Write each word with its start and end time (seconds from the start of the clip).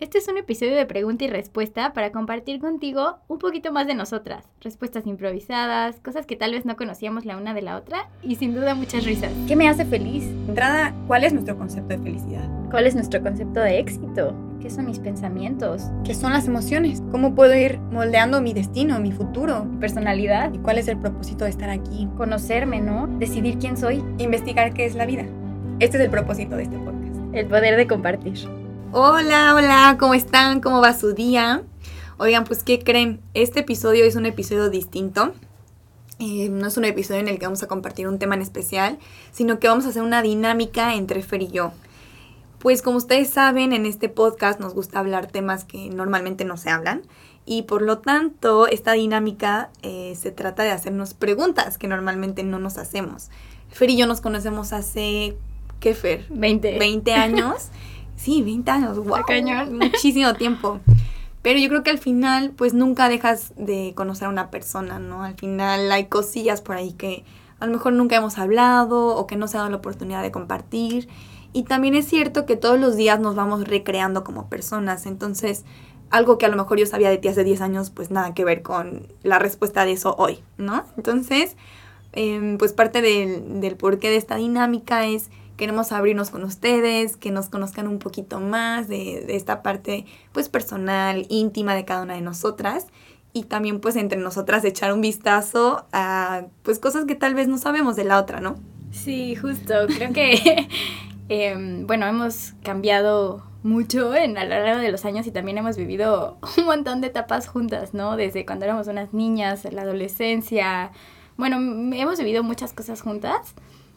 Este 0.00 0.16
es 0.16 0.28
un 0.28 0.38
episodio 0.38 0.76
de 0.76 0.86
pregunta 0.86 1.24
y 1.24 1.28
respuesta 1.28 1.92
para 1.92 2.10
compartir 2.10 2.58
contigo 2.58 3.18
un 3.28 3.38
poquito 3.38 3.70
más 3.70 3.86
de 3.86 3.94
nosotras. 3.94 4.46
Respuestas 4.62 5.06
improvisadas, 5.06 6.00
cosas 6.00 6.24
que 6.24 6.36
tal 6.36 6.52
vez 6.52 6.64
no 6.64 6.74
conocíamos 6.74 7.26
la 7.26 7.36
una 7.36 7.52
de 7.52 7.60
la 7.60 7.76
otra 7.76 8.08
y 8.22 8.36
sin 8.36 8.54
duda 8.54 8.74
muchas 8.74 9.04
risas. 9.04 9.30
¿Qué 9.46 9.56
me 9.56 9.68
hace 9.68 9.84
feliz? 9.84 10.24
Entrada, 10.48 10.94
¿cuál 11.06 11.24
es 11.24 11.34
nuestro 11.34 11.58
concepto 11.58 11.88
de 11.88 11.98
felicidad? 11.98 12.48
¿Cuál 12.70 12.86
es 12.86 12.94
nuestro 12.94 13.22
concepto 13.22 13.60
de 13.60 13.78
éxito? 13.78 14.34
¿Qué 14.62 14.70
son 14.70 14.86
mis 14.86 15.00
pensamientos? 15.00 15.82
¿Qué 16.02 16.14
son 16.14 16.32
las 16.32 16.48
emociones? 16.48 17.02
¿Cómo 17.10 17.34
puedo 17.34 17.54
ir 17.54 17.78
moldeando 17.78 18.40
mi 18.40 18.54
destino, 18.54 19.00
mi 19.00 19.12
futuro? 19.12 19.66
¿Mi 19.66 19.80
personalidad? 19.80 20.50
¿Y 20.54 20.58
cuál 20.60 20.78
es 20.78 20.88
el 20.88 20.96
propósito 20.96 21.44
de 21.44 21.50
estar 21.50 21.68
aquí? 21.68 22.08
Conocerme, 22.16 22.80
¿no? 22.80 23.06
Decidir 23.18 23.58
quién 23.58 23.76
soy. 23.76 24.02
Investigar 24.16 24.72
qué 24.72 24.86
es 24.86 24.94
la 24.94 25.04
vida. 25.04 25.26
Este 25.78 25.98
es 25.98 26.04
el 26.04 26.10
propósito 26.10 26.56
de 26.56 26.62
este 26.62 26.78
podcast. 26.78 27.34
El 27.34 27.46
poder 27.48 27.76
de 27.76 27.86
compartir. 27.86 28.59
Hola, 28.92 29.54
hola, 29.54 29.96
¿cómo 30.00 30.14
están? 30.14 30.60
¿Cómo 30.60 30.80
va 30.80 30.98
su 30.98 31.12
día? 31.12 31.62
Oigan, 32.18 32.42
pues, 32.42 32.64
¿qué 32.64 32.80
creen? 32.80 33.20
Este 33.34 33.60
episodio 33.60 34.04
es 34.04 34.16
un 34.16 34.26
episodio 34.26 34.68
distinto. 34.68 35.32
Eh, 36.18 36.48
no 36.48 36.66
es 36.66 36.76
un 36.76 36.84
episodio 36.84 37.20
en 37.20 37.28
el 37.28 37.38
que 37.38 37.46
vamos 37.46 37.62
a 37.62 37.68
compartir 37.68 38.08
un 38.08 38.18
tema 38.18 38.34
en 38.34 38.42
especial, 38.42 38.98
sino 39.30 39.60
que 39.60 39.68
vamos 39.68 39.86
a 39.86 39.90
hacer 39.90 40.02
una 40.02 40.22
dinámica 40.22 40.96
entre 40.96 41.22
Fer 41.22 41.42
y 41.42 41.52
yo. 41.52 41.70
Pues 42.58 42.82
como 42.82 42.96
ustedes 42.96 43.30
saben, 43.30 43.72
en 43.72 43.86
este 43.86 44.08
podcast 44.08 44.58
nos 44.58 44.74
gusta 44.74 44.98
hablar 44.98 45.28
temas 45.28 45.62
que 45.64 45.88
normalmente 45.88 46.44
no 46.44 46.56
se 46.56 46.70
hablan 46.70 47.02
y 47.46 47.62
por 47.62 47.82
lo 47.82 47.98
tanto 47.98 48.66
esta 48.66 48.92
dinámica 48.94 49.70
eh, 49.82 50.16
se 50.18 50.32
trata 50.32 50.64
de 50.64 50.70
hacernos 50.70 51.14
preguntas 51.14 51.78
que 51.78 51.86
normalmente 51.86 52.42
no 52.42 52.58
nos 52.58 52.76
hacemos. 52.76 53.30
Fer 53.68 53.90
y 53.90 53.96
yo 53.96 54.08
nos 54.08 54.20
conocemos 54.20 54.72
hace, 54.72 55.36
¿qué 55.78 55.94
Fer? 55.94 56.26
20. 56.28 56.76
20 56.76 57.12
años. 57.12 57.68
Sí, 58.20 58.42
20 58.42 58.70
años, 58.70 58.98
wow. 58.98 59.22
cañón. 59.26 59.78
Muchísimo 59.78 60.34
tiempo. 60.34 60.80
Pero 61.40 61.58
yo 61.58 61.70
creo 61.70 61.82
que 61.82 61.90
al 61.90 61.98
final, 61.98 62.52
pues 62.54 62.74
nunca 62.74 63.08
dejas 63.08 63.54
de 63.56 63.94
conocer 63.94 64.26
a 64.26 64.28
una 64.28 64.50
persona, 64.50 64.98
¿no? 64.98 65.24
Al 65.24 65.36
final 65.36 65.90
hay 65.90 66.06
cosillas 66.06 66.60
por 66.60 66.76
ahí 66.76 66.92
que 66.92 67.24
a 67.60 67.66
lo 67.66 67.72
mejor 67.72 67.94
nunca 67.94 68.16
hemos 68.16 68.36
hablado 68.36 69.16
o 69.16 69.26
que 69.26 69.36
no 69.36 69.48
se 69.48 69.56
ha 69.56 69.60
dado 69.60 69.70
la 69.70 69.78
oportunidad 69.78 70.22
de 70.22 70.30
compartir. 70.30 71.08
Y 71.54 71.62
también 71.62 71.94
es 71.94 72.06
cierto 72.06 72.44
que 72.44 72.56
todos 72.56 72.78
los 72.78 72.94
días 72.94 73.18
nos 73.20 73.36
vamos 73.36 73.66
recreando 73.66 74.22
como 74.22 74.50
personas. 74.50 75.06
Entonces, 75.06 75.64
algo 76.10 76.36
que 76.36 76.44
a 76.44 76.50
lo 76.50 76.56
mejor 76.56 76.78
yo 76.78 76.84
sabía 76.84 77.08
de 77.08 77.16
ti 77.16 77.28
hace 77.28 77.42
10 77.42 77.62
años, 77.62 77.88
pues 77.88 78.10
nada 78.10 78.34
que 78.34 78.44
ver 78.44 78.60
con 78.60 79.06
la 79.22 79.38
respuesta 79.38 79.86
de 79.86 79.92
eso 79.92 80.14
hoy, 80.18 80.40
¿no? 80.58 80.84
Entonces, 80.98 81.56
eh, 82.12 82.56
pues 82.58 82.74
parte 82.74 83.00
del, 83.00 83.62
del 83.62 83.76
porqué 83.76 84.10
de 84.10 84.16
esta 84.16 84.36
dinámica 84.36 85.06
es 85.06 85.30
queremos 85.60 85.92
abrirnos 85.92 86.30
con 86.30 86.42
ustedes, 86.42 87.18
que 87.18 87.30
nos 87.30 87.50
conozcan 87.50 87.86
un 87.86 87.98
poquito 87.98 88.40
más 88.40 88.88
de, 88.88 89.36
esta 89.36 89.62
parte 89.62 90.06
pues 90.32 90.48
personal, 90.48 91.26
íntima 91.28 91.74
de 91.74 91.84
cada 91.84 92.02
una 92.02 92.14
de 92.14 92.22
nosotras 92.22 92.86
y 93.34 93.42
también 93.42 93.78
pues 93.78 93.96
entre 93.96 94.18
nosotras 94.18 94.64
echar 94.64 94.90
un 94.94 95.02
vistazo 95.02 95.84
a 95.92 96.46
pues 96.62 96.78
cosas 96.78 97.04
que 97.04 97.14
tal 97.14 97.34
vez 97.34 97.46
no 97.46 97.58
sabemos 97.58 97.94
de 97.94 98.04
la 98.04 98.18
otra, 98.18 98.40
¿no? 98.40 98.54
Sí, 98.90 99.36
justo, 99.36 99.74
creo 99.86 100.14
que 100.14 100.66
eh, 101.28 101.84
bueno, 101.86 102.06
hemos 102.06 102.54
cambiado 102.62 103.44
mucho 103.62 104.14
en 104.14 104.38
a 104.38 104.44
lo 104.44 104.58
largo 104.58 104.80
de 104.80 104.90
los 104.90 105.04
años 105.04 105.26
y 105.26 105.30
también 105.30 105.58
hemos 105.58 105.76
vivido 105.76 106.38
un 106.56 106.64
montón 106.64 107.02
de 107.02 107.08
etapas 107.08 107.46
juntas, 107.48 107.92
¿no? 107.92 108.16
Desde 108.16 108.46
cuando 108.46 108.64
éramos 108.64 108.86
unas 108.86 109.12
niñas, 109.12 109.68
la 109.70 109.82
adolescencia, 109.82 110.90
bueno, 111.36 111.56
hemos 111.94 112.18
vivido 112.18 112.42
muchas 112.42 112.72
cosas 112.72 113.02
juntas. 113.02 113.54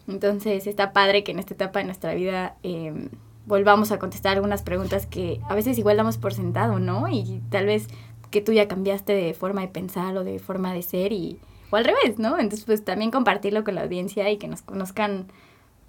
Entonces 0.08 0.68
está 0.68 0.94
padre 0.94 1.24
que 1.24 1.32
en 1.32 1.40
esta 1.40 1.54
etapa 1.54 1.80
de 1.80 1.86
nuestra 1.86 2.14
vida 2.14 2.58
eh, 2.64 3.10
volvamos 3.46 3.92
a 3.92 4.00
contestar 4.00 4.36
algunas 4.36 4.62
preguntas 4.62 5.06
que 5.06 5.40
a 5.50 5.56
veces 5.56 5.78
igual 5.78 5.98
damos 5.98 6.18
por 6.18 6.34
sentado, 6.34 6.80
¿no? 6.80 7.08
Y 7.10 7.42
tal 7.50 7.66
vez 7.66 7.88
que 8.32 8.42
tú 8.42 8.52
ya 8.52 8.68
cambiaste 8.68 9.14
de 9.14 9.34
forma 9.34 9.62
de 9.62 9.68
pensar 9.68 10.18
o 10.18 10.24
de 10.24 10.40
forma 10.40 10.74
de 10.74 10.82
ser 10.82 11.14
y 11.14 11.40
o 11.70 11.76
al 11.76 11.86
revés, 11.86 12.20
¿no? 12.20 12.40
Entonces 12.40 12.66
pues 12.66 12.84
también 12.84 13.12
compartirlo 13.12 13.64
con 13.64 13.76
la 13.76 13.84
audiencia 13.84 14.30
y 14.30 14.38
que 14.38 14.48
nos 14.48 14.62
conozcan 14.62 15.28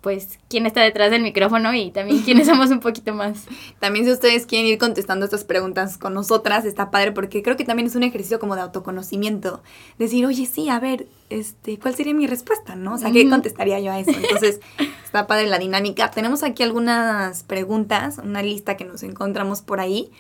pues 0.05 0.39
quién 0.51 0.67
está 0.67 0.83
detrás 0.83 1.11
del 1.11 1.23
micrófono 1.23 1.73
y 1.73 1.91
también 1.91 2.21
quiénes 2.21 2.47
somos 2.47 2.71
un 2.71 2.81
poquito 2.81 3.15
más. 3.15 3.47
También 3.81 4.05
si 4.05 4.13
ustedes 4.13 4.45
quieren 4.45 4.67
ir 4.67 4.77
contestando 4.77 5.25
estas 5.25 5.45
preguntas 5.45 5.97
con 5.97 6.13
nosotras, 6.13 6.67
está 6.67 6.91
padre 6.91 7.13
porque 7.13 7.43
creo 7.43 7.57
que 7.57 7.65
también 7.65 7.87
es 7.87 7.97
un 7.97 8.03
ejercicio 8.03 8.39
como 8.39 8.55
de 8.55 8.61
autoconocimiento. 8.61 9.63
Decir, 9.99 10.27
oye, 10.27 10.45
sí, 10.45 10.69
a 10.69 10.79
ver, 10.79 11.07
este, 11.31 11.79
¿cuál 11.79 11.95
sería 11.95 12.13
mi 12.13 12.27
respuesta? 12.27 12.77
¿No? 12.77 12.95
O 12.95 12.99
sea, 12.99 13.13
¿qué 13.13 13.27
contestaría 13.31 13.81
yo 13.81 13.93
a 13.93 13.99
eso? 13.99 14.11
Entonces, 14.11 14.61
está 15.05 15.27
padre 15.27 15.47
la 15.47 15.59
dinámica. 15.59 16.11
Tenemos 16.11 16.43
aquí 16.43 16.63
algunas 16.63 17.43
preguntas, 17.43 18.19
una 18.23 18.43
lista 18.43 18.77
que 18.77 18.85
nos 18.85 19.03
encontramos 19.05 19.63
por 19.63 19.81
ahí, 19.81 20.11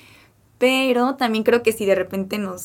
pero 0.56 1.16
también 1.16 1.44
creo 1.44 1.62
que 1.62 1.72
si 1.72 1.84
de 1.84 1.94
repente 1.94 2.38
nos, 2.38 2.62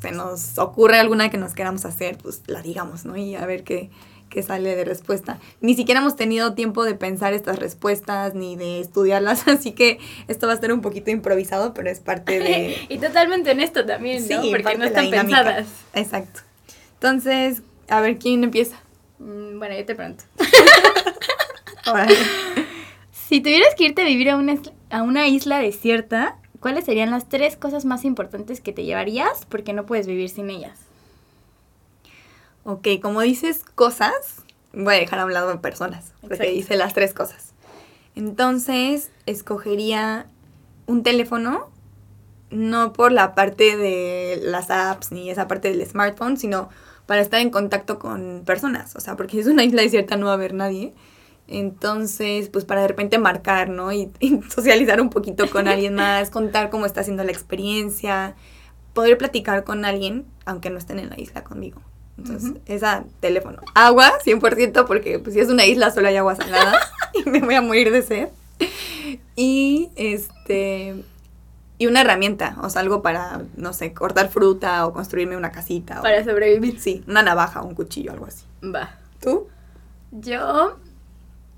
se 0.00 0.12
nos 0.12 0.56
ocurre 0.56 0.98
alguna 0.98 1.28
que 1.28 1.36
nos 1.36 1.52
queramos 1.52 1.84
hacer, 1.84 2.16
pues 2.16 2.40
la 2.46 2.62
digamos, 2.62 3.04
¿no? 3.04 3.18
Y 3.18 3.34
a 3.34 3.44
ver 3.44 3.64
qué 3.64 3.90
que 4.28 4.42
sale 4.42 4.76
de 4.76 4.84
respuesta. 4.84 5.38
Ni 5.60 5.74
siquiera 5.74 6.00
hemos 6.00 6.16
tenido 6.16 6.54
tiempo 6.54 6.84
de 6.84 6.94
pensar 6.94 7.32
estas 7.32 7.58
respuestas 7.58 8.34
ni 8.34 8.56
de 8.56 8.80
estudiarlas, 8.80 9.46
así 9.48 9.72
que 9.72 9.98
esto 10.28 10.46
va 10.46 10.54
a 10.54 10.56
ser 10.56 10.72
un 10.72 10.80
poquito 10.80 11.10
improvisado, 11.10 11.74
pero 11.74 11.90
es 11.90 12.00
parte 12.00 12.38
de... 12.38 12.76
y 12.88 12.98
totalmente 12.98 13.50
honesto 13.50 13.84
también, 13.84 14.26
¿no? 14.28 14.42
Sí, 14.42 14.50
Porque 14.50 14.76
no 14.76 14.84
están 14.84 15.10
pensadas. 15.10 15.66
Exacto. 15.94 16.40
Entonces, 16.94 17.62
a 17.88 18.00
ver, 18.00 18.18
¿quién 18.18 18.44
empieza? 18.44 18.76
Mm, 19.18 19.58
bueno, 19.58 19.76
yo 19.76 19.84
te 19.84 19.94
pregunto. 19.94 20.24
si 23.12 23.40
tuvieras 23.40 23.74
que 23.74 23.84
irte 23.84 24.02
a 24.02 24.04
vivir 24.04 24.30
a 24.30 24.36
una, 24.36 24.58
a 24.90 25.02
una 25.02 25.28
isla 25.28 25.58
desierta, 25.58 26.36
¿cuáles 26.60 26.84
serían 26.84 27.10
las 27.10 27.28
tres 27.28 27.56
cosas 27.56 27.84
más 27.84 28.04
importantes 28.04 28.60
que 28.60 28.72
te 28.72 28.84
llevarías? 28.84 29.46
Porque 29.46 29.72
no 29.72 29.86
puedes 29.86 30.06
vivir 30.06 30.28
sin 30.28 30.50
ellas. 30.50 30.87
Ok, 32.70 32.86
como 33.00 33.22
dices 33.22 33.64
cosas, 33.74 34.42
voy 34.74 34.96
a 34.96 34.98
dejar 34.98 35.20
a 35.20 35.24
un 35.24 35.32
lado 35.32 35.48
de 35.48 35.56
personas, 35.56 36.12
porque 36.20 36.34
Exacto. 36.34 36.52
dice 36.52 36.76
las 36.76 36.92
tres 36.92 37.14
cosas. 37.14 37.54
Entonces, 38.14 39.10
escogería 39.24 40.26
un 40.84 41.02
teléfono, 41.02 41.70
no 42.50 42.92
por 42.92 43.10
la 43.10 43.34
parte 43.34 43.78
de 43.78 44.38
las 44.42 44.68
apps 44.68 45.12
ni 45.12 45.30
esa 45.30 45.48
parte 45.48 45.70
del 45.70 45.86
smartphone, 45.86 46.36
sino 46.36 46.68
para 47.06 47.22
estar 47.22 47.40
en 47.40 47.48
contacto 47.48 47.98
con 47.98 48.42
personas. 48.44 48.96
O 48.96 49.00
sea, 49.00 49.16
porque 49.16 49.32
si 49.32 49.38
es 49.38 49.46
una 49.46 49.64
isla 49.64 49.80
desierta 49.80 50.18
no 50.18 50.26
va 50.26 50.32
a 50.32 50.34
haber 50.34 50.52
nadie. 50.52 50.92
Entonces, 51.46 52.50
pues 52.50 52.66
para 52.66 52.82
de 52.82 52.88
repente 52.88 53.16
marcar, 53.16 53.70
¿no? 53.70 53.92
Y, 53.92 54.12
y 54.20 54.42
socializar 54.42 55.00
un 55.00 55.08
poquito 55.08 55.48
con 55.48 55.68
alguien 55.68 55.94
más, 55.94 56.28
contar 56.38 56.68
cómo 56.68 56.84
está 56.84 57.00
haciendo 57.00 57.24
la 57.24 57.32
experiencia, 57.32 58.36
poder 58.92 59.16
platicar 59.16 59.64
con 59.64 59.86
alguien, 59.86 60.26
aunque 60.44 60.68
no 60.68 60.76
estén 60.76 60.98
en 60.98 61.08
la 61.08 61.18
isla 61.18 61.44
conmigo. 61.44 61.80
Entonces, 62.18 62.50
uh 62.50 62.54
-huh. 62.54 62.60
esa 62.66 63.04
teléfono. 63.20 63.60
Agua, 63.74 64.12
100%, 64.24 64.86
porque 64.86 65.18
pues, 65.18 65.34
si 65.34 65.40
es 65.40 65.48
una 65.48 65.64
isla 65.64 65.90
solo 65.90 66.08
hay 66.08 66.16
agua 66.16 66.34
salada 66.34 66.78
y 67.14 67.28
me 67.28 67.40
voy 67.40 67.54
a 67.54 67.62
morir 67.62 67.90
de 67.90 68.02
sed. 68.02 68.28
Y 69.36 69.90
este 69.96 70.96
y 71.80 71.86
una 71.86 72.00
herramienta, 72.00 72.56
o 72.60 72.68
sea, 72.68 72.82
algo 72.82 73.02
para, 73.02 73.42
no 73.56 73.72
sé, 73.72 73.94
cortar 73.94 74.30
fruta 74.30 74.84
o 74.84 74.92
construirme 74.92 75.36
una 75.36 75.52
casita. 75.52 76.02
Para 76.02 76.20
o, 76.20 76.24
sobrevivir. 76.24 76.80
Sí, 76.80 77.04
una 77.06 77.22
navaja, 77.22 77.62
un 77.62 77.76
cuchillo, 77.76 78.10
algo 78.10 78.26
así. 78.26 78.44
Va. 78.64 78.96
¿Tú? 79.20 79.46
Yo, 80.10 80.76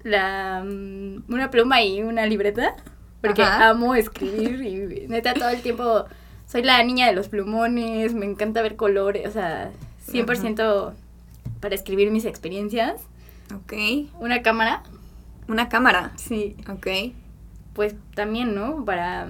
la, 0.03 0.63
mm, 0.63 1.25
una 1.33 1.51
pluma 1.51 1.83
y 1.83 2.03
una 2.03 2.27
libreta, 2.27 2.77
porque 3.23 3.43
Ajá. 3.43 3.71
amo 3.71 3.95
escribir 3.95 4.63
y 4.63 5.09
neta 5.09 5.33
todo 5.33 5.49
el 5.49 5.63
tiempo 5.63 6.05
soy 6.47 6.65
la 6.65 6.83
niña 6.83 7.07
de 7.07 7.13
los 7.13 7.29
plumones, 7.29 8.13
me 8.13 8.27
encanta 8.27 8.61
ver 8.61 8.75
colores, 8.77 9.27
o 9.29 9.31
sea, 9.31 9.71
100% 10.13 10.93
para 11.61 11.75
escribir 11.75 12.11
mis 12.11 12.25
experiencias. 12.25 13.03
Ok. 13.55 13.73
Una 14.21 14.43
cámara. 14.43 14.83
Una 15.49 15.69
cámara. 15.69 16.13
Sí. 16.17 16.57
Ok. 16.69 16.87
Pues 17.75 17.95
también, 18.15 18.55
¿no? 18.55 18.85
Para... 18.85 19.29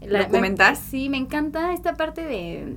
La, 0.00 0.24
¿Documentar? 0.24 0.74
Me, 0.74 0.80
sí, 0.80 1.08
me 1.08 1.16
encanta 1.16 1.72
esta 1.72 1.94
parte 1.94 2.24
de, 2.24 2.76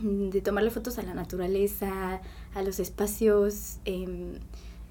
de 0.00 0.40
tomarle 0.40 0.70
fotos 0.70 0.98
a 0.98 1.02
la 1.02 1.12
naturaleza, 1.12 2.20
a 2.54 2.62
los 2.62 2.78
espacios, 2.78 3.78
eh, 3.84 4.38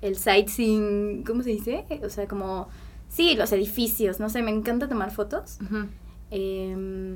el 0.01 0.18
sightseeing, 0.18 1.24
¿cómo 1.24 1.44
se 1.44 1.51
dice? 1.51 1.86
O 2.03 2.09
sea, 2.09 2.27
como... 2.27 2.68
Sí, 3.07 3.36
los 3.36 3.51
edificios, 3.53 4.19
no 4.19 4.30
sé, 4.30 4.41
me 4.41 4.51
encanta 4.51 4.89
tomar 4.89 5.12
fotos. 5.12 5.59
Uh 5.62 5.65
-huh. 5.65 5.88
eh, 6.31 7.15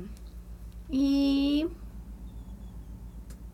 y 0.88 1.66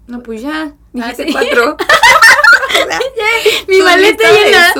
no, 0.06 0.23
pues 0.23 0.43
ya, 0.43 0.75
dijiste 0.93 1.23
ah, 1.23 1.26
¿sí? 1.26 1.32
cuatro. 1.32 1.76
Mi 3.69 3.81
maleta 3.81 4.25
llena. 4.31 4.73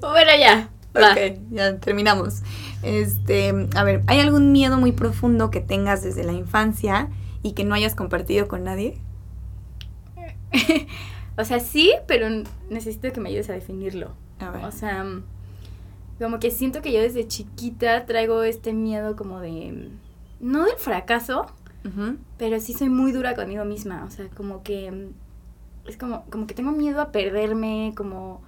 Bueno, 0.00 0.30
ya. 0.38 0.70
Va. 0.96 1.12
Ok, 1.12 1.38
ya 1.50 1.78
terminamos. 1.78 2.42
Este, 2.82 3.52
a 3.74 3.84
ver, 3.84 4.02
¿hay 4.06 4.20
algún 4.20 4.52
miedo 4.52 4.78
muy 4.78 4.92
profundo 4.92 5.50
que 5.50 5.60
tengas 5.60 6.02
desde 6.02 6.24
la 6.24 6.32
infancia 6.32 7.08
y 7.42 7.52
que 7.52 7.64
no 7.64 7.74
hayas 7.74 7.94
compartido 7.94 8.46
con 8.46 8.64
nadie? 8.64 9.00
o 11.36 11.44
sea, 11.44 11.60
sí, 11.60 11.92
pero 12.06 12.28
necesito 12.70 13.12
que 13.12 13.20
me 13.20 13.30
ayudes 13.30 13.50
a 13.50 13.54
definirlo. 13.54 14.12
A 14.38 14.50
ver. 14.50 14.64
O 14.64 14.70
sea, 14.70 15.04
como 16.20 16.38
que 16.38 16.50
siento 16.50 16.82
que 16.82 16.92
yo 16.92 17.00
desde 17.00 17.26
chiquita 17.26 18.06
traigo 18.06 18.42
este 18.42 18.72
miedo 18.72 19.16
como 19.16 19.40
de 19.40 19.90
no 20.40 20.64
del 20.64 20.76
fracaso, 20.76 21.46
pero 22.36 22.60
sí 22.60 22.74
soy 22.74 22.88
muy 22.88 23.12
dura 23.12 23.34
conmigo 23.34 23.64
misma. 23.64 24.04
O 24.04 24.10
sea, 24.10 24.28
como 24.28 24.62
que 24.62 25.10
es 25.86 25.96
como, 25.96 26.24
como 26.30 26.46
que 26.46 26.54
tengo 26.54 26.70
miedo 26.72 27.00
a 27.00 27.12
perderme, 27.12 27.92
como, 27.96 28.42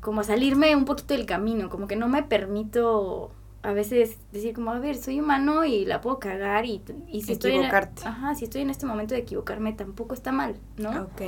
como 0.00 0.20
a 0.22 0.24
salirme 0.24 0.74
un 0.74 0.84
poquito 0.84 1.14
del 1.14 1.26
camino, 1.26 1.68
como 1.68 1.86
que 1.86 1.96
no 1.96 2.08
me 2.08 2.22
permito 2.22 3.30
a 3.62 3.72
veces 3.72 4.18
decir 4.32 4.54
como, 4.54 4.72
a 4.72 4.78
ver, 4.78 4.96
soy 4.96 5.20
humano 5.20 5.64
y 5.64 5.84
la 5.84 6.00
puedo 6.00 6.18
cagar 6.18 6.66
y, 6.66 6.82
y 7.08 7.22
si 7.22 7.32
estoy 7.32 7.52
en, 7.52 7.66
ajá, 7.66 8.34
si 8.34 8.44
estoy 8.44 8.62
en 8.62 8.70
este 8.70 8.86
momento 8.86 9.14
de 9.14 9.20
equivocarme 9.20 9.72
tampoco 9.72 10.14
está 10.14 10.32
mal, 10.32 10.56
¿no? 10.78 11.02
Ok. 11.02 11.22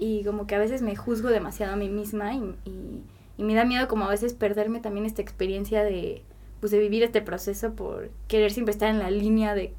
Y 0.00 0.24
como 0.24 0.46
que 0.46 0.54
a 0.54 0.58
veces 0.58 0.80
me 0.80 0.96
juzgo 0.96 1.28
demasiado 1.28 1.74
a 1.74 1.76
mí 1.76 1.88
misma 1.90 2.34
y, 2.34 2.54
y, 2.64 3.02
y 3.36 3.42
me 3.42 3.54
da 3.54 3.64
miedo 3.64 3.86
como 3.88 4.06
a 4.06 4.08
veces 4.08 4.32
perderme 4.32 4.80
también 4.80 5.04
esta 5.04 5.20
experiencia 5.20 5.82
de, 5.82 6.22
pues 6.60 6.72
de 6.72 6.78
vivir 6.78 7.02
este 7.02 7.20
proceso 7.20 7.72
por 7.74 8.10
querer 8.28 8.50
siempre 8.50 8.72
estar 8.72 8.88
en 8.88 9.00
la 9.00 9.10
línea 9.10 9.54
de, 9.54 9.74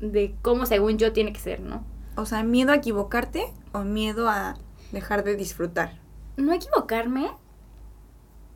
de 0.00 0.34
cómo 0.42 0.66
según 0.66 0.98
yo 0.98 1.12
tiene 1.12 1.32
que 1.32 1.40
ser, 1.40 1.60
¿no? 1.60 1.84
O 2.16 2.26
sea, 2.26 2.42
miedo 2.42 2.72
a 2.72 2.76
equivocarte 2.76 3.44
o 3.72 3.80
miedo 3.80 4.28
a 4.28 4.56
dejar 4.92 5.24
de 5.24 5.36
disfrutar. 5.36 5.98
No 6.36 6.52
equivocarme, 6.52 7.30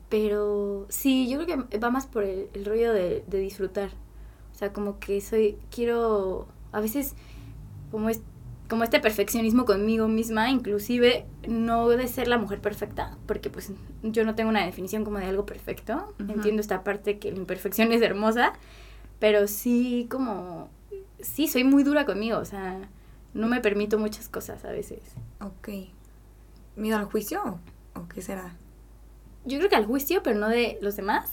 pero 0.09 0.87
sí, 0.89 1.29
yo 1.29 1.39
creo 1.43 1.67
que 1.69 1.77
va 1.77 1.89
más 1.89 2.05
por 2.05 2.23
el, 2.23 2.49
rollo 2.65 2.91
de, 2.93 3.23
disfrutar. 3.29 3.91
O 4.53 4.57
sea, 4.57 4.73
como 4.73 4.99
que 4.99 5.21
soy, 5.21 5.57
quiero, 5.73 6.47
a 6.71 6.81
veces, 6.81 7.15
como, 7.91 8.09
es, 8.09 8.21
como 8.67 8.83
este 8.83 8.99
perfeccionismo 8.99 9.65
conmigo 9.65 10.07
misma, 10.09 10.49
inclusive 10.49 11.25
no 11.47 11.87
de 11.87 12.07
ser 12.07 12.27
la 12.27 12.37
mujer 12.37 12.59
perfecta, 12.59 13.17
porque 13.25 13.49
pues 13.49 13.71
yo 14.03 14.25
no 14.25 14.35
tengo 14.35 14.49
una 14.49 14.65
definición 14.65 15.05
como 15.05 15.17
de 15.17 15.25
algo 15.25 15.45
perfecto. 15.45 16.13
Entiendo 16.19 16.61
esta 16.61 16.83
parte 16.83 17.17
que 17.17 17.31
la 17.31 17.37
imperfección 17.37 17.91
es 17.93 18.01
hermosa, 18.01 18.53
pero 19.19 19.47
sí 19.47 20.07
como, 20.09 20.69
sí, 21.23 21.47
soy 21.47 21.63
muy 21.63 21.83
dura 21.83 22.05
conmigo, 22.05 22.37
o 22.37 22.45
sea, 22.45 22.89
no 23.33 23.47
me 23.47 23.61
permito 23.61 23.97
muchas 23.97 24.29
cosas 24.29 24.65
a 24.65 24.71
veces. 24.71 24.99
Ok. 25.39 25.69
¿Miedo 26.75 26.97
al 26.97 27.05
juicio 27.05 27.59
o 27.95 28.07
qué 28.07 28.21
será? 28.21 28.55
yo 29.45 29.57
creo 29.57 29.69
que 29.69 29.75
al 29.75 29.85
juicio, 29.85 30.21
pero 30.23 30.39
no 30.39 30.49
de 30.49 30.77
los 30.81 30.95
demás, 30.95 31.29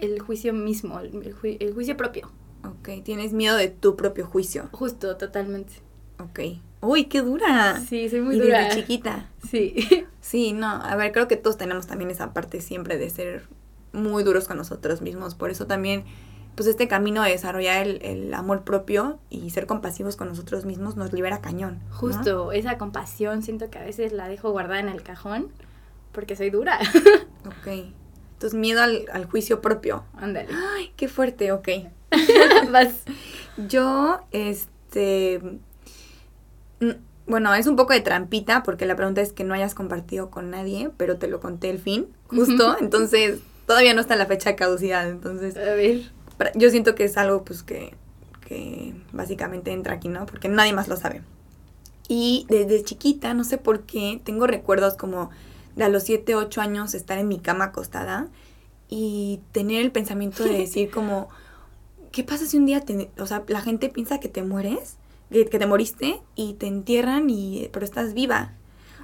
el 0.00 0.20
juicio 0.20 0.52
mismo, 0.52 1.00
el, 1.00 1.32
juicio 1.32 1.96
propio. 1.96 2.30
Ok, 2.64 3.04
tienes 3.04 3.32
miedo 3.32 3.56
de 3.56 3.68
tu 3.68 3.96
propio 3.96 4.26
juicio. 4.26 4.68
Justo, 4.72 5.16
totalmente. 5.16 5.74
Ok. 6.18 6.60
Uy, 6.80 7.04
qué 7.04 7.20
dura. 7.20 7.80
Sí, 7.80 8.08
soy 8.08 8.20
muy 8.20 8.36
y 8.36 8.40
dura. 8.40 8.64
Desde 8.64 8.80
chiquita. 8.80 9.30
Sí. 9.50 9.74
Sí, 10.24 10.54
no, 10.54 10.68
a 10.68 10.96
ver, 10.96 11.12
creo 11.12 11.28
que 11.28 11.36
todos 11.36 11.58
tenemos 11.58 11.86
también 11.86 12.10
esa 12.10 12.32
parte 12.32 12.62
siempre 12.62 12.96
de 12.96 13.10
ser 13.10 13.46
muy 13.92 14.24
duros 14.24 14.48
con 14.48 14.56
nosotros 14.56 15.02
mismos. 15.02 15.34
Por 15.34 15.50
eso 15.50 15.66
también, 15.66 16.04
pues 16.54 16.68
este 16.68 16.88
camino 16.88 17.22
de 17.22 17.30
desarrollar 17.30 17.86
el, 17.86 18.32
amor 18.34 18.62
propio 18.62 19.18
y 19.30 19.50
ser 19.50 19.66
compasivos 19.66 20.16
con 20.16 20.28
nosotros 20.28 20.64
mismos 20.64 20.96
nos 20.96 21.12
libera 21.12 21.40
cañón. 21.40 21.80
Justo, 21.90 22.52
esa 22.52 22.78
compasión 22.78 23.42
siento 23.42 23.70
que 23.70 23.78
a 23.78 23.84
veces 23.84 24.12
la 24.12 24.28
dejo 24.28 24.50
guardada 24.50 24.80
en 24.80 24.88
el 24.88 25.02
cajón 25.02 25.48
porque 26.12 26.36
soy 26.36 26.50
dura. 26.50 26.78
ok. 27.46 27.66
Entonces, 28.34 28.58
miedo 28.58 28.82
al, 28.82 29.24
juicio 29.26 29.60
propio. 29.60 30.04
Ándale. 30.14 30.48
Ay, 30.76 30.92
qué 30.96 31.08
fuerte, 31.08 31.52
ok. 31.52 31.68
Vas. 32.70 33.04
Yo, 33.68 34.20
este... 34.30 35.40
Bueno, 37.26 37.54
es 37.54 37.66
un 37.66 37.76
poco 37.76 37.94
de 37.94 38.00
trampita 38.00 38.62
porque 38.62 38.86
la 38.86 38.96
pregunta 38.96 39.22
es 39.22 39.32
que 39.32 39.44
no 39.44 39.54
hayas 39.54 39.74
compartido 39.74 40.30
con 40.30 40.50
nadie, 40.50 40.90
pero 40.96 41.16
te 41.16 41.26
lo 41.26 41.40
conté 41.40 41.70
el 41.70 41.78
fin, 41.78 42.08
justo. 42.26 42.76
Entonces, 42.78 43.40
todavía 43.66 43.94
no 43.94 44.02
está 44.02 44.14
la 44.14 44.26
fecha 44.26 44.50
de 44.50 44.56
caducidad. 44.56 45.08
Entonces, 45.08 45.56
a 45.56 45.74
ver. 45.74 46.02
Yo 46.54 46.70
siento 46.70 46.94
que 46.94 47.04
es 47.04 47.16
algo, 47.16 47.44
pues, 47.44 47.62
que, 47.62 47.94
que 48.46 48.94
básicamente 49.12 49.72
entra 49.72 49.94
aquí, 49.94 50.08
¿no? 50.08 50.26
Porque 50.26 50.48
nadie 50.48 50.72
más 50.72 50.88
lo 50.88 50.96
sabe. 50.96 51.22
Y 52.08 52.46
desde 52.48 52.82
chiquita, 52.84 53.34
no 53.34 53.44
sé 53.44 53.58
por 53.58 53.82
qué, 53.82 54.20
tengo 54.24 54.46
recuerdos 54.46 54.94
como 54.94 55.30
de 55.76 55.84
a 55.84 55.88
los 55.88 56.04
7, 56.04 56.34
8 56.34 56.60
años 56.60 56.94
estar 56.94 57.18
en 57.18 57.28
mi 57.28 57.38
cama 57.38 57.66
acostada 57.66 58.28
y 58.88 59.40
tener 59.52 59.80
el 59.80 59.90
pensamiento 59.90 60.44
de 60.44 60.58
decir 60.58 60.90
como, 60.92 61.28
¿qué 62.12 62.22
pasa 62.22 62.46
si 62.46 62.58
un 62.58 62.66
día, 62.66 62.80
te, 62.80 63.10
o 63.18 63.26
sea, 63.26 63.42
la 63.48 63.60
gente 63.60 63.88
piensa 63.88 64.20
que 64.20 64.28
te 64.28 64.42
mueres, 64.42 64.96
que, 65.30 65.44
te 65.44 65.66
moriste 65.66 66.20
y 66.36 66.54
te 66.54 66.66
entierran 66.66 67.28
y, 67.30 67.68
pero 67.72 67.84
estás 67.84 68.14
viva? 68.14 68.52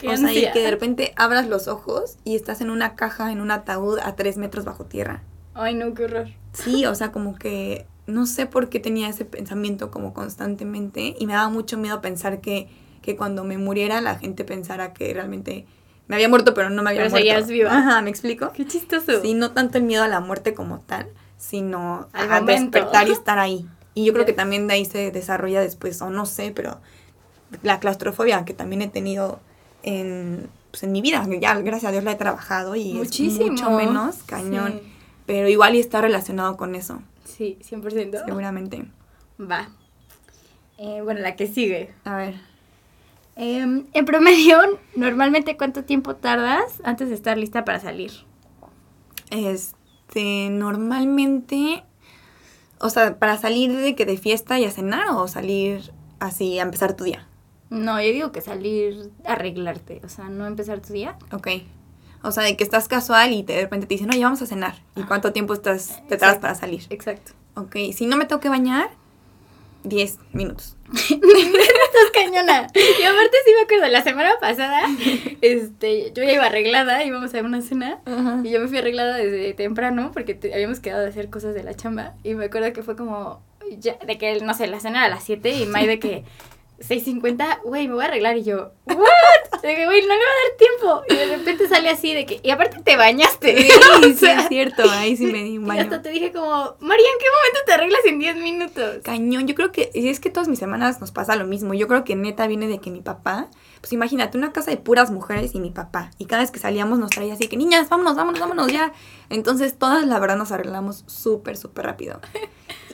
o 0.07 0.17
sea, 0.17 0.33
y 0.33 0.51
que 0.53 0.61
de 0.61 0.71
repente 0.71 1.13
abras 1.17 1.47
los 1.49 1.69
ojos 1.69 2.17
y 2.25 2.35
estás 2.35 2.63
en 2.63 2.71
una 2.71 2.95
caja, 2.95 3.33
en 3.33 3.41
un 3.41 3.51
ataúd 3.51 3.99
a 3.99 4.17
tres 4.17 4.39
metros 4.39 4.65
bajo 4.65 4.85
tierra. 4.85 5.23
Ay, 5.61 5.75
no, 5.75 5.95
qué 5.95 6.05
horror. 6.05 6.29
Sí, 6.53 6.87
o 6.87 6.95
sea, 6.95 7.13
como 7.13 7.37
que 7.37 7.87
no 8.07 8.27
sé 8.27 8.47
por 8.47 8.69
qué 8.69 8.81
tenía 8.81 9.09
ese 9.09 9.25
pensamiento 9.25 9.91
como 9.91 10.13
constantemente 10.15 11.15
y 11.19 11.27
me 11.27 11.35
daba 11.35 11.49
mucho 11.49 11.79
miedo 11.79 12.01
pensar 12.01 12.41
que, 12.41 12.69
que 13.03 13.17
cuando 13.17 13.45
me 13.45 13.59
muriera 13.59 14.01
la 14.01 14.19
gente 14.19 14.45
pensara 14.45 14.93
que 14.93 15.13
realmente 15.15 15.67
me 16.09 16.17
había 16.17 16.29
muerto, 16.29 16.55
pero 16.55 16.71
no 16.71 16.83
me 16.83 16.91
había 16.91 17.03
pero 17.03 17.11
muerto. 17.11 17.29
seguías 17.29 17.49
viva. 17.49 17.77
Ajá, 17.77 18.03
¿me 18.03 18.11
explico? 18.11 18.53
Qué 18.53 18.67
chistoso. 18.67 19.21
Sí, 19.23 19.35
no 19.35 19.53
tanto 19.53 19.79
el 19.79 19.85
miedo 19.85 20.03
a 20.03 20.09
la 20.09 20.21
muerte 20.21 20.55
como 20.55 20.81
tal, 20.81 21.09
sino 21.39 22.09
a 22.13 22.41
despertar 22.41 23.07
y 23.07 23.13
estar 23.13 23.39
ahí. 23.39 23.69
Y 23.95 24.05
yo 24.07 24.13
creo 24.13 24.25
que 24.27 24.33
también 24.33 24.67
de 24.67 24.75
ahí 24.75 24.85
se 24.85 25.11
desarrolla 25.11 25.61
después, 25.61 26.01
o 26.03 26.11
no 26.11 26.27
sé, 26.27 26.53
pero 26.55 26.81
la 27.63 27.81
claustrofobia 27.81 28.45
que 28.45 28.55
también 28.55 28.83
he 28.83 28.89
tenido 28.89 29.41
en, 29.83 30.49
pues, 30.71 30.83
en 30.83 30.93
mi 30.93 31.01
vida. 31.01 31.25
Ya, 31.41 31.55
gracias 31.61 31.91
a 31.91 31.93
Dios, 31.93 32.03
la 32.05 32.13
he 32.13 32.17
trabajado 32.17 32.75
y 32.77 32.93
Muchísimo. 32.95 33.45
es 33.45 33.51
mucho 33.53 33.71
menos 33.71 34.17
cañón. 34.27 34.81
Pero 35.27 35.49
igual 35.49 35.75
y 35.75 35.81
está 35.81 36.01
relacionado 36.01 36.57
con 36.57 36.75
eso. 36.75 37.03
Sí, 37.25 37.59
100%. 37.63 38.25
Seguramente. 38.25 38.87
Va. 39.41 39.69
Eh, 40.79 41.01
bueno, 41.03 41.21
la 41.21 41.37
que 41.37 41.47
sigue. 41.47 41.93
A 42.05 42.17
ver. 42.17 42.35
Em, 43.37 43.87
en 43.93 44.05
promedio, 44.05 44.59
normalmente, 44.97 45.57
¿cuánto 45.57 45.85
tiempo 45.85 46.17
tardas 46.17 46.81
antes 46.85 47.09
de 47.09 47.15
estar 47.15 47.39
lista 47.39 47.65
para 47.65 47.81
salir? 47.81 48.13
Este, 49.31 50.49
normalmente, 50.51 51.85
o 52.81 52.91
sea, 52.91 53.19
para 53.19 53.39
salir 53.39 53.75
de 53.75 53.95
que 53.95 54.05
de 54.05 54.17
fiesta 54.19 54.59
y 54.59 54.65
a 54.65 54.71
cenar 54.71 55.09
o 55.11 55.29
salir 55.29 55.93
así 56.19 56.59
a 56.59 56.63
empezar 56.63 56.97
tu 56.97 57.05
día. 57.05 57.27
No, 57.71 58.01
yo 58.03 58.09
digo 58.13 58.33
que 58.33 58.41
salir 58.41 59.11
a 59.25 59.33
arreglarte, 59.33 60.01
o 60.05 60.09
sea, 60.09 60.29
no 60.29 60.47
empezar 60.47 60.81
tu 60.81 60.93
día. 60.93 61.17
Ok. 61.33 61.49
O 62.23 62.33
sea, 62.33 62.45
de 62.45 62.57
que 62.57 62.65
estás 62.65 62.89
casual 62.89 63.33
y 63.33 63.43
de 63.43 63.63
repente 63.63 63.87
te 63.87 63.95
dicen, 63.95 64.11
oye, 64.11 64.23
vamos 64.23 64.43
a 64.43 64.47
cenar. 64.47 64.75
¿Y 64.97 65.03
cuánto 65.03 65.33
tiempo 65.33 65.55
estás, 65.55 66.03
te 66.09 66.17
tardas 66.17 66.39
para 66.39 66.55
salir? 66.55 66.83
Exacto. 66.91 67.33
Ok, 67.55 67.77
si 67.95 68.07
no 68.07 68.17
me 68.17 68.27
tengo 68.27 68.41
que 68.41 68.49
bañar, 68.49 68.91
10 69.85 70.19
minutos. 70.33 70.77
Estás 70.93 72.11
cañona. 72.13 72.67
Y 72.75 73.03
aparte 73.03 73.37
sí 73.45 73.53
me 73.55 73.63
acuerdo, 73.63 73.89
la 73.89 74.03
semana 74.03 74.33
pasada, 74.41 74.83
este, 75.41 76.13
yo 76.13 76.23
ya 76.23 76.33
iba 76.33 76.47
arreglada, 76.47 77.05
íbamos 77.05 77.35
a 77.35 77.41
una 77.41 77.63
cena, 77.63 78.01
y 78.45 78.51
yo 78.51 78.61
me 78.61 78.69
fui 78.69 78.79
arreglada 78.79 79.17
desde 79.17 79.55
temprano, 79.55 80.11
porque 80.13 80.39
habíamos 80.53 80.81
quedado 80.81 81.03
de 81.03 81.09
hacer 81.09 81.31
cosas 81.31 81.55
de 81.55 81.63
la 81.63 81.75
chamba, 81.75 82.15
y 82.23 82.35
me 82.35 82.47
acuerdo 82.47 82.73
que 82.73 82.83
fue 82.83 82.97
como, 82.97 83.43
ya, 83.79 83.97
de 84.07 84.19
que, 84.19 84.41
no 84.41 84.53
sé, 84.55 84.67
la 84.67 84.81
cena 84.81 84.99
era 84.99 85.07
a 85.07 85.17
las 85.17 85.25
7, 85.25 85.51
y 85.51 85.67
May 85.67 85.87
de 85.87 85.99
que 85.99 86.25
6.50, 86.81 87.63
güey, 87.63 87.89
me 87.89 87.95
voy 87.95 88.05
a 88.05 88.09
arreglar. 88.09 88.37
Y 88.39 88.45
yo, 88.45 88.73
¿what? 88.87 89.61
De 89.63 89.75
que, 89.75 89.85
güey, 89.85 90.01
no 90.01 90.09
le 90.09 90.15
va 90.15 90.31
a 90.31 90.49
dar 90.49 90.57
tiempo. 90.59 91.03
Y 91.09 91.15
de 91.15 91.37
repente 91.37 91.69
sale 91.69 91.91
así 91.91 92.15
de 92.15 92.25
que, 92.25 92.41
y 92.43 92.51
aparte 92.51 92.81
te 92.83 92.97
bañaste. 92.97 93.63
Sí, 93.63 93.71
sí, 94.17 94.27
es 94.27 94.49
cierto, 94.49 94.83
ahí 94.91 95.17
sí 95.17 95.27
me 95.27 95.43
di 95.43 95.59
un 95.59 95.67
baño. 95.67 95.81
Y 95.81 95.85
hasta 95.85 96.01
te 96.01 96.09
dije 96.09 96.33
como, 96.33 96.77
María, 96.81 97.05
¿en 97.07 97.19
qué 97.19 97.27
momento 97.37 97.61
te 97.67 97.73
arreglas 97.73 98.01
en 98.07 98.19
10 98.19 98.37
minutos? 98.37 98.97
Cañón, 99.05 99.47
yo 99.47 99.55
creo 99.55 99.71
que, 99.71 99.91
es 99.93 100.19
que 100.19 100.31
todas 100.31 100.49
mis 100.49 100.59
semanas 100.59 101.01
nos 101.01 101.13
pasa 101.13 101.37
lo 101.37 101.47
mismo. 101.47 101.75
Yo 101.75 101.89
creo 101.89 102.05
que 102.05 102.17
neta 102.17 102.47
viene 102.47 102.69
de 102.69 102.79
que 102.79 102.91
mi 102.91 103.03
papá, 103.03 103.49
pues 103.81 103.93
imagínate, 103.93 104.39
una 104.39 104.53
casa 104.53 104.71
de 104.71 104.79
puras 104.79 105.11
mujeres 105.11 105.55
y 105.55 105.61
mi 105.61 105.71
papá. 105.71 106.11
Y 106.17 106.25
cada 106.25 106.41
vez 106.41 106.51
que 106.51 106.59
salíamos 106.59 106.99
nos 106.99 107.11
traía 107.11 107.35
así 107.35 107.47
que, 107.49 107.59
niñas, 107.59 107.91
vámonos, 107.91 108.17
vámonos, 108.17 108.41
vámonos 108.41 108.73
ya. 108.73 108.95
Entonces 109.29 109.79
todas, 109.79 110.07
la 110.07 110.19
verdad, 110.19 110.39
nos 110.39 110.53
arreglamos 110.53 111.05
súper, 111.07 111.59
súper 111.59 111.85
rápido. 111.85 112.21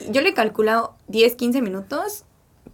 Yo 0.09 0.21
le 0.21 0.29
he 0.29 0.33
calculado 0.33 0.95
10, 1.07 1.35
15 1.35 1.61
minutos, 1.61 2.25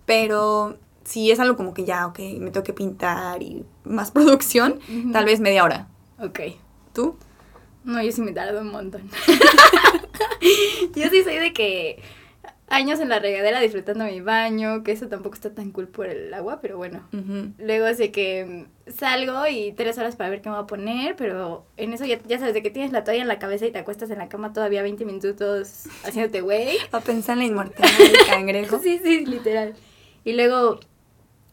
pero 0.08 0.78
si 1.04 1.32
es 1.32 1.40
algo 1.40 1.56
como 1.56 1.74
que 1.74 1.86
ya, 1.86 2.08
ok, 2.08 2.20
me 2.40 2.52
tengo 2.52 2.64
que 2.64 2.74
pintar 2.74 3.42
y 3.42 3.66
más 3.84 4.12
producción, 4.14 4.80
tal 5.12 5.26
vez 5.26 5.40
media 5.40 5.64
hora. 5.64 5.88
Ok. 6.20 6.40
¿Tú? 6.94 7.18
No, 7.84 8.02
yo 8.02 8.12
sí 8.12 8.22
me 8.22 8.32
tardo 8.32 8.62
un 8.62 8.72
montón. 8.72 9.10
yo 10.96 11.10
sí 11.10 11.24
soy 11.24 11.38
de 11.38 11.52
que 11.52 12.02
años 12.74 13.00
en 13.00 13.10
la 13.10 13.20
regadera 13.20 13.60
disfrutando 13.60 14.06
mi 14.06 14.22
baño, 14.22 14.84
que 14.84 14.92
eso 14.92 15.08
tampoco 15.08 15.36
está 15.36 15.54
tan 15.54 15.72
cool 15.72 15.88
por 15.88 16.08
el 16.08 16.34
agua, 16.34 16.60
pero 16.62 16.78
bueno. 16.78 17.08
Luego 17.58 17.94
sé 17.94 18.12
que 18.12 18.68
salgo 18.88 19.46
y 19.48 19.74
tres 19.74 19.98
horas 19.98 20.16
para 20.16 20.30
ver 20.30 20.42
qué 20.42 20.50
me 20.50 20.56
voy 20.56 20.64
a 20.64 20.68
poner, 20.68 21.16
pero 21.16 21.66
en 21.78 21.94
eso 21.94 22.06
ya, 22.06 22.20
ya 22.24 22.40
sabes, 22.40 22.54
de 22.54 22.64
que 22.64 22.70
tienes 22.70 22.92
la 22.92 23.04
toalla 23.04 23.22
en 23.22 23.28
la 23.28 23.40
cabeza 23.40 23.66
y 23.66 23.72
te 23.72 23.80
acuestas 23.80 24.10
en 24.10 24.20
la 24.20 24.30
cama 24.30 24.54
todavía 24.54 24.82
20 24.82 25.06
minutos 25.06 25.84
haciéndote 26.06 26.42
güey. 26.42 26.78
A 26.92 27.00
pensar 27.02 27.34
en 27.34 27.40
la 27.40 27.46
inmortalidad 27.46 27.98
del 27.98 28.28
cangrejo. 28.28 28.80
sí, 28.84 29.00
sí, 29.04 29.26
literal. 29.26 29.74
Y 30.24 30.34
luego 30.34 30.80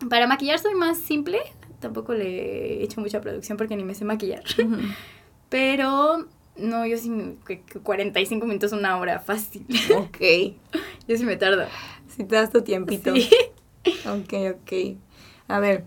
para 0.08 0.26
maquillar 0.26 0.58
soy 0.58 0.74
más 0.74 0.98
simple, 0.98 1.38
tampoco 1.80 2.14
le 2.14 2.80
he 2.80 2.84
hecho 2.84 3.00
mucha 3.00 3.20
producción 3.20 3.58
porque 3.58 3.76
ni 3.76 3.84
me 3.84 3.94
sé 3.94 4.04
maquillar. 4.04 4.42
Pero 5.48 6.26
no, 6.56 6.86
yo 6.86 6.96
sí, 6.98 7.36
45 7.82 8.46
minutos, 8.46 8.72
una 8.72 8.98
hora, 8.98 9.18
fácil. 9.20 9.66
Ok. 9.96 10.18
yo 11.08 11.16
sí 11.16 11.24
me 11.24 11.36
tardo. 11.36 11.64
Si 12.08 12.24
te 12.24 12.36
das 12.36 12.50
tu 12.50 12.62
tiempito. 12.62 13.14
Sí. 13.14 13.28
Ok, 14.06 14.34
ok. 14.56 14.98
A 15.48 15.58
ver, 15.58 15.84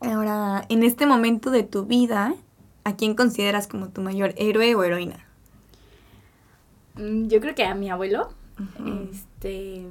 ahora, 0.00 0.64
en 0.68 0.82
este 0.82 1.06
momento 1.06 1.50
de 1.50 1.62
tu 1.62 1.86
vida, 1.86 2.34
¿a 2.84 2.96
quién 2.96 3.14
consideras 3.14 3.66
como 3.66 3.88
tu 3.88 4.02
mayor 4.02 4.34
héroe 4.36 4.74
o 4.74 4.84
heroína? 4.84 5.26
Mm, 6.96 7.28
Yo 7.28 7.40
creo 7.40 7.54
que 7.54 7.64
a 7.64 7.74
mi 7.74 7.90
abuelo. 7.90 8.32
Este, 9.10 9.86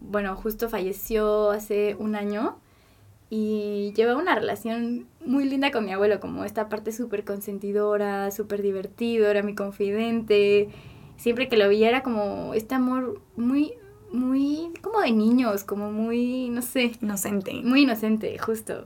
bueno, 0.00 0.36
justo 0.36 0.68
falleció 0.68 1.50
hace 1.50 1.96
un 1.98 2.14
año 2.14 2.56
y 3.34 3.94
llevaba 3.96 4.20
una 4.20 4.34
relación 4.34 5.06
muy 5.24 5.46
linda 5.48 5.70
con 5.70 5.86
mi 5.86 5.92
abuelo, 5.92 6.20
como 6.20 6.44
esta 6.44 6.68
parte 6.68 6.92
súper 6.92 7.24
consentidora, 7.24 8.30
súper 8.30 8.60
divertido, 8.60 9.26
era 9.30 9.42
mi 9.42 9.54
confidente. 9.54 10.68
Siempre 11.16 11.48
que 11.48 11.56
lo 11.56 11.66
veía 11.66 11.88
era 11.88 12.02
como 12.02 12.52
este 12.52 12.74
amor 12.74 13.22
muy, 13.36 13.72
muy, 14.12 14.68
como 14.82 15.00
de 15.00 15.12
niños, 15.12 15.64
como 15.64 15.90
muy, 15.90 16.50
no 16.50 16.60
sé, 16.60 16.92
Inocente. 17.00 17.54
muy 17.64 17.84
inocente, 17.84 18.36
justo. 18.36 18.84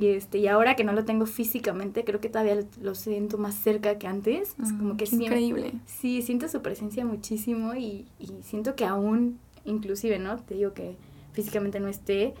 Y, 0.00 0.06
este, 0.06 0.38
y 0.38 0.46
ahora 0.46 0.76
que 0.76 0.84
no 0.84 0.92
lo 0.92 1.04
tengo 1.04 1.26
físicamente, 1.26 2.04
creo 2.04 2.20
que 2.20 2.28
todavía 2.28 2.60
lo 2.80 2.94
siento 2.94 3.36
más 3.36 3.56
cerca 3.56 3.98
que 3.98 4.06
antes. 4.06 4.54
Es 4.62 4.72
como 4.74 4.94
Mm, 4.94 4.96
que 4.96 5.06
siempre, 5.06 5.40
increíble. 5.40 5.72
Sí, 5.86 6.22
siento 6.22 6.46
su 6.46 6.62
presencia 6.62 7.04
muchísimo 7.04 7.74
y, 7.74 8.06
y 8.20 8.30
siento 8.42 8.76
que 8.76 8.84
aún, 8.84 9.40
inclusive, 9.64 10.20
¿no? 10.20 10.36
Te 10.36 10.54
digo 10.54 10.72
que 10.72 10.96
físicamente 11.32 11.80
no 11.80 11.88
esté, 11.88 12.34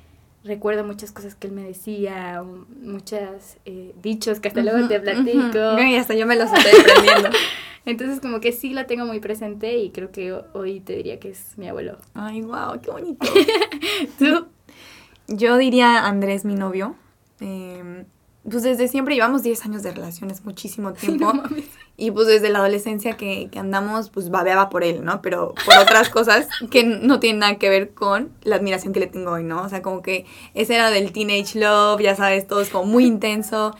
recuerdo 0.44 0.84
muchas 0.84 1.12
cosas 1.12 1.34
que 1.34 1.46
él 1.48 1.52
me 1.52 1.62
decía, 1.64 2.40
um, 2.42 2.64
muchos 2.82 3.56
dichos 4.02 4.40
que 4.40 4.48
hasta 4.48 4.62
luego 4.62 4.88
te 4.88 5.00
platico. 5.00 5.78
Y 5.86 5.96
hasta 5.96 6.14
yo 6.14 6.26
me 6.26 6.36
los 6.36 6.50
estoy 6.52 6.80
aprendiendo. 6.80 7.30
Entonces 7.84 8.20
como 8.20 8.40
que 8.40 8.52
sí 8.52 8.74
lo 8.74 8.84
tengo 8.86 9.06
muy 9.06 9.18
presente 9.20 9.78
y 9.78 9.90
creo 9.90 10.10
que 10.12 10.32
ho- 10.32 10.44
hoy 10.52 10.80
te 10.80 10.94
diría 10.94 11.18
que 11.18 11.30
es 11.30 11.56
mi 11.56 11.68
abuelo. 11.68 11.98
Ay, 12.14 12.42
wow, 12.42 12.80
qué 12.82 12.90
bonito. 12.90 13.26
¿Tú? 14.18 14.46
Yo 15.28 15.56
diría 15.56 16.06
Andrés, 16.06 16.44
mi 16.44 16.54
novio. 16.54 16.96
Eh, 17.40 18.04
pues 18.48 18.62
desde 18.62 18.88
siempre 18.88 19.14
llevamos 19.14 19.42
10 19.42 19.64
años 19.66 19.82
de 19.82 19.92
relaciones, 19.92 20.44
muchísimo 20.44 20.92
tiempo. 20.94 21.32
No 21.32 21.42
y 22.00 22.12
pues 22.12 22.28
desde 22.28 22.48
la 22.48 22.60
adolescencia 22.60 23.16
que, 23.16 23.48
que 23.50 23.58
andamos, 23.58 24.08
pues 24.08 24.30
babeaba 24.30 24.70
por 24.70 24.84
él, 24.84 25.04
¿no? 25.04 25.20
Pero 25.20 25.52
por 25.66 25.76
otras 25.78 26.08
cosas 26.10 26.46
que 26.70 26.84
no 26.84 27.18
tienen 27.18 27.40
nada 27.40 27.58
que 27.58 27.68
ver 27.68 27.92
con 27.92 28.30
la 28.44 28.54
admiración 28.54 28.92
que 28.92 29.00
le 29.00 29.08
tengo 29.08 29.32
hoy, 29.32 29.42
¿no? 29.42 29.62
O 29.62 29.68
sea, 29.68 29.82
como 29.82 30.00
que 30.00 30.24
ese 30.54 30.76
era 30.76 30.90
del 30.90 31.10
teenage 31.10 31.58
love, 31.58 32.00
ya 32.00 32.14
sabes, 32.14 32.46
todo 32.46 32.60
es 32.60 32.70
como 32.70 32.84
muy 32.84 33.04
intenso. 33.06 33.74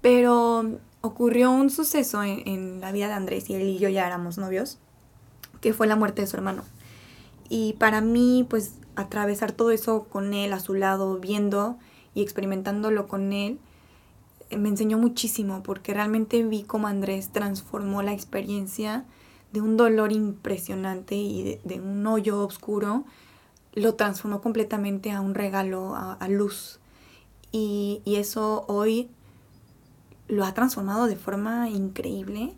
Pero 0.00 0.78
ocurrió 1.00 1.50
un 1.50 1.68
suceso 1.68 2.22
en, 2.22 2.46
en 2.46 2.80
la 2.80 2.92
vida 2.92 3.08
de 3.08 3.14
Andrés 3.14 3.50
y 3.50 3.54
él 3.54 3.62
y 3.62 3.78
yo 3.78 3.88
ya 3.88 4.06
éramos 4.06 4.38
novios, 4.38 4.78
que 5.60 5.72
fue 5.72 5.88
la 5.88 5.96
muerte 5.96 6.22
de 6.22 6.28
su 6.28 6.36
hermano. 6.36 6.62
Y 7.48 7.72
para 7.80 8.00
mí, 8.00 8.46
pues, 8.48 8.76
atravesar 8.94 9.50
todo 9.50 9.72
eso 9.72 10.04
con 10.04 10.34
él 10.34 10.52
a 10.52 10.60
su 10.60 10.74
lado, 10.74 11.18
viendo 11.18 11.78
y 12.14 12.22
experimentándolo 12.22 13.08
con 13.08 13.32
él, 13.32 13.58
me 14.50 14.68
enseñó 14.68 14.98
muchísimo 14.98 15.62
porque 15.62 15.94
realmente 15.94 16.42
vi 16.44 16.62
cómo 16.62 16.86
Andrés 16.86 17.30
transformó 17.30 18.02
la 18.02 18.12
experiencia 18.12 19.04
de 19.52 19.60
un 19.60 19.76
dolor 19.76 20.12
impresionante 20.12 21.14
y 21.16 21.58
de, 21.64 21.80
un 21.80 22.06
hoyo 22.06 22.44
oscuro, 22.44 23.04
lo 23.72 23.94
transformó 23.94 24.40
completamente 24.40 25.12
a 25.12 25.20
un 25.20 25.34
regalo, 25.34 25.94
a, 25.94 26.14
a 26.14 26.28
luz. 26.28 26.78
Y, 27.52 28.02
y 28.04 28.16
eso 28.16 28.64
hoy 28.68 29.08
lo 30.28 30.44
ha 30.44 30.54
transformado 30.54 31.06
de 31.06 31.16
forma 31.16 31.70
increíble. 31.70 32.54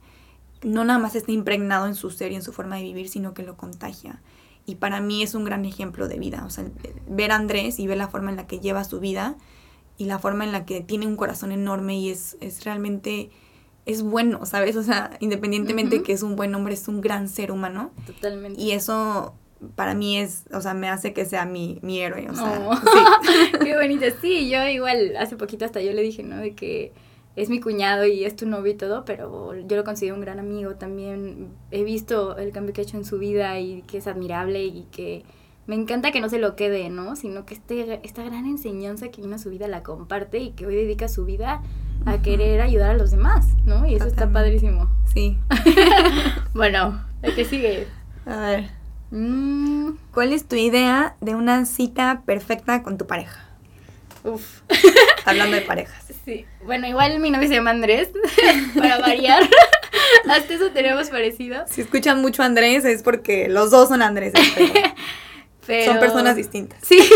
No 0.63 0.85
nada 0.85 0.99
más 0.99 1.15
está 1.15 1.31
impregnado 1.33 1.87
en 1.87 1.95
su 1.95 2.11
ser 2.11 2.33
y 2.33 2.37
en 2.37 2.43
su 2.43 2.53
forma 2.53 2.77
de 2.77 2.83
vivir, 2.83 3.09
sino 3.09 3.33
que 3.33 3.43
lo 3.43 3.57
contagia. 3.57 4.21
Y 4.67 4.75
para 4.77 5.01
mí 5.01 5.23
es 5.23 5.35
un 5.35 5.45
gran 5.45 5.65
ejemplo 5.65 6.09
de 6.09 6.19
vida. 6.19 6.45
O 6.45 6.51
sea, 6.51 6.65
ver 7.09 7.33
a 7.33 7.37
Andrés 7.37 7.79
y 7.79 7.87
ver 7.87 7.99
la 7.99 8.09
forma 8.09 8.31
en 8.31 8.37
la 8.37 8.47
que 8.47 8.61
lleva 8.61 8.85
su 8.85 9.01
vida 9.01 9.37
y 9.99 10.07
la 10.07 10.19
forma 10.19 10.45
en 10.45 10.53
la 10.53 10.65
que 10.65 10.81
tiene 10.81 11.07
un 11.07 11.17
corazón 11.17 11.53
enorme 11.53 11.99
y 11.99 12.09
es, 12.11 12.37
es 12.41 12.65
realmente, 12.65 13.31
es 13.85 14.03
bueno, 14.03 14.47
¿sabes? 14.47 14.77
O 14.77 14.83
sea, 14.83 15.11
independientemente 15.21 15.97
Ujú. 15.97 16.05
que 16.05 16.13
es 16.13 16.23
un 16.23 16.37
buen 16.37 16.55
hombre, 16.55 16.75
es 16.75 16.89
un 16.89 17.01
gran 17.03 17.29
ser 17.29 17.53
humano. 17.53 17.91
Totalmente. 18.07 18.61
Y 18.61 18.71
eso 18.71 19.35
para 19.75 19.93
mí 19.95 20.17
es, 20.19 20.45
o 20.53 20.61
sea, 20.61 20.73
me 20.73 20.89
hace 20.89 21.13
que 21.13 21.25
sea 21.25 21.45
mi, 21.45 21.81
mi 21.83 22.01
héroe. 22.01 22.29
O 22.31 22.35
sea, 22.35 22.69
Oh. 22.71 22.77
sí. 22.77 23.59
Qué 23.65 23.77
bonito. 23.77 24.07
Sí, 24.23 24.49
yo 24.49 24.65
igual 24.69 25.17
hace 25.19 25.37
poquito 25.37 25.65
hasta 25.65 25.81
yo 25.83 25.93
le 25.93 26.03
dije, 26.03 26.23
¿no? 26.23 26.37
De 26.37 26.55
que 26.55 26.93
es 27.35 27.51
mi 27.51 27.61
cuñado 27.61 28.05
y 28.07 28.25
es 28.25 28.37
tu 28.37 28.47
novio 28.47 28.73
y 28.73 28.77
todo, 28.77 29.05
pero 29.05 29.55
yo 29.55 29.77
lo 29.77 29.85
considero 29.85 30.15
un 30.17 30.21
gran 30.21 30.39
amigo 30.39 30.75
también. 30.77 31.49
He 31.73 31.83
visto 31.85 32.37
el 32.37 32.53
cambio 32.53 32.73
que 32.73 32.81
ha 32.81 32.85
hecho 32.85 32.97
en 32.97 33.05
su 33.05 33.19
vida 33.19 33.59
y 33.59 33.83
que 33.83 33.99
es 33.99 34.07
admirable 34.07 34.65
y 34.65 34.87
que 34.93 35.25
me 35.69 35.77
encanta 35.77 36.11
que 36.11 36.21
no 36.21 36.29
se 36.29 36.39
lo 36.39 36.57
quede, 36.57 36.91
¿no? 36.91 37.15
Sino 37.15 37.47
que 37.47 37.55
este, 37.55 38.01
esta 38.03 38.25
gran 38.25 38.47
enseñanza 38.47 39.09
que 39.11 39.21
vino 39.23 39.37
a 39.37 39.39
su 39.39 39.51
vida 39.51 39.69
la 39.69 39.85
comparte 39.85 40.39
y 40.39 40.51
que 40.51 40.67
hoy 40.67 40.75
dedica 40.75 41.07
su 41.09 41.25
vida 41.25 41.63
a 42.07 42.23
querer 42.23 42.61
ayudar 42.61 42.91
a 42.91 42.95
los 42.95 43.11
demás, 43.13 43.47
¿no? 43.67 43.87
Y 43.87 43.95
eso 43.95 44.07
está 44.07 44.29
padrísimo. 44.33 44.91
sí. 45.15 45.39
Bueno, 46.55 47.05
el 47.23 47.35
que 47.37 47.45
sigue. 47.45 47.87
A 48.27 48.37
ver, 48.41 48.79
Mm, 49.11 49.93
¿cuál 50.13 50.35
es 50.35 50.47
tu 50.47 50.55
idea 50.57 51.17
de 51.23 51.35
una 51.35 51.65
cita 51.65 52.23
perfecta 52.27 52.83
con 52.83 52.99
tu 52.99 53.07
pareja? 53.07 53.43
uf. 54.23 54.61
Hablando 55.25 55.57
de 55.57 55.63
parejas. 55.63 56.05
Sí, 56.29 56.45
bueno, 56.63 56.87
igual 56.87 57.21
mi 57.21 57.31
novio 57.31 57.49
se 57.49 57.55
llama 57.55 57.71
Andrés, 57.71 58.11
para 58.77 58.99
variar. 58.99 59.45
Hasta 60.29 60.53
eso 60.53 60.71
tenemos 60.73 61.09
parecido. 61.09 61.65
Si 61.71 61.81
escuchan 61.81 62.21
mucho 62.21 62.43
a 62.43 62.45
Andrés 62.47 62.85
es 62.85 63.03
porque 63.03 63.49
los 63.49 63.71
dos 63.71 63.89
son 63.89 64.03
Andrés. 64.03 64.35
Pero. 65.69 65.93
Son 65.93 66.01
personas 66.01 66.35
distintas. 66.35 66.81
Sí. 66.83 66.99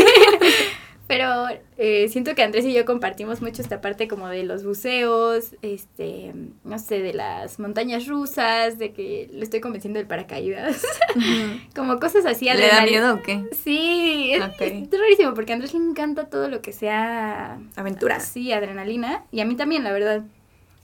Pero 1.12 1.46
eh, 1.76 2.08
siento 2.08 2.34
que 2.34 2.42
Andrés 2.42 2.64
y 2.64 2.72
yo 2.72 2.86
compartimos 2.86 3.42
mucho 3.42 3.60
esta 3.60 3.82
parte 3.82 4.08
como 4.08 4.28
de 4.28 4.44
los 4.44 4.64
buceos, 4.64 5.56
este, 5.60 6.32
no 6.64 6.78
sé, 6.78 7.00
de 7.00 7.12
las 7.12 7.58
montañas 7.58 8.06
rusas, 8.06 8.78
de 8.78 8.94
que 8.94 9.28
le 9.30 9.42
estoy 9.42 9.60
convenciendo 9.60 9.98
del 9.98 10.06
paracaídas. 10.06 10.82
como 11.76 12.00
cosas 12.00 12.24
así. 12.24 12.46
¿Le 12.46 12.66
da 12.66 12.82
miedo 12.86 13.14
o 13.16 13.20
qué? 13.20 13.44
Sí, 13.62 14.32
es, 14.32 14.40
rarísimo 14.40 15.34
porque 15.34 15.52
a 15.52 15.56
Andrés 15.56 15.74
le 15.74 15.80
encanta 15.80 16.30
todo 16.30 16.48
lo 16.48 16.62
que 16.62 16.72
sea 16.72 17.58
Aventura. 17.76 18.18
Sí, 18.20 18.50
adrenalina. 18.50 19.24
Y 19.32 19.40
a 19.40 19.44
mí 19.44 19.54
también, 19.54 19.84
la 19.84 19.92
verdad. 19.92 20.22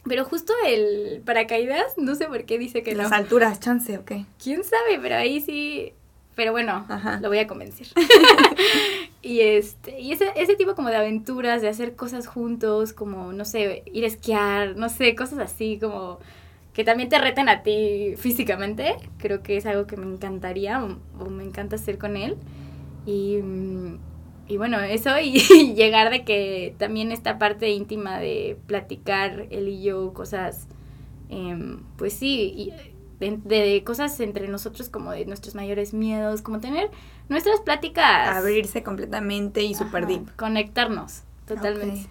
Pero 0.05 0.27
justo 0.27 0.53
el 0.67 1.23
paracaídas, 1.25 1.97
no 1.97 2.15
sé 2.17 2.27
por 2.27 2.45
qué 2.45 2.59
dice 2.59 2.83
que 2.83 2.95
no. 2.95 3.05
Las 3.05 3.13
alturas, 3.13 3.61
chance, 3.61 3.97
¿o 3.97 4.05
qué? 4.05 4.27
¿Quién 4.43 4.63
sabe? 4.63 4.99
Pero 5.01 5.17
ahí 5.17 5.41
sí. 5.41 5.95
Pero 6.39 6.53
bueno, 6.53 6.87
Ajá. 6.89 7.19
lo 7.21 7.31
voy 7.31 7.39
a 7.39 7.49
convencer. 7.49 7.89
y 9.23 9.41
este, 9.41 9.99
y 9.99 10.13
ese, 10.13 10.31
ese 10.37 10.55
tipo 10.55 10.77
como 10.77 10.89
de 10.89 10.95
aventuras, 10.95 11.63
de 11.63 11.69
hacer 11.69 11.97
cosas 11.97 12.29
juntos, 12.29 12.93
como, 12.93 13.33
no 13.33 13.45
sé, 13.45 13.83
ir 13.93 14.05
a 14.05 14.07
esquiar, 14.07 14.77
no 14.77 14.89
sé, 14.89 15.17
cosas 15.17 15.41
así, 15.41 15.81
como 15.81 16.21
que 16.75 16.85
también 16.85 17.09
te 17.09 17.19
reten 17.19 17.49
a 17.49 17.65
ti 17.65 18.15
físicamente. 18.17 18.95
Creo 19.19 19.43
que 19.43 19.57
es 19.57 19.67
algo 19.67 19.89
que 19.89 19.97
me 19.97 20.07
encantaría 20.07 20.81
o, 20.85 20.99
o 21.19 21.29
me 21.29 21.43
encanta 21.43 21.75
hacer 21.75 21.99
con 21.99 22.17
él. 22.17 22.37
Y, 23.05 23.39
y 24.47 24.57
bueno, 24.59 24.79
eso 24.79 25.19
y, 25.19 25.41
llegar 25.75 26.11
de 26.11 26.23
que 26.23 26.73
también 26.79 27.11
esta 27.11 27.37
parte 27.37 27.69
íntima 27.71 28.21
de 28.21 28.57
platicar 28.69 29.49
él 29.51 29.67
y 29.67 29.83
yo 29.83 30.13
cosas, 30.13 30.69
em, 31.31 31.83
pues 31.97 32.13
sí, 32.13 32.55
y 32.57 32.73
de, 33.21 33.39
de 33.45 33.83
cosas 33.85 34.19
entre 34.21 34.49
nosotros 34.49 34.89
como 34.89 35.13
de 35.13 35.25
nuestros 35.27 35.55
mayores 35.55 35.95
miedos, 35.95 36.43
como 36.43 36.61
tener 36.61 36.91
nuestras 37.29 37.61
pláticas. 37.61 38.37
Abrirse 38.37 38.83
completamente 38.83 39.63
y 39.63 39.75
super 39.75 40.05
Ajá, 40.05 40.13
deep. 40.13 40.37
Conectarnos, 40.37 41.23
totalmente. 41.47 42.03
Ok. 42.03 42.11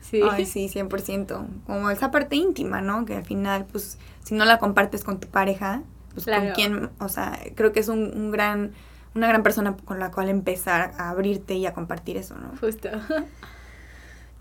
Sí. 0.00 0.22
Ay, 0.22 0.46
sí, 0.46 0.70
100%. 0.72 1.46
Como 1.66 1.90
esa 1.90 2.10
parte 2.10 2.36
íntima, 2.36 2.80
¿no? 2.80 3.04
Que 3.04 3.16
al 3.16 3.24
final, 3.24 3.66
pues, 3.70 3.98
si 4.24 4.34
no 4.34 4.44
la 4.44 4.58
compartes 4.58 5.04
con 5.04 5.20
tu 5.20 5.28
pareja, 5.28 5.82
pues 6.14 6.24
con 6.24 6.50
quién, 6.54 6.90
o 6.98 7.08
sea, 7.08 7.38
creo 7.54 7.72
que 7.72 7.80
es 7.80 7.88
un, 7.88 8.16
un 8.16 8.30
gran, 8.30 8.72
una 9.14 9.28
gran 9.28 9.42
persona 9.42 9.76
con 9.84 9.98
la 9.98 10.10
cual 10.10 10.28
empezar 10.28 10.92
a 10.98 11.10
abrirte 11.10 11.54
y 11.54 11.66
a 11.66 11.74
compartir 11.74 12.16
eso, 12.16 12.36
¿no? 12.36 12.56
Justo. 12.58 12.88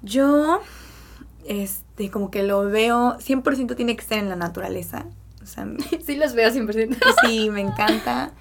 Yo, 0.02 0.62
este, 1.46 2.12
como 2.12 2.32
que 2.32 2.44
lo 2.44 2.64
veo, 2.64 3.18
100% 3.18 3.76
tiene 3.76 3.96
que 3.96 4.02
estar 4.02 4.20
en 4.20 4.30
la 4.30 4.36
naturaleza. 4.36 5.06
O 5.48 5.54
sea, 5.54 5.68
sí 6.06 6.16
los 6.16 6.34
veo 6.34 6.50
100%. 6.50 6.98
sí, 7.26 7.50
me 7.50 7.62
encanta, 7.62 8.32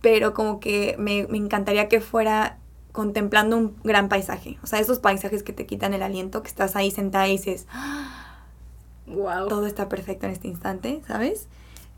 pero 0.00 0.34
como 0.34 0.60
que 0.60 0.96
me, 0.98 1.26
me 1.28 1.36
encantaría 1.36 1.88
que 1.88 2.00
fuera 2.00 2.58
contemplando 2.92 3.56
un 3.56 3.76
gran 3.84 4.08
paisaje. 4.08 4.58
O 4.62 4.66
sea, 4.66 4.80
esos 4.80 4.98
paisajes 4.98 5.42
que 5.42 5.52
te 5.52 5.66
quitan 5.66 5.94
el 5.94 6.02
aliento, 6.02 6.42
que 6.42 6.48
estás 6.48 6.74
ahí 6.74 6.90
sentada 6.90 7.28
y 7.28 7.32
dices, 7.32 7.66
wow. 9.06 9.46
todo 9.48 9.66
está 9.66 9.88
perfecto 9.88 10.26
en 10.26 10.32
este 10.32 10.48
instante, 10.48 11.02
¿sabes? 11.06 11.48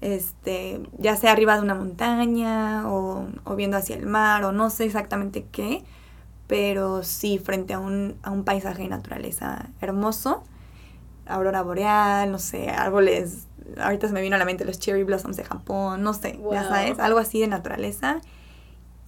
Este, 0.00 0.80
ya 0.98 1.16
sea 1.16 1.32
arriba 1.32 1.56
de 1.56 1.62
una 1.62 1.74
montaña 1.74 2.90
o, 2.90 3.28
o 3.44 3.54
viendo 3.56 3.76
hacia 3.76 3.96
el 3.96 4.06
mar 4.06 4.44
o 4.44 4.52
no 4.52 4.70
sé 4.70 4.84
exactamente 4.84 5.46
qué, 5.52 5.84
pero 6.46 7.02
sí 7.02 7.38
frente 7.38 7.74
a 7.74 7.78
un, 7.78 8.16
a 8.22 8.30
un 8.30 8.44
paisaje 8.44 8.82
de 8.82 8.88
naturaleza 8.88 9.70
hermoso, 9.80 10.42
aurora 11.30 11.62
boreal, 11.62 12.30
no 12.30 12.38
sé, 12.38 12.70
árboles, 12.70 13.46
ahorita 13.78 14.08
se 14.08 14.12
me 14.12 14.20
vino 14.22 14.36
a 14.36 14.38
la 14.38 14.44
mente 14.44 14.64
los 14.64 14.78
cherry 14.78 15.04
blossoms 15.04 15.36
de 15.36 15.44
Japón, 15.44 16.02
no 16.02 16.12
sé, 16.14 16.38
ya 16.50 16.64
sabes, 16.64 16.98
algo 16.98 17.18
así 17.18 17.40
de 17.40 17.48
naturaleza 17.48 18.20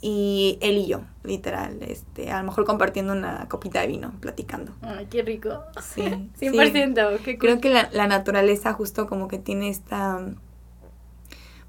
y 0.00 0.58
él 0.60 0.78
y 0.78 0.86
yo, 0.88 1.02
literal, 1.22 1.78
este, 1.82 2.32
a 2.32 2.38
lo 2.40 2.46
mejor 2.46 2.64
compartiendo 2.64 3.12
una 3.12 3.48
copita 3.48 3.80
de 3.82 3.86
vino, 3.86 4.12
platicando. 4.20 4.72
Ay, 4.82 5.06
qué 5.08 5.22
rico. 5.22 5.62
Sí, 5.80 6.02
100%, 6.40 7.18
qué 7.22 7.38
cool. 7.38 7.38
Creo 7.38 7.60
que 7.60 7.70
la, 7.70 7.88
la 7.92 8.08
naturaleza 8.08 8.72
justo 8.72 9.06
como 9.06 9.28
que 9.28 9.38
tiene 9.38 9.68
esta 9.68 10.20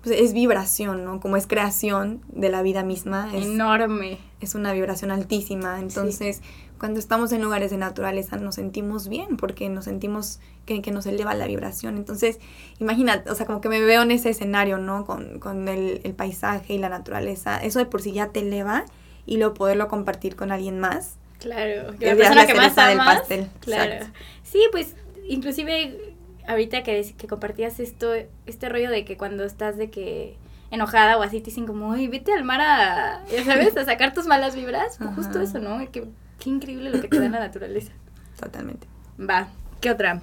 pues 0.04 0.20
es 0.20 0.34
vibración, 0.34 1.06
¿no? 1.06 1.22
Como 1.22 1.38
es 1.38 1.48
creación 1.48 2.22
de 2.28 2.50
la 2.50 2.62
vida 2.62 2.84
misma. 2.84 3.32
Es, 3.34 3.46
Enorme. 3.46 4.18
Es 4.42 4.54
una 4.54 4.74
vibración 4.74 5.12
altísima. 5.12 5.80
Entonces, 5.80 6.42
cuando 6.78 7.00
estamos 7.00 7.32
en 7.32 7.42
lugares 7.42 7.72
de 7.72 7.78
naturaleza 7.78 8.36
nos 8.36 8.56
sentimos 8.56 9.08
bien 9.08 9.38
porque 9.38 9.70
nos 9.70 9.86
sentimos 9.86 10.42
que, 10.66 10.82
que, 10.82 10.92
nos 10.92 11.06
eleva 11.06 11.34
la 11.36 11.48
vibración. 11.48 11.96
Entonces, 11.96 12.40
imagínate, 12.80 13.32
o 13.32 13.36
sea, 13.36 13.46
como 13.46 13.62
que 13.62 13.70
me 13.70 13.80
veo 13.80 14.02
en 14.02 14.12
ese 14.12 14.30
escenario, 14.30 14.78
¿no? 14.78 15.06
Con, 15.06 15.40
con 15.40 15.70
el, 15.70 16.02
el, 16.04 16.14
paisaje 16.14 16.74
y 16.74 16.80
la 16.80 16.90
naturaleza. 16.90 17.58
Eso 17.58 17.80
de 17.80 17.86
por 17.86 18.02
sí 18.02 18.12
ya 18.12 18.28
te 18.28 18.42
eleva 18.42 18.84
y 19.26 19.38
luego 19.38 19.54
poderlo 19.54 19.88
compartir 19.88 20.36
con 20.36 20.52
alguien 20.52 20.82
más. 20.82 21.16
Claro, 21.40 21.98
que 21.98 22.08
la 22.08 22.16
persona 22.16 22.46
que 22.46 22.56
más 22.56 22.78
amas. 22.78 23.20
Pastel. 23.20 23.48
Claro. 23.62 23.94
Exacto. 23.94 24.20
Sí, 24.44 24.62
pues 24.70 24.96
inclusive 25.30 26.13
ahorita 26.48 26.84
que, 26.84 27.14
que 27.18 27.28
compartías 27.28 27.80
esto, 27.80 28.14
este 28.46 28.70
rollo 28.70 28.90
de 28.90 29.06
que 29.06 29.18
cuando 29.18 29.44
estás 29.44 29.78
de 29.78 29.90
que 29.90 30.38
enojada 30.72 31.18
o 31.18 31.24
así 31.24 31.40
te 31.40 31.46
dicen 31.46 31.68
como, 31.68 31.94
ay, 31.94 32.08
vete 32.08 32.34
al 32.34 32.44
mar 32.44 32.62
a, 32.62 33.24
ya 33.32 33.44
sabes, 33.46 33.78
a 33.78 33.86
sacar 33.86 34.14
tus 34.14 34.26
malas 34.26 34.56
vibras. 34.56 35.00
Ajá. 35.00 35.14
Justo 35.16 35.40
eso, 35.40 35.60
¿no? 35.60 35.80
Qué, 35.92 36.06
qué 36.40 36.50
increíble 36.50 36.90
lo 36.90 37.02
que 37.02 37.08
te 37.08 37.20
da 37.20 37.30
la 37.30 37.40
naturaleza. 37.40 37.92
Totalmente. 38.40 38.88
Va, 39.20 39.48
¿qué 39.82 39.92
otra? 39.92 40.22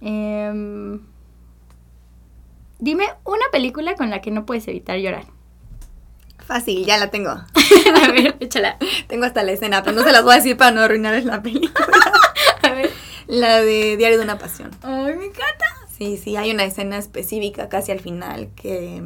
Eh, 0.00 0.98
dime 2.78 3.04
una 3.24 3.44
película 3.52 3.94
con 3.94 4.10
la 4.10 4.20
que 4.20 4.30
no 4.30 4.46
puedes 4.46 4.66
evitar 4.68 4.98
llorar. 4.98 5.24
Fácil, 6.38 6.86
ya 6.86 6.96
la 6.96 7.10
tengo. 7.10 7.30
a 7.30 8.10
ver, 8.10 8.36
échala. 8.40 8.78
Tengo 9.06 9.26
hasta 9.26 9.42
la 9.42 9.52
escena, 9.52 9.82
pero 9.82 9.94
no 9.94 10.02
se 10.02 10.12
las 10.12 10.22
voy 10.22 10.32
a 10.32 10.36
decir 10.36 10.56
para 10.56 10.70
no 10.70 10.80
arruinarles 10.80 11.26
la 11.26 11.42
película. 11.42 11.86
La 13.28 13.60
de 13.60 13.98
Diario 13.98 14.16
de 14.16 14.24
una 14.24 14.38
Pasión. 14.38 14.70
¡Ay, 14.82 15.14
me 15.14 15.26
encanta! 15.26 15.66
Sí, 15.96 16.16
sí, 16.16 16.36
hay 16.36 16.50
una 16.50 16.64
escena 16.64 16.96
específica 16.96 17.68
casi 17.68 17.92
al 17.92 18.00
final 18.00 18.48
que 18.56 19.02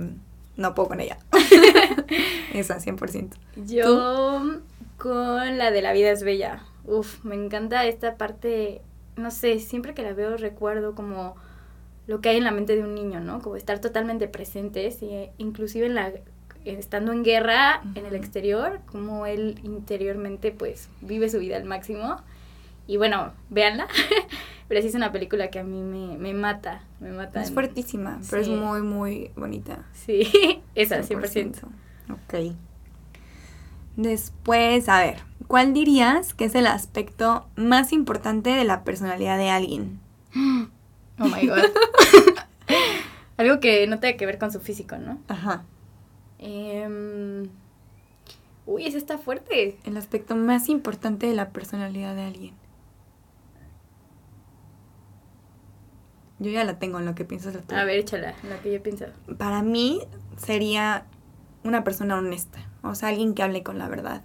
no 0.57 0.75
puedo 0.75 0.91
con 0.91 1.01
ella. 1.01 1.19
Esa, 2.55 2.79
100%. 2.79 3.31
Yo 3.67 3.85
¿Tú? 3.85 4.61
con 4.97 5.59
la 5.59 5.73
de 5.73 5.83
La 5.83 5.93
vida 5.93 6.13
es 6.13 6.23
bella. 6.23 6.63
Uf, 6.85 7.25
me 7.25 7.35
encanta 7.35 7.85
esta 7.85 8.17
parte, 8.17 8.81
no 9.17 9.33
sé, 9.33 9.59
siempre 9.59 9.93
que 9.93 10.03
la 10.03 10.13
veo 10.13 10.37
recuerdo 10.37 10.95
como 10.95 11.35
lo 12.07 12.21
que 12.21 12.29
hay 12.29 12.37
en 12.37 12.45
la 12.45 12.53
mente 12.53 12.77
de 12.77 12.85
un 12.85 12.95
niño, 12.95 13.19
¿no? 13.19 13.41
Como 13.41 13.57
estar 13.57 13.81
totalmente 13.81 14.29
presentes, 14.29 15.03
y 15.03 15.31
inclusive 15.39 15.87
en 15.87 15.95
la 15.97 16.13
estando 16.65 17.11
en 17.11 17.25
guerra 17.25 17.83
en 17.97 18.07
el 18.07 18.15
exterior, 18.15 18.81
como 18.87 19.27
él 19.27 19.59
interiormente 19.65 20.53
pues 20.53 20.89
vive 21.01 21.29
su 21.29 21.41
vida 21.41 21.57
al 21.57 21.65
máximo 21.65 22.23
y 22.87 22.97
bueno, 22.97 23.33
véanla. 23.51 23.87
pero 24.69 24.81
sí 24.81 24.89
es 24.89 24.95
una 24.95 25.13
película 25.13 25.49
que 25.49 25.59
a 25.59 25.65
mí 25.65 25.83
me, 25.83 26.17
me 26.17 26.35
mata, 26.35 26.83
me 27.01 27.13
mata. 27.13 27.43
Es 27.43 27.53
fuertísima, 27.53 28.21
pero 28.31 28.43
es 28.43 28.49
muy, 28.49 28.83
muy 28.83 29.31
bonita. 29.37 29.85
Sí, 29.93 30.31
esa, 30.75 31.01
100%. 31.01 31.61
100%. 31.61 31.63
Ok. 32.11 32.57
Después, 33.97 34.89
a 34.89 35.01
ver, 35.01 35.19
¿cuál 35.47 35.75
dirías 35.75 36.33
que 36.33 36.47
es 36.47 36.55
el 36.55 36.67
aspecto 36.67 37.47
más 37.57 37.93
importante 37.93 38.51
de 38.51 38.65
la 38.65 38.85
personalidad 38.85 39.39
de 39.39 39.51
alguien? 39.51 40.01
Oh 41.19 41.27
my 41.27 41.47
god. 41.47 41.59
Algo 43.37 43.61
que 43.61 43.87
no 43.87 44.01
tenga 44.01 44.17
que 44.17 44.25
ver 44.25 44.39
con 44.39 44.51
su 44.51 44.59
físico, 44.59 44.97
¿no? 44.97 45.21
Ajá. 45.29 45.63
Eh... 46.39 47.47
Uy, 48.65 48.87
ese 48.87 48.99
está 48.99 49.19
fuerte. 49.19 49.77
El 49.85 49.97
aspecto 49.99 50.37
más 50.37 50.69
importante 50.69 51.27
de 51.27 51.35
la 51.35 51.51
personalidad 51.51 52.15
de 52.15 52.23
alguien. 52.23 52.55
Yo 56.43 56.51
ya 56.51 56.65
la 56.65 56.79
tengo 56.79 56.99
en 56.99 57.07
lo 57.07 57.15
que 57.15 57.25
piensas. 57.25 57.57
La 57.69 57.81
A 57.81 57.85
ver, 57.85 57.99
échala, 57.99 58.35
en 58.43 58.51
lo 58.51 58.61
que 58.61 58.73
yo 58.73 58.83
pienso. 58.83 59.07
Para 59.39 59.63
mí 59.63 60.01
sería 60.37 61.07
una 61.65 61.85
persona 61.85 62.19
honesta, 62.19 62.59
o 62.83 62.95
sea, 62.95 63.09
alguien 63.09 63.35
que 63.35 63.43
hable 63.43 63.63
con 63.63 63.79
la 63.79 63.89
verdad. 63.89 64.23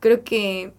Creo 0.00 0.24
que 0.24 0.72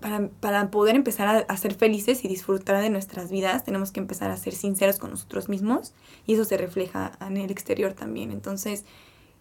para, 0.00 0.28
para 0.28 0.70
poder 0.70 0.96
empezar 0.96 1.28
a, 1.28 1.38
a, 1.52 1.56
ser 1.56 1.74
felices 1.74 2.24
y 2.24 2.28
disfrutar 2.28 2.80
de 2.82 2.90
nuestras 2.90 3.30
vidas, 3.30 3.64
tenemos 3.64 3.92
que 3.92 4.00
empezar 4.00 4.30
a 4.30 4.36
ser 4.36 4.54
sinceros 4.54 4.98
con 4.98 5.10
nosotros 5.10 5.48
mismos 5.48 5.92
y 6.26 6.34
eso 6.34 6.44
se 6.44 6.56
refleja 6.56 7.12
en 7.20 7.36
el 7.36 7.50
exterior 7.50 7.92
también. 7.92 8.32
Entonces, 8.32 8.84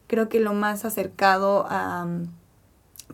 creo 0.07 0.27
que 0.27 0.39
lo 0.39 0.53
más 0.53 0.85
acercado 0.85 1.65
a, 1.69 2.07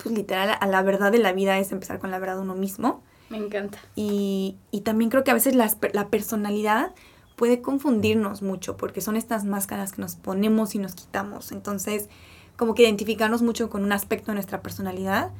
pues 0.02 0.14
literal, 0.14 0.56
a 0.60 0.66
la 0.66 0.82
verdad 0.82 1.12
de 1.12 1.18
la 1.18 1.32
vida 1.32 1.58
es 1.58 1.72
empezar 1.72 1.98
con 1.98 2.10
la 2.10 2.18
verdad 2.18 2.36
de 2.36 2.42
uno 2.42 2.54
mismo. 2.54 3.02
Me 3.30 3.38
encanta. 3.38 3.78
Y, 3.94 4.56
y 4.70 4.82
también 4.82 5.10
creo 5.10 5.24
que 5.24 5.30
a 5.30 5.34
veces 5.34 5.54
las, 5.54 5.76
la 5.92 6.08
personalidad 6.08 6.94
puede 7.36 7.60
confundirnos 7.60 8.42
mucho 8.42 8.76
porque 8.76 9.00
son 9.00 9.16
estas 9.16 9.44
máscaras 9.44 9.92
que 9.92 10.00
nos 10.00 10.16
ponemos 10.16 10.74
y 10.74 10.78
nos 10.78 10.94
quitamos. 10.94 11.52
Entonces, 11.52 12.08
como 12.56 12.74
que 12.74 12.82
identificarnos 12.82 13.42
mucho 13.42 13.68
con 13.68 13.84
un 13.84 13.92
aspecto 13.92 14.28
de 14.28 14.34
nuestra 14.34 14.62
personalidad 14.62 15.30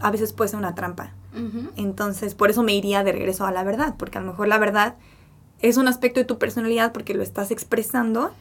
a 0.00 0.10
veces 0.10 0.32
puede 0.32 0.48
ser 0.48 0.58
una 0.58 0.74
trampa. 0.74 1.12
Uh 1.34 1.38
-huh. 1.38 1.70
Entonces, 1.76 2.34
por 2.34 2.50
eso 2.50 2.62
me 2.62 2.74
iría 2.74 3.04
de 3.04 3.12
regreso 3.12 3.46
a 3.46 3.52
la 3.52 3.62
verdad, 3.62 3.94
porque 3.96 4.18
a 4.18 4.20
lo 4.20 4.26
mejor 4.28 4.48
la 4.48 4.58
verdad 4.58 4.96
es 5.60 5.76
un 5.76 5.88
aspecto 5.88 6.20
de 6.20 6.26
tu 6.26 6.38
personalidad 6.38 6.92
porque 6.92 7.14
lo 7.14 7.22
estás 7.22 7.50
expresando, 7.50 8.32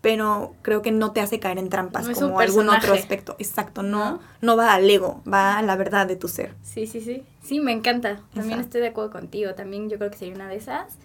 pero 0.00 0.54
creo 0.62 0.82
que 0.82 0.92
no 0.92 1.12
te 1.12 1.20
hace 1.20 1.40
caer 1.40 1.58
en 1.58 1.68
trampas 1.68 2.06
no 2.06 2.14
como 2.14 2.40
algún 2.40 2.68
otro 2.68 2.94
aspecto. 2.94 3.34
Exacto, 3.38 3.82
no, 3.82 4.12
¿no? 4.12 4.20
no 4.40 4.56
va 4.56 4.72
al 4.74 4.88
ego, 4.88 5.22
va 5.30 5.58
a 5.58 5.62
la 5.62 5.76
verdad 5.76 6.06
de 6.06 6.16
tu 6.16 6.28
ser. 6.28 6.54
Sí, 6.62 6.86
sí, 6.86 7.00
sí. 7.00 7.24
Sí, 7.42 7.60
me 7.60 7.72
encanta. 7.72 8.16
También 8.34 8.60
Exacto. 8.60 8.60
estoy 8.60 8.80
de 8.82 8.88
acuerdo 8.88 9.10
contigo. 9.10 9.54
También 9.54 9.90
yo 9.90 9.98
creo 9.98 10.10
que 10.10 10.18
sería 10.18 10.34
una 10.34 10.48
de 10.48 10.56
esas. 10.56 10.96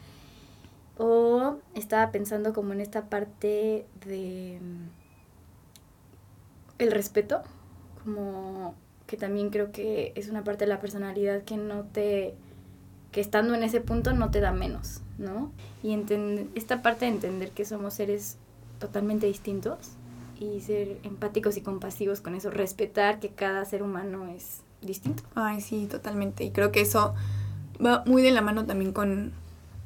O 0.97 1.57
estaba 1.73 2.11
pensando 2.11 2.53
como 2.53 2.73
en 2.73 2.81
esta 2.81 3.05
parte 3.09 3.87
de 4.05 4.59
el 6.77 6.91
respeto, 6.91 7.41
como 8.03 8.75
que 9.07 9.17
también 9.17 9.49
creo 9.49 9.71
que 9.71 10.11
es 10.15 10.29
una 10.29 10.43
parte 10.43 10.65
de 10.65 10.69
la 10.69 10.79
personalidad 10.79 11.43
que 11.43 11.57
no 11.57 11.83
te 11.83 12.35
que 13.11 13.21
estando 13.21 13.53
en 13.53 13.63
ese 13.63 13.79
punto 13.79 14.13
no 14.13 14.31
te 14.31 14.41
da 14.41 14.51
menos, 14.51 15.01
¿no? 15.19 15.51
Y 15.83 15.95
esta 16.55 16.81
parte 16.81 17.05
de 17.05 17.11
entender 17.11 17.51
que 17.51 17.63
somos 17.63 17.93
seres 17.93 18.37
totalmente 18.83 19.27
distintos 19.27 19.77
y 20.37 20.59
ser 20.59 20.97
empáticos 21.03 21.55
y 21.55 21.61
compasivos 21.61 22.19
con 22.19 22.35
eso, 22.35 22.49
respetar 22.49 23.21
que 23.21 23.29
cada 23.29 23.63
ser 23.63 23.81
humano 23.81 24.27
es 24.27 24.59
distinto. 24.81 25.23
Ay, 25.35 25.61
sí, 25.61 25.87
totalmente. 25.89 26.43
Y 26.43 26.51
creo 26.51 26.73
que 26.73 26.81
eso 26.81 27.15
va 27.83 28.03
muy 28.05 28.21
de 28.21 28.31
la 28.31 28.41
mano 28.41 28.65
también 28.65 28.91
con, 28.91 29.31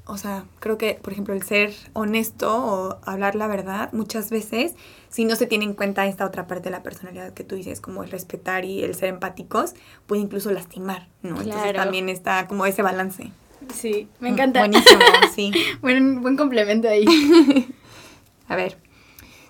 o 0.05 0.17
sea, 0.17 0.45
creo 0.59 0.79
que, 0.79 0.95
por 0.99 1.13
ejemplo, 1.13 1.35
el 1.35 1.43
ser 1.43 1.75
honesto 1.93 2.57
o 2.57 2.97
hablar 3.03 3.35
la 3.35 3.45
verdad, 3.45 3.93
muchas 3.93 4.31
veces, 4.31 4.73
si 5.09 5.25
no 5.25 5.35
se 5.35 5.45
tiene 5.45 5.65
en 5.65 5.75
cuenta 5.75 6.07
esta 6.07 6.25
otra 6.25 6.47
parte 6.47 6.65
de 6.65 6.71
la 6.71 6.81
personalidad 6.81 7.33
que 7.33 7.43
tú 7.43 7.53
dices, 7.53 7.79
como 7.79 8.01
el 8.01 8.09
respetar 8.09 8.65
y 8.65 8.83
el 8.83 8.95
ser 8.95 9.09
empáticos, 9.09 9.75
puede 10.07 10.23
incluso 10.23 10.49
lastimar, 10.51 11.07
¿no? 11.21 11.35
Claro. 11.35 11.43
Entonces 11.43 11.73
también 11.75 12.09
está 12.09 12.47
como 12.47 12.65
ese 12.65 12.81
balance. 12.81 13.31
Sí, 13.71 14.07
me 14.19 14.29
encanta. 14.29 14.61
Buenísimo, 14.61 15.01
sí. 15.35 15.51
buen, 15.81 16.23
buen 16.23 16.35
complemento 16.35 16.87
ahí. 16.87 17.05
A 18.47 18.55
ver, 18.55 18.77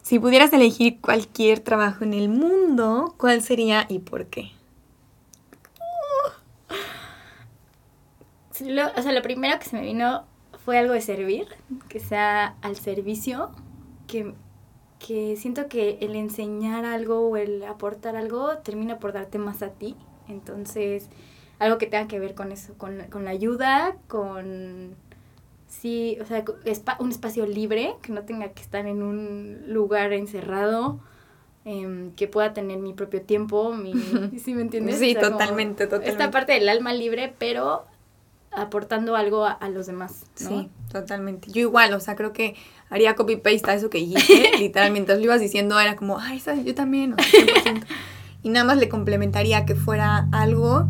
si 0.07 0.19
pudieras 0.19 0.53
elegir 0.53 1.01
cualquier 1.01 1.59
trabajo 1.59 2.05
en 2.05 2.13
el 2.13 2.29
mundo, 2.29 3.13
¿cuál 3.17 3.41
sería 3.41 3.85
y 3.89 3.99
por 3.99 4.27
qué? 4.27 4.51
Lo, 8.61 8.87
o 8.87 9.01
sea, 9.01 9.11
lo 9.11 9.21
primero 9.21 9.59
que 9.59 9.65
se 9.65 9.75
me 9.75 9.81
vino 9.81 10.23
fue 10.63 10.77
algo 10.77 10.93
de 10.93 11.01
servir, 11.01 11.47
que 11.89 11.99
sea 11.99 12.55
al 12.61 12.77
servicio, 12.77 13.51
que, 14.07 14.33
que 15.05 15.35
siento 15.35 15.67
que 15.67 15.97
el 15.99 16.15
enseñar 16.15 16.85
algo 16.85 17.27
o 17.27 17.35
el 17.35 17.65
aportar 17.65 18.15
algo 18.15 18.59
termina 18.59 18.99
por 18.99 19.11
darte 19.11 19.39
más 19.39 19.61
a 19.61 19.71
ti. 19.71 19.97
Entonces, 20.29 21.09
algo 21.59 21.77
que 21.77 21.85
tenga 21.85 22.07
que 22.07 22.17
ver 22.17 22.33
con 22.33 22.53
eso, 22.53 22.75
con, 22.77 22.97
con 23.09 23.25
la 23.25 23.31
ayuda, 23.31 23.97
con 24.07 24.95
sí, 25.67 26.17
o 26.21 26.25
sea, 26.25 26.43
un 26.99 27.11
espacio 27.11 27.45
libre, 27.45 27.95
que 28.01 28.11
no 28.11 28.23
tenga 28.23 28.49
que 28.49 28.61
estar 28.61 28.85
en 28.85 29.03
un 29.03 29.65
lugar 29.67 30.13
encerrado, 30.13 30.99
eh, 31.65 32.11
que 32.15 32.27
pueda 32.27 32.53
tener 32.53 32.79
mi 32.79 32.93
propio 32.93 33.21
tiempo, 33.21 33.73
mi, 33.73 33.93
¿sí 34.43 34.53
me 34.53 34.61
entiendes? 34.61 34.99
Sí, 34.99 35.15
o 35.15 35.19
sea, 35.19 35.31
totalmente, 35.31 35.85
totalmente. 35.85 36.11
Esta 36.11 36.31
parte 36.31 36.53
del 36.53 36.69
alma 36.69 36.93
libre, 36.93 37.33
pero 37.37 37.85
aportando 38.51 39.15
algo 39.15 39.45
a, 39.45 39.51
a 39.51 39.69
los 39.69 39.85
demás, 39.85 40.23
¿no? 40.41 40.49
Sí, 40.49 40.69
totalmente. 40.91 41.51
Yo 41.51 41.61
igual, 41.61 41.93
o 41.93 41.99
sea, 41.99 42.15
creo 42.15 42.33
que 42.33 42.55
haría 42.89 43.15
copy-paste 43.15 43.69
a 43.69 43.75
eso 43.75 43.89
que 43.89 43.99
dijiste, 43.99 44.51
literal, 44.59 44.91
mientras 44.91 45.19
lo 45.19 45.25
ibas 45.25 45.41
diciendo 45.41 45.79
era 45.79 45.95
como, 45.95 46.19
ay, 46.19 46.39
¿sabes? 46.39 46.65
Yo 46.65 46.73
también, 46.73 47.13
o 47.13 47.17
sea, 47.21 47.63
100%. 47.63 47.85
y 48.43 48.49
nada 48.49 48.65
más 48.65 48.77
le 48.77 48.89
complementaría 48.89 49.65
que 49.65 49.75
fuera 49.75 50.27
algo 50.31 50.87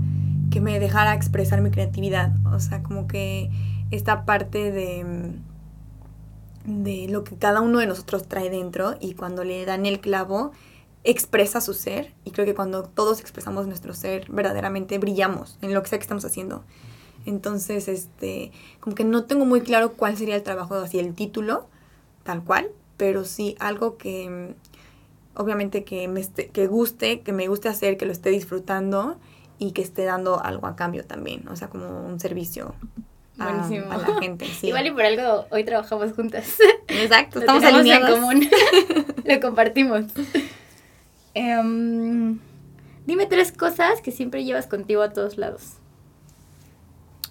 que 0.52 0.62
me 0.62 0.80
dejara 0.80 1.14
expresar 1.14 1.62
mi 1.62 1.72
creatividad, 1.72 2.34
o 2.54 2.60
sea, 2.60 2.84
como 2.84 3.08
que 3.08 3.50
esta 3.92 4.26
parte 4.26 4.72
de, 4.72 5.34
de 6.66 7.08
lo 7.10 7.24
que 7.24 7.36
cada 7.36 7.62
uno 7.62 7.80
de 7.80 7.88
nosotros 7.88 8.28
trae 8.28 8.50
dentro 8.50 8.96
y 9.00 9.14
cuando 9.14 9.44
le 9.44 9.66
dan 9.66 9.86
el 9.86 10.00
clavo, 10.00 10.52
expresa 11.04 11.62
su 11.62 11.74
ser 11.74 12.14
y 12.26 12.32
creo 12.32 12.46
que 12.46 12.54
cuando 12.54 12.84
todos 12.84 13.22
expresamos 13.22 13.66
nuestro 13.66 13.94
ser 13.94 14.30
verdaderamente 14.30 14.98
brillamos 14.98 15.58
en 15.62 15.74
lo 15.74 15.82
que 15.82 15.90
sea 15.90 16.00
que 16.00 16.04
estamos 16.04 16.26
haciendo. 16.26 16.64
Entonces, 17.26 17.88
este, 17.88 18.52
como 18.80 18.96
que 18.96 19.04
no 19.04 19.26
tengo 19.26 19.46
muy 19.46 19.62
claro 19.62 19.94
cuál 19.94 20.18
sería 20.18 20.36
el 20.36 20.44
trabajo, 20.44 20.76
así 20.76 21.00
el 21.00 21.14
título, 21.14 21.68
tal 22.24 22.44
cual, 22.44 22.70
pero 22.98 23.26
sí 23.26 23.56
algo 23.60 23.98
que 23.98 24.56
obviamente 25.36 25.84
que 25.84 26.08
me 26.08 26.26
que 26.26 26.68
guste, 26.68 27.22
que 27.22 27.32
me 27.32 27.48
guste 27.48 27.70
hacer, 27.70 27.98
que 27.98 28.06
lo 28.06 28.12
esté 28.12 28.30
disfrutando 28.30 29.18
y 29.60 29.72
que 29.72 29.82
esté 29.82 30.04
dando 30.04 30.44
algo 30.44 30.68
a 30.68 30.76
cambio 30.76 31.06
también, 31.06 31.48
o 31.48 31.56
sea, 31.56 31.70
como 31.70 32.06
un 32.06 32.20
servicio 32.20 32.76
a, 33.40 33.50
a 33.50 33.98
la 33.98 34.20
gente. 34.20 34.46
Sí. 34.60 34.68
Igual 34.68 34.88
y 34.88 34.92
por 34.92 35.04
algo 35.04 35.46
hoy 35.52 35.64
trabajamos 35.64 36.14
juntas. 36.14 36.58
Exacto, 36.88 37.40
estamos 37.40 37.64
alineados. 37.64 38.10
en 38.10 38.16
común. 38.16 38.50
lo 39.24 39.40
compartimos. 39.40 40.06
Em, 41.40 42.40
dime 43.06 43.28
tres 43.28 43.52
cosas 43.52 44.02
que 44.02 44.12
siempre 44.12 44.44
llevas 44.44 44.66
contigo 44.66 45.04
a 45.04 45.14
todos 45.14 45.38
lados. 45.38 45.74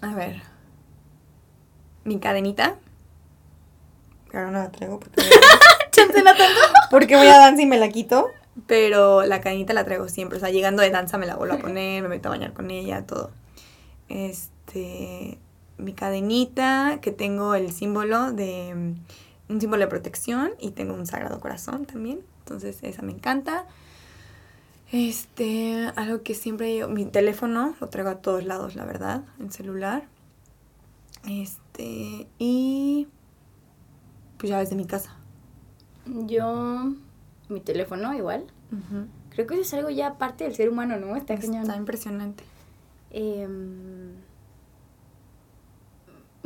A 0.01 0.15
ver. 0.15 0.41
Mi 2.05 2.17
cadenita. 2.17 2.75
Pero 4.31 4.49
no 4.49 4.59
la 4.59 4.71
traigo 4.71 5.01
porque... 5.01 5.21
Chance 5.91 6.23
no 6.23 6.35
tanto. 6.37 6.61
porque 6.89 7.17
voy 7.17 7.27
a 7.27 7.37
danza 7.37 7.63
y 7.63 7.65
me 7.65 7.77
la 7.77 7.89
quito. 7.89 8.29
Pero 8.65 9.25
la 9.25 9.41
cadenita 9.41 9.73
la 9.73 9.83
traigo 9.83 10.07
siempre. 10.07 10.37
O 10.37 10.39
sea, 10.39 10.51
llegando 10.51 10.81
de 10.81 10.89
danza 10.89 11.17
me 11.17 11.25
la 11.25 11.35
vuelvo 11.35 11.55
a 11.55 11.59
poner, 11.59 12.01
me 12.01 12.07
meto 12.07 12.29
a 12.29 12.31
bañar 12.31 12.53
con 12.53 12.71
ella, 12.71 13.05
todo. 13.05 13.31
Este. 14.07 15.37
Mi 15.77 15.93
cadenita, 15.93 16.99
que 17.01 17.11
tengo 17.11 17.55
el 17.55 17.71
símbolo 17.71 18.31
de. 18.31 18.95
Un 19.49 19.61
símbolo 19.61 19.81
de 19.81 19.87
protección 19.87 20.51
y 20.59 20.71
tengo 20.71 20.93
un 20.93 21.05
sagrado 21.05 21.39
corazón 21.39 21.85
también. 21.85 22.19
Entonces, 22.39 22.79
esa 22.83 23.01
me 23.01 23.13
encanta. 23.13 23.65
Este, 24.91 25.91
algo 25.95 26.23
que 26.23 26.33
siempre 26.33 26.77
yo, 26.77 26.87
mi 26.87 27.05
teléfono 27.05 27.75
lo 27.79 27.87
traigo 27.87 28.09
a 28.09 28.15
todos 28.15 28.45
lados, 28.45 28.75
la 28.75 28.85
verdad, 28.85 29.23
en 29.39 29.51
celular. 29.51 30.07
Este, 31.27 32.27
y 32.39 33.07
pues 34.37 34.49
llaves 34.49 34.69
de 34.69 34.75
mi 34.75 34.85
casa. 34.85 35.15
Yo, 36.05 36.93
mi 37.49 37.59
teléfono 37.59 38.13
igual. 38.13 38.45
Creo 39.29 39.47
que 39.47 39.55
eso 39.55 39.63
es 39.63 39.73
algo 39.73 39.89
ya 39.89 40.17
parte 40.17 40.45
del 40.45 40.55
ser 40.55 40.69
humano, 40.69 40.97
¿no? 40.97 41.15
Está, 41.15 41.33
Está 41.33 41.75
impresionante. 41.75 42.43
Em, 43.11 44.13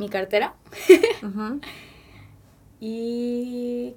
mi 0.02 0.08
cartera. 0.08 0.54
y 2.80 3.94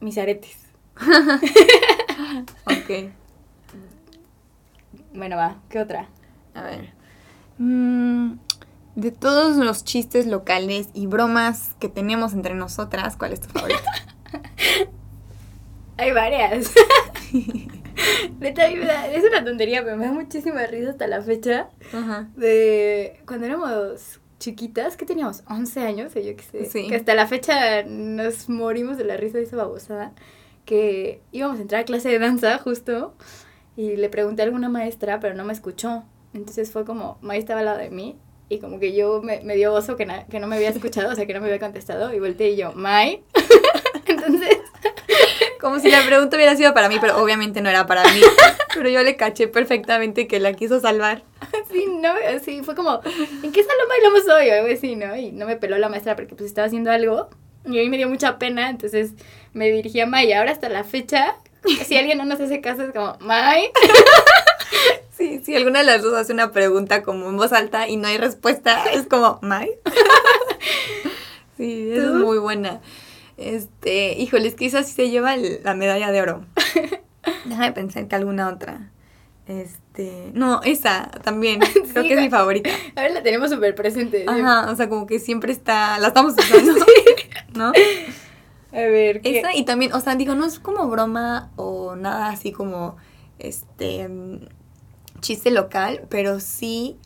mis 0.00 0.16
aretes. 0.16 0.56
ok. 2.64 3.10
Bueno, 5.14 5.36
va, 5.36 5.60
¿qué 5.68 5.78
otra? 5.80 6.08
A 6.54 6.62
ver. 6.62 6.94
Mm, 7.58 8.38
de 8.94 9.10
todos 9.10 9.56
los 9.56 9.84
chistes 9.84 10.26
locales 10.26 10.88
y 10.94 11.06
bromas 11.06 11.76
que 11.78 11.90
tenemos 11.90 12.32
entre 12.32 12.54
nosotras, 12.54 13.16
¿cuál 13.16 13.34
es 13.34 13.40
tu 13.42 13.48
favorito? 13.48 13.82
Hay 15.98 16.12
varias. 16.12 16.72
es 17.32 19.24
una 19.30 19.44
tontería, 19.44 19.84
pero 19.84 19.96
me 19.98 20.06
da 20.06 20.12
muchísima 20.12 20.64
risa 20.66 20.90
hasta 20.90 21.06
la 21.06 21.20
fecha. 21.22 21.68
De 22.36 23.20
cuando 23.26 23.46
éramos 23.46 24.20
chiquitas, 24.38 24.96
que 24.96 25.06
teníamos 25.06 25.42
11 25.48 25.80
años, 25.80 26.16
o 26.16 26.20
yo 26.20 26.36
qué 26.36 26.42
sé. 26.42 26.64
Sí. 26.66 26.88
Que 26.88 26.96
hasta 26.96 27.14
la 27.14 27.26
fecha 27.26 27.82
nos 27.84 28.48
morimos 28.48 28.96
de 28.98 29.04
la 29.04 29.16
risa 29.16 29.38
de 29.38 29.44
esa 29.44 29.56
babosada 29.56 30.12
que 30.64 31.22
íbamos 31.32 31.58
a 31.58 31.62
entrar 31.62 31.82
a 31.82 31.84
clase 31.84 32.08
de 32.08 32.18
danza 32.18 32.58
justo 32.58 33.14
y 33.76 33.96
le 33.96 34.08
pregunté 34.08 34.42
a 34.42 34.44
alguna 34.44 34.68
maestra, 34.68 35.20
pero 35.20 35.34
no 35.34 35.44
me 35.44 35.52
escuchó. 35.52 36.04
Entonces 36.34 36.70
fue 36.70 36.84
como, 36.84 37.18
May 37.22 37.38
estaba 37.38 37.60
al 37.60 37.66
lado 37.66 37.78
de 37.78 37.90
mí 37.90 38.16
y 38.48 38.58
como 38.58 38.78
que 38.78 38.94
yo 38.94 39.22
me, 39.22 39.40
me 39.40 39.56
dio 39.56 39.72
oso 39.72 39.96
que, 39.96 40.06
que 40.30 40.40
no 40.40 40.46
me 40.46 40.56
había 40.56 40.68
escuchado, 40.70 41.12
o 41.12 41.14
sea, 41.14 41.26
que 41.26 41.34
no 41.34 41.40
me 41.40 41.46
había 41.46 41.60
contestado 41.60 42.12
y 42.12 42.20
volteé 42.20 42.50
y 42.50 42.56
yo, 42.56 42.72
May. 42.72 43.22
Entonces... 44.06 44.58
Como 45.60 45.80
si 45.80 45.90
la 45.90 46.04
pregunta 46.04 46.36
hubiera 46.36 46.54
sido 46.54 46.74
para 46.74 46.88
mí, 46.88 46.98
pero 47.00 47.20
obviamente 47.20 47.60
no 47.60 47.68
era 47.68 47.86
para 47.86 48.04
mí. 48.04 48.20
Pero 48.74 48.90
yo 48.90 49.02
le 49.02 49.16
caché 49.16 49.48
perfectamente 49.48 50.28
que 50.28 50.38
la 50.38 50.52
quiso 50.52 50.80
salvar. 50.80 51.22
Sí, 51.70 51.86
no, 52.00 52.14
sí, 52.44 52.62
fue 52.62 52.74
como, 52.74 53.00
¿en 53.04 53.52
qué 53.52 53.62
salón 53.62 53.88
bailamos 53.88 54.22
hoy? 54.28 54.50
O 54.50 54.54
algo 54.54 54.74
así, 54.74 54.96
¿no? 54.96 55.16
Y 55.16 55.32
no 55.32 55.46
me 55.46 55.56
peló 55.56 55.78
la 55.78 55.88
maestra 55.88 56.16
porque 56.16 56.34
pues 56.34 56.48
estaba 56.48 56.66
haciendo 56.66 56.90
algo. 56.90 57.28
Y 57.64 57.78
a 57.78 57.82
mí 57.82 57.88
me 57.88 57.96
dio 57.96 58.08
mucha 58.08 58.38
pena, 58.38 58.70
entonces 58.70 59.12
me 59.52 59.70
dirigí 59.70 60.00
a 60.00 60.06
May. 60.06 60.32
Ahora 60.32 60.52
hasta 60.52 60.68
la 60.68 60.84
fecha, 60.84 61.36
si 61.86 61.96
alguien 61.96 62.18
no 62.18 62.24
nos 62.24 62.40
hace 62.40 62.60
caso, 62.60 62.82
es 62.82 62.92
como, 62.92 63.16
May. 63.20 63.70
Sí, 65.16 65.40
si 65.42 65.56
alguna 65.56 65.78
de 65.78 65.86
las 65.86 66.02
dos 66.02 66.12
hace 66.12 66.34
una 66.34 66.52
pregunta 66.52 67.02
como 67.02 67.30
en 67.30 67.38
voz 67.38 67.54
alta 67.54 67.88
y 67.88 67.96
no 67.96 68.06
hay 68.06 68.18
respuesta, 68.18 68.84
es 68.92 69.06
como, 69.06 69.38
May. 69.42 69.70
Sí, 71.56 71.90
es 71.90 72.10
muy 72.10 72.36
buena. 72.36 72.82
Este, 73.38 74.12
híjole, 74.12 74.48
es 74.48 74.54
que 74.54 74.66
esa 74.66 74.82
sí 74.82 74.92
se 74.92 75.08
lleva 75.08 75.34
la 75.36 75.74
medalla 75.74 76.10
de 76.10 76.20
oro. 76.20 76.44
Déjame 77.46 77.72
pensar 77.72 78.06
que 78.08 78.14
alguna 78.14 78.50
otra. 78.50 78.90
Este, 79.46 80.32
no, 80.34 80.60
esa 80.64 81.08
también, 81.22 81.60
creo 81.92 82.02
que 82.04 82.14
es 82.14 82.20
mi 82.20 82.30
favorita. 82.30 82.70
A 82.96 83.02
ver, 83.02 83.12
la 83.12 83.22
tenemos 83.22 83.50
súper 83.50 83.74
presente. 83.74 84.24
Ajá, 84.26 84.70
o 84.70 84.76
sea, 84.76 84.88
como 84.88 85.06
que 85.06 85.18
siempre 85.20 85.52
está, 85.52 85.98
la 85.98 86.08
estamos 86.08 86.34
usando, 86.38 86.84
¿no? 87.54 87.68
A 87.68 88.80
ver, 88.80 89.20
¿qué? 89.20 89.38
Esa 89.38 89.54
y 89.54 89.64
también, 89.64 89.92
o 89.92 90.00
sea, 90.00 90.16
digo, 90.16 90.34
no 90.34 90.44
es 90.44 90.58
como 90.58 90.88
broma 90.88 91.52
o 91.56 91.94
nada 91.94 92.28
así 92.28 92.50
como, 92.50 92.96
este, 93.38 94.08
mm, 94.08 94.48
chiste 95.20 95.50
local, 95.50 96.02
pero 96.08 96.40
sí 96.40 96.98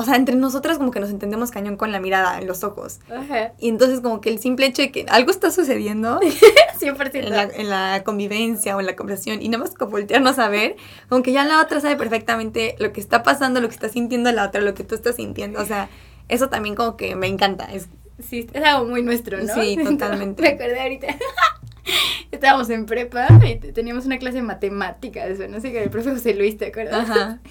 o 0.00 0.04
sea, 0.04 0.16
entre 0.16 0.34
nosotras 0.34 0.78
como 0.78 0.90
que 0.90 0.98
nos 0.98 1.10
entendemos 1.10 1.50
cañón 1.50 1.76
con 1.76 1.92
la 1.92 2.00
mirada 2.00 2.38
en 2.38 2.46
los 2.46 2.64
ojos. 2.64 3.00
Ajá. 3.14 3.52
Y 3.58 3.68
entonces 3.68 4.00
como 4.00 4.22
que 4.22 4.30
el 4.30 4.38
simple 4.38 4.64
hecho 4.64 4.80
de 4.80 4.90
que 4.90 5.04
algo 5.10 5.30
está 5.30 5.50
sucediendo 5.50 6.18
100%. 6.80 7.10
En, 7.14 7.30
la, 7.30 7.42
en 7.42 7.68
la 7.68 8.02
convivencia 8.02 8.76
o 8.76 8.80
en 8.80 8.86
la 8.86 8.96
conversación 8.96 9.42
y 9.42 9.48
nada 9.50 9.64
más 9.64 9.74
como 9.74 9.90
voltearnos 9.90 10.38
a 10.38 10.48
ver, 10.48 10.76
como 11.10 11.22
que 11.22 11.32
ya 11.32 11.44
la 11.44 11.60
otra 11.60 11.80
sabe 11.80 11.96
perfectamente 11.96 12.76
lo 12.78 12.94
que 12.94 13.00
está 13.00 13.22
pasando, 13.22 13.60
lo 13.60 13.68
que 13.68 13.74
está 13.74 13.90
sintiendo 13.90 14.32
la 14.32 14.46
otra, 14.46 14.62
lo 14.62 14.72
que 14.74 14.84
tú 14.84 14.94
estás 14.94 15.16
sintiendo. 15.16 15.60
O 15.60 15.66
sea, 15.66 15.90
eso 16.28 16.48
también 16.48 16.74
como 16.74 16.96
que 16.96 17.14
me 17.14 17.26
encanta. 17.26 17.66
Es, 17.66 17.88
sí, 18.26 18.48
es 18.52 18.64
algo 18.64 18.86
muy 18.86 19.02
nuestro, 19.02 19.38
¿no? 19.42 19.52
Sí, 19.52 19.78
totalmente. 19.84 20.42
me 20.42 20.48
acordé 20.48 20.80
ahorita. 20.80 21.08
estábamos 22.30 22.70
en 22.70 22.86
prepa 22.86 23.28
y 23.44 23.56
teníamos 23.72 24.06
una 24.06 24.18
clase 24.18 24.38
de 24.38 24.42
matemáticas, 24.42 25.38
no 25.48 25.60
sé, 25.60 25.72
qué, 25.72 25.82
el 25.82 25.90
profe 25.90 26.10
José 26.10 26.34
Luis, 26.34 26.56
¿te 26.56 26.66
acuerdas? 26.66 27.10
Ajá. 27.10 27.40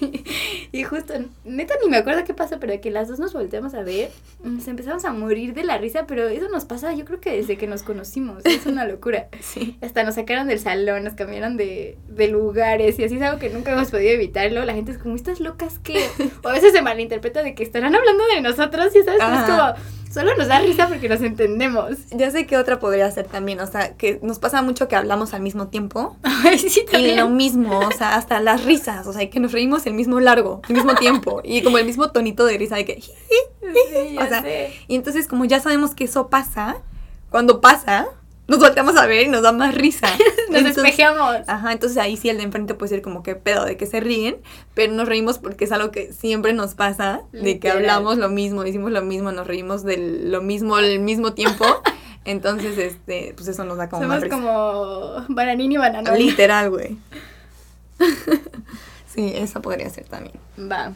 Y, 0.72 0.84
justo, 0.84 1.14
neta 1.44 1.74
ni 1.82 1.90
me 1.90 1.96
acuerdo 1.96 2.22
qué 2.24 2.32
pasó, 2.32 2.60
pero 2.60 2.80
que 2.80 2.92
las 2.92 3.08
dos 3.08 3.18
nos 3.18 3.32
volteamos 3.32 3.74
a 3.74 3.82
ver, 3.82 4.10
nos 4.44 4.68
empezamos 4.68 5.04
a 5.04 5.12
morir 5.12 5.52
de 5.52 5.64
la 5.64 5.78
risa, 5.78 6.06
pero 6.06 6.28
eso 6.28 6.48
nos 6.48 6.64
pasa 6.64 6.94
yo 6.94 7.04
creo 7.04 7.20
que 7.20 7.32
desde 7.32 7.56
que 7.56 7.66
nos 7.66 7.82
conocimos, 7.82 8.44
es 8.44 8.66
una 8.66 8.84
locura. 8.84 9.28
Sí. 9.40 9.76
Hasta 9.80 10.04
nos 10.04 10.14
sacaron 10.14 10.46
del 10.46 10.60
salón, 10.60 11.02
nos 11.02 11.14
cambiaron 11.14 11.56
de, 11.56 11.98
de 12.08 12.28
lugares 12.28 12.98
y 13.00 13.04
así 13.04 13.16
es 13.16 13.22
algo 13.22 13.40
que 13.40 13.50
nunca 13.50 13.72
hemos 13.72 13.90
podido 13.90 14.10
evitarlo. 14.10 14.64
La 14.64 14.74
gente 14.74 14.92
es 14.92 14.98
como, 14.98 15.16
¿estas 15.16 15.40
locas 15.40 15.80
que 15.80 15.98
O 16.44 16.48
a 16.48 16.52
veces 16.52 16.72
se 16.72 16.82
malinterpreta 16.82 17.42
de 17.42 17.54
que 17.56 17.64
estarán 17.64 17.96
hablando 17.96 18.22
de 18.32 18.42
nosotros 18.42 18.94
y 18.94 19.02
sabes, 19.02 19.20
es 19.20 19.50
como 19.50 19.74
Solo 20.12 20.34
nos 20.36 20.48
da 20.48 20.58
risa 20.58 20.88
porque 20.88 21.08
nos 21.08 21.20
entendemos. 21.20 22.08
Ya 22.10 22.30
sé 22.32 22.44
que 22.44 22.56
otra 22.56 22.80
podría 22.80 23.08
ser 23.12 23.28
también, 23.28 23.60
o 23.60 23.66
sea, 23.66 23.94
que 23.96 24.18
nos 24.22 24.40
pasa 24.40 24.60
mucho 24.60 24.88
que 24.88 24.96
hablamos 24.96 25.34
al 25.34 25.40
mismo 25.40 25.68
tiempo. 25.68 26.16
Ay, 26.22 26.58
sí, 26.58 26.84
también. 26.90 27.14
Y 27.14 27.16
lo 27.16 27.28
mismo, 27.28 27.78
o 27.78 27.92
sea, 27.92 28.16
hasta 28.16 28.40
las 28.40 28.64
risas, 28.64 29.06
o 29.06 29.12
sea, 29.12 29.30
que 29.30 29.38
nos 29.38 29.52
reímos 29.52 29.86
el 29.86 29.94
mismo 29.94 30.18
largo, 30.18 30.62
el 30.68 30.74
mismo 30.74 30.94
tiempo, 30.96 31.40
y 31.44 31.62
como 31.62 31.78
el 31.78 31.86
mismo 31.86 32.10
tonito 32.10 32.44
de 32.44 32.58
risa 32.58 32.76
de 32.76 32.84
que... 32.84 33.00
Sí, 33.00 34.18
o 34.18 34.26
sea, 34.26 34.44
y 34.88 34.96
entonces 34.96 35.28
como 35.28 35.44
ya 35.44 35.60
sabemos 35.60 35.94
que 35.94 36.04
eso 36.04 36.28
pasa, 36.28 36.78
cuando 37.30 37.60
pasa, 37.60 38.08
nos 38.50 38.58
volteamos 38.58 38.96
a 38.96 39.06
ver 39.06 39.26
y 39.26 39.28
nos 39.28 39.42
da 39.42 39.52
más 39.52 39.76
risa. 39.76 40.08
nos 40.50 40.64
despejamos. 40.64 41.36
Ajá, 41.46 41.70
entonces 41.70 41.96
ahí 41.98 42.16
sí 42.16 42.28
el 42.28 42.38
de 42.38 42.42
enfrente 42.42 42.74
puede 42.74 42.88
ser 42.90 43.00
como 43.00 43.22
que 43.22 43.36
pedo 43.36 43.64
de 43.64 43.76
que 43.76 43.86
se 43.86 44.00
ríen, 44.00 44.38
pero 44.74 44.92
nos 44.92 45.08
reímos 45.08 45.38
porque 45.38 45.66
es 45.66 45.72
algo 45.72 45.92
que 45.92 46.12
siempre 46.12 46.52
nos 46.52 46.74
pasa, 46.74 47.22
de 47.30 47.60
que 47.60 47.70
hablamos 47.70 48.18
lo 48.18 48.28
mismo, 48.28 48.64
decimos 48.64 48.90
lo 48.90 49.02
mismo, 49.02 49.30
nos 49.30 49.46
reímos 49.46 49.84
de 49.84 49.98
lo 49.98 50.42
mismo 50.42 50.74
al 50.74 50.98
mismo 50.98 51.32
tiempo. 51.32 51.64
Entonces, 52.24 52.76
este, 52.76 53.34
pues 53.36 53.46
eso 53.46 53.62
nos 53.62 53.78
da 53.78 53.88
como 53.88 54.02
Somos 54.02 54.20
más 54.20 54.28
como 54.28 55.24
bananín 55.28 55.70
y 55.70 55.76
banana. 55.76 56.12
Literal, 56.16 56.70
güey. 56.70 56.98
sí, 59.06 59.32
esa 59.36 59.62
podría 59.62 59.88
ser 59.90 60.06
también. 60.06 60.34
Va. 60.58 60.92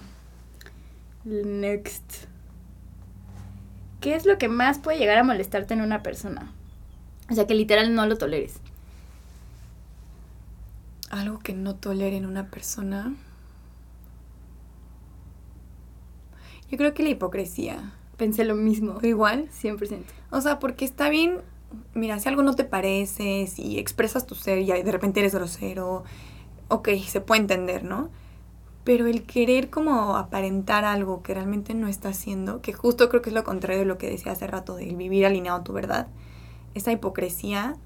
Next. 1.24 2.24
¿Qué 4.00 4.16
es 4.16 4.26
lo 4.26 4.38
que 4.38 4.48
más 4.48 4.80
puede 4.80 4.98
llegar 4.98 5.18
a 5.18 5.22
molestarte 5.22 5.72
en 5.72 5.82
una 5.82 6.02
persona? 6.02 6.52
O 7.30 7.34
sea, 7.34 7.46
que 7.46 7.54
literal 7.54 7.94
no 7.94 8.06
lo 8.06 8.16
toleres. 8.18 8.54
Algo 11.10 11.38
que 11.38 11.52
no 11.54 11.74
tolere 11.76 12.16
en 12.16 12.26
una 12.26 12.50
persona. 12.50 13.14
Yo 16.70 16.78
creo 16.78 16.94
que 16.94 17.02
la 17.02 17.10
hipocresía. 17.10 17.92
Pensé 18.16 18.44
lo 18.44 18.54
mismo. 18.54 18.98
¿Igual? 19.02 19.48
100%. 19.50 20.02
O 20.30 20.40
sea, 20.40 20.58
porque 20.58 20.84
está 20.84 21.08
bien 21.08 21.40
mira, 21.94 22.18
si 22.18 22.28
algo 22.28 22.42
no 22.42 22.54
te 22.54 22.64
parece, 22.64 23.46
si 23.46 23.78
expresas 23.78 24.26
tu 24.26 24.34
ser 24.34 24.58
y 24.58 24.66
de 24.66 24.92
repente 24.92 25.20
eres 25.20 25.34
grosero, 25.34 26.04
ok, 26.68 26.88
se 27.06 27.20
puede 27.20 27.42
entender, 27.42 27.84
¿no? 27.84 28.10
Pero 28.84 29.06
el 29.06 29.24
querer 29.24 29.70
como 29.70 30.16
aparentar 30.16 30.84
algo 30.84 31.22
que 31.22 31.34
realmente 31.34 31.74
no 31.74 31.88
está 31.88 32.10
haciendo, 32.10 32.60
que 32.60 32.72
justo 32.72 33.08
creo 33.08 33.22
que 33.22 33.30
es 33.30 33.34
lo 33.34 33.44
contrario 33.44 33.80
de 33.80 33.86
lo 33.86 33.98
que 33.98 34.10
decía 34.10 34.32
hace 34.32 34.46
rato, 34.46 34.76
del 34.76 34.96
vivir 34.96 35.26
alineado 35.26 35.60
a 35.60 35.64
tu 35.64 35.72
verdad, 35.72 36.08
esa 36.74 36.92
hipocresía 36.92 37.76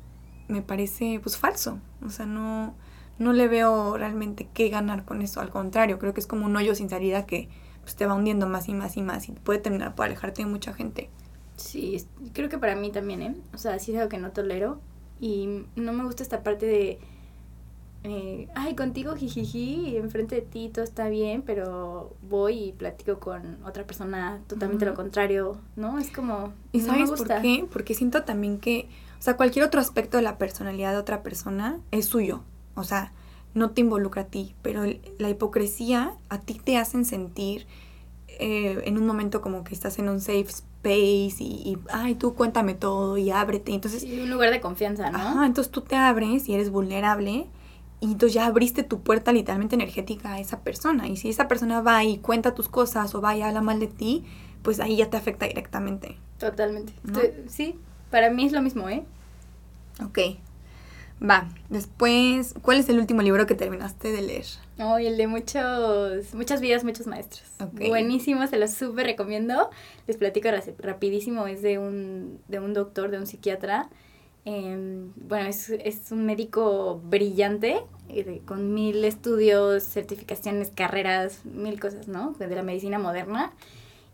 me 0.48 0.62
parece 0.62 1.20
pues 1.22 1.37
falso. 1.37 1.79
O 2.05 2.11
sea, 2.11 2.27
no, 2.27 2.74
no 3.18 3.33
le 3.33 3.48
veo 3.48 3.96
realmente 3.96 4.48
qué 4.53 4.68
ganar 4.68 5.05
con 5.05 5.22
eso. 5.22 5.40
Al 5.40 5.51
contrario, 5.51 5.98
creo 5.98 6.14
que 6.14 6.20
es 6.20 6.27
como 6.27 6.46
un 6.46 6.57
hoyo 6.57 6.74
sin 6.74 6.88
salida 6.88 7.27
que 7.27 7.48
pues, 7.83 7.96
te 7.96 8.07
va 8.07 8.14
hundiendo 8.14 8.46
más 8.46 8.68
y 8.68 8.74
más 8.74 8.96
y 8.96 9.03
más 9.03 9.29
y 9.29 9.33
puede 9.33 9.61
terminar 9.61 9.94
por 9.94 10.07
alejarte 10.07 10.42
de 10.42 10.48
mucha 10.48 10.72
gente. 10.72 11.11
Sí, 11.57 12.07
creo 12.33 12.48
que 12.48 12.59
para 12.59 12.77
mí 12.77 12.92
también, 12.92 13.22
¿eh? 13.22 13.35
O 13.53 13.59
sea, 13.59 13.79
sí 13.79 13.92
es 13.92 13.98
algo 13.98 14.09
que 14.09 14.18
no 14.18 14.31
tolero 14.31 14.81
y 15.20 15.64
no 15.74 15.92
me 15.92 16.05
gusta 16.05 16.22
esta 16.22 16.42
parte 16.42 16.66
de 16.66 16.98
eh, 18.04 18.48
ay, 18.54 18.76
contigo 18.76 19.16
jijiji, 19.16 19.96
enfrente 19.96 20.37
de 20.37 20.42
ti 20.42 20.70
todo 20.72 20.84
está 20.84 21.08
bien, 21.08 21.42
pero 21.42 22.14
voy 22.22 22.64
y 22.64 22.72
platico 22.72 23.18
con 23.18 23.58
otra 23.64 23.84
persona 23.84 24.40
totalmente 24.46 24.87
lo 24.87 24.94
contrario, 24.94 25.56
¿no? 25.76 25.98
Es 25.98 26.11
como... 26.11 26.52
¿Y 26.72 26.80
sabes 26.80 27.11
por 27.11 27.26
qué? 27.40 27.66
Porque 27.70 27.94
siento 27.94 28.22
también 28.22 28.58
que, 28.58 28.88
o 29.18 29.22
sea, 29.22 29.37
cualquier 29.37 29.64
otro 29.64 29.80
aspecto 29.80 30.16
de 30.16 30.22
la 30.22 30.38
personalidad 30.38 30.92
de 30.92 30.98
otra 30.98 31.22
persona 31.22 31.80
es 31.90 32.06
suyo, 32.06 32.42
o 32.74 32.84
sea, 32.84 33.12
no 33.54 33.70
te 33.70 33.80
involucra 33.80 34.22
a 34.22 34.26
ti, 34.26 34.54
pero 34.62 34.84
la 35.18 35.28
hipocresía 35.28 36.14
a 36.28 36.38
ti 36.40 36.61
te 36.62 36.76
hacen 36.76 37.04
sentir 37.04 37.66
eh, 38.28 38.80
en 38.84 38.96
un 38.98 39.06
momento 39.06 39.40
como 39.40 39.64
que 39.64 39.74
estás 39.74 39.98
en 39.98 40.08
un 40.08 40.20
safe 40.20 40.46
space 40.46 41.42
y, 41.42 41.76
ay, 41.90 42.14
tú 42.14 42.34
cuéntame 42.34 42.74
todo 42.74 43.18
y 43.18 43.32
ábrete. 43.32 43.74
Entonces, 43.74 44.04
un 44.04 44.30
lugar 44.30 44.50
de 44.50 44.61
confianza, 44.61 45.11
¿no? 45.11 45.18
Ajá, 45.18 45.46
entonces 45.46 45.72
tú 45.72 45.80
te 45.80 45.96
abres 45.96 46.48
y 46.48 46.54
eres 46.54 46.70
vulnerable 46.70 47.48
y 48.00 48.06
entonces 48.06 48.34
ya 48.34 48.46
abriste 48.46 48.82
tu 48.82 49.00
puerta 49.00 49.32
literalmente 49.32 49.74
energética 49.74 50.34
a 50.34 50.40
esa 50.40 50.61
persona. 50.61 51.08
Y 51.08 51.16
si 51.16 51.28
esa 51.28 51.48
persona 51.48 51.80
va 51.80 52.04
y 52.04 52.18
cuenta 52.18 52.54
tus 52.54 52.68
cosas 52.68 53.14
o 53.14 53.20
va 53.20 53.37
y 53.37 53.42
habla 53.42 53.61
mal 53.61 53.80
de 53.80 53.88
ti, 53.88 54.24
pues 54.62 54.80
ahí 54.80 54.96
ya 54.96 55.11
te 55.11 55.16
afecta 55.16 55.46
directamente. 55.46 56.16
Totalmente. 56.38 56.92
Sí, 57.48 57.76
para 58.11 58.30
mí 58.30 58.46
es 58.46 58.52
lo 58.52 58.62
mismo, 58.62 58.88
¿eh? 58.88 59.04
Ok. 60.04 60.18
Va. 61.20 61.48
Después, 61.68 62.54
¿cuál 62.62 62.78
es 62.78 62.88
el 62.88 63.00
último 63.00 63.22
libro 63.22 63.46
que 63.46 63.56
terminaste 63.56 64.12
de 64.12 64.22
leer? 64.22 64.46
Oh, 64.78 64.98
el 64.98 65.16
de 65.16 65.26
muchos, 65.26 66.32
muchas 66.34 66.61
vidas, 66.61 66.84
muchos 66.84 67.08
maestros. 67.08 67.42
Buenísimo, 67.72 68.46
se 68.46 68.58
lo 68.58 68.68
súper 68.68 69.06
recomiendo. 69.06 69.70
Les 70.06 70.16
platico 70.16 70.48
rapidísimo, 70.78 71.48
es 71.48 71.62
de 71.62 71.78
un, 71.78 72.38
de 72.46 72.61
un 72.61 72.74
doctor, 72.74 73.11
de 73.11 73.18
un 73.18 73.26
psiquiatra 73.26 73.88
Em, 74.44 75.12
bueno, 75.16 75.48
es, 75.48 75.70
es, 75.70 76.11
un 76.11 76.24
médico 76.24 77.01
brillante, 77.05 77.83
eh, 78.09 78.40
con 78.46 78.72
mil 78.72 79.05
estudios, 79.05 79.83
certificaciones, 79.83 80.70
carreras, 80.74 81.44
mil 81.44 81.79
cosas, 81.79 82.09
¿no? 82.09 82.33
De 82.38 82.55
la 82.55 82.62
medicina 82.62 82.98
moderna. 82.98 83.53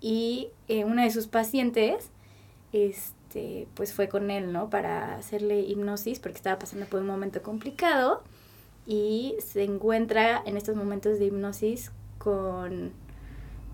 Y 0.00 0.48
eh, 0.68 0.84
una 0.84 1.04
de 1.04 1.10
sus 1.10 1.28
pacientes, 1.28 2.10
este, 2.72 3.68
pues 3.74 3.92
fue 3.92 4.08
con 4.08 4.30
él, 4.30 4.52
¿no? 4.52 4.70
Para 4.70 5.14
hacerle 5.14 5.60
hipnosis, 5.60 6.18
porque 6.18 6.36
estaba 6.36 6.58
pasando 6.58 6.86
por 6.86 7.00
un 7.00 7.06
momento 7.06 7.42
complicado. 7.42 8.22
Y 8.86 9.36
se 9.38 9.62
encuentra 9.64 10.42
en 10.44 10.56
estos 10.56 10.76
momentos 10.76 11.18
de 11.18 11.26
hipnosis 11.26 11.90
con 12.18 12.92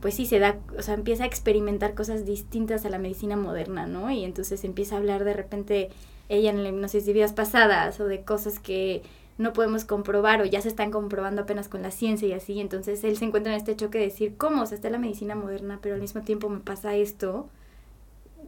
pues 0.00 0.14
sí 0.14 0.26
se 0.26 0.38
da, 0.38 0.58
o 0.78 0.82
sea, 0.82 0.94
empieza 0.94 1.24
a 1.24 1.26
experimentar 1.26 1.94
cosas 1.94 2.24
distintas 2.24 2.84
a 2.84 2.90
la 2.90 2.98
medicina 2.98 3.36
moderna, 3.36 3.86
¿no? 3.86 4.10
Y 4.10 4.24
entonces 4.24 4.64
empieza 4.64 4.94
a 4.94 4.98
hablar 4.98 5.24
de 5.24 5.34
repente 5.34 5.90
ella 6.30 6.50
en 6.50 6.62
la 6.62 6.70
hipnosis 6.70 7.04
de 7.04 7.12
vidas 7.12 7.34
pasadas 7.34 8.00
o 8.00 8.06
de 8.06 8.22
cosas 8.22 8.58
que 8.58 9.02
no 9.36 9.52
podemos 9.52 9.84
comprobar 9.84 10.40
o 10.40 10.44
ya 10.44 10.60
se 10.62 10.68
están 10.68 10.90
comprobando 10.90 11.42
apenas 11.42 11.68
con 11.68 11.82
la 11.82 11.90
ciencia 11.90 12.28
y 12.28 12.32
así. 12.32 12.60
Entonces 12.60 13.02
él 13.04 13.16
se 13.16 13.24
encuentra 13.24 13.52
en 13.52 13.58
este 13.58 13.76
choque 13.76 13.98
de 13.98 14.04
decir, 14.04 14.36
¿cómo? 14.36 14.62
O 14.62 14.66
sea, 14.66 14.76
está 14.76 14.90
la 14.90 14.98
medicina 14.98 15.34
moderna, 15.34 15.78
pero 15.82 15.96
al 15.96 16.00
mismo 16.00 16.22
tiempo 16.22 16.48
me 16.48 16.60
pasa 16.60 16.94
esto. 16.94 17.48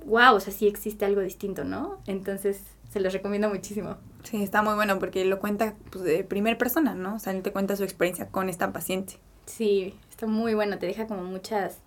¡Wow! 0.06 0.36
O 0.36 0.40
sea, 0.40 0.52
sí 0.52 0.66
existe 0.66 1.04
algo 1.04 1.20
distinto, 1.20 1.64
¿no? 1.64 1.98
Entonces 2.06 2.62
se 2.90 3.00
los 3.00 3.12
recomiendo 3.12 3.48
muchísimo. 3.48 3.96
Sí, 4.22 4.42
está 4.42 4.62
muy 4.62 4.74
bueno 4.74 4.98
porque 4.98 5.24
lo 5.24 5.40
cuenta 5.40 5.74
pues, 5.90 6.04
de 6.04 6.24
primera 6.24 6.56
persona, 6.58 6.94
¿no? 6.94 7.16
O 7.16 7.18
sea, 7.18 7.32
él 7.32 7.42
te 7.42 7.52
cuenta 7.52 7.74
su 7.74 7.84
experiencia 7.84 8.28
con 8.28 8.48
esta 8.48 8.72
paciente. 8.72 9.14
Sí, 9.46 9.94
está 10.10 10.26
muy 10.26 10.54
bueno, 10.54 10.78
te 10.78 10.86
deja 10.86 11.06
como 11.06 11.22
muchas 11.22 11.78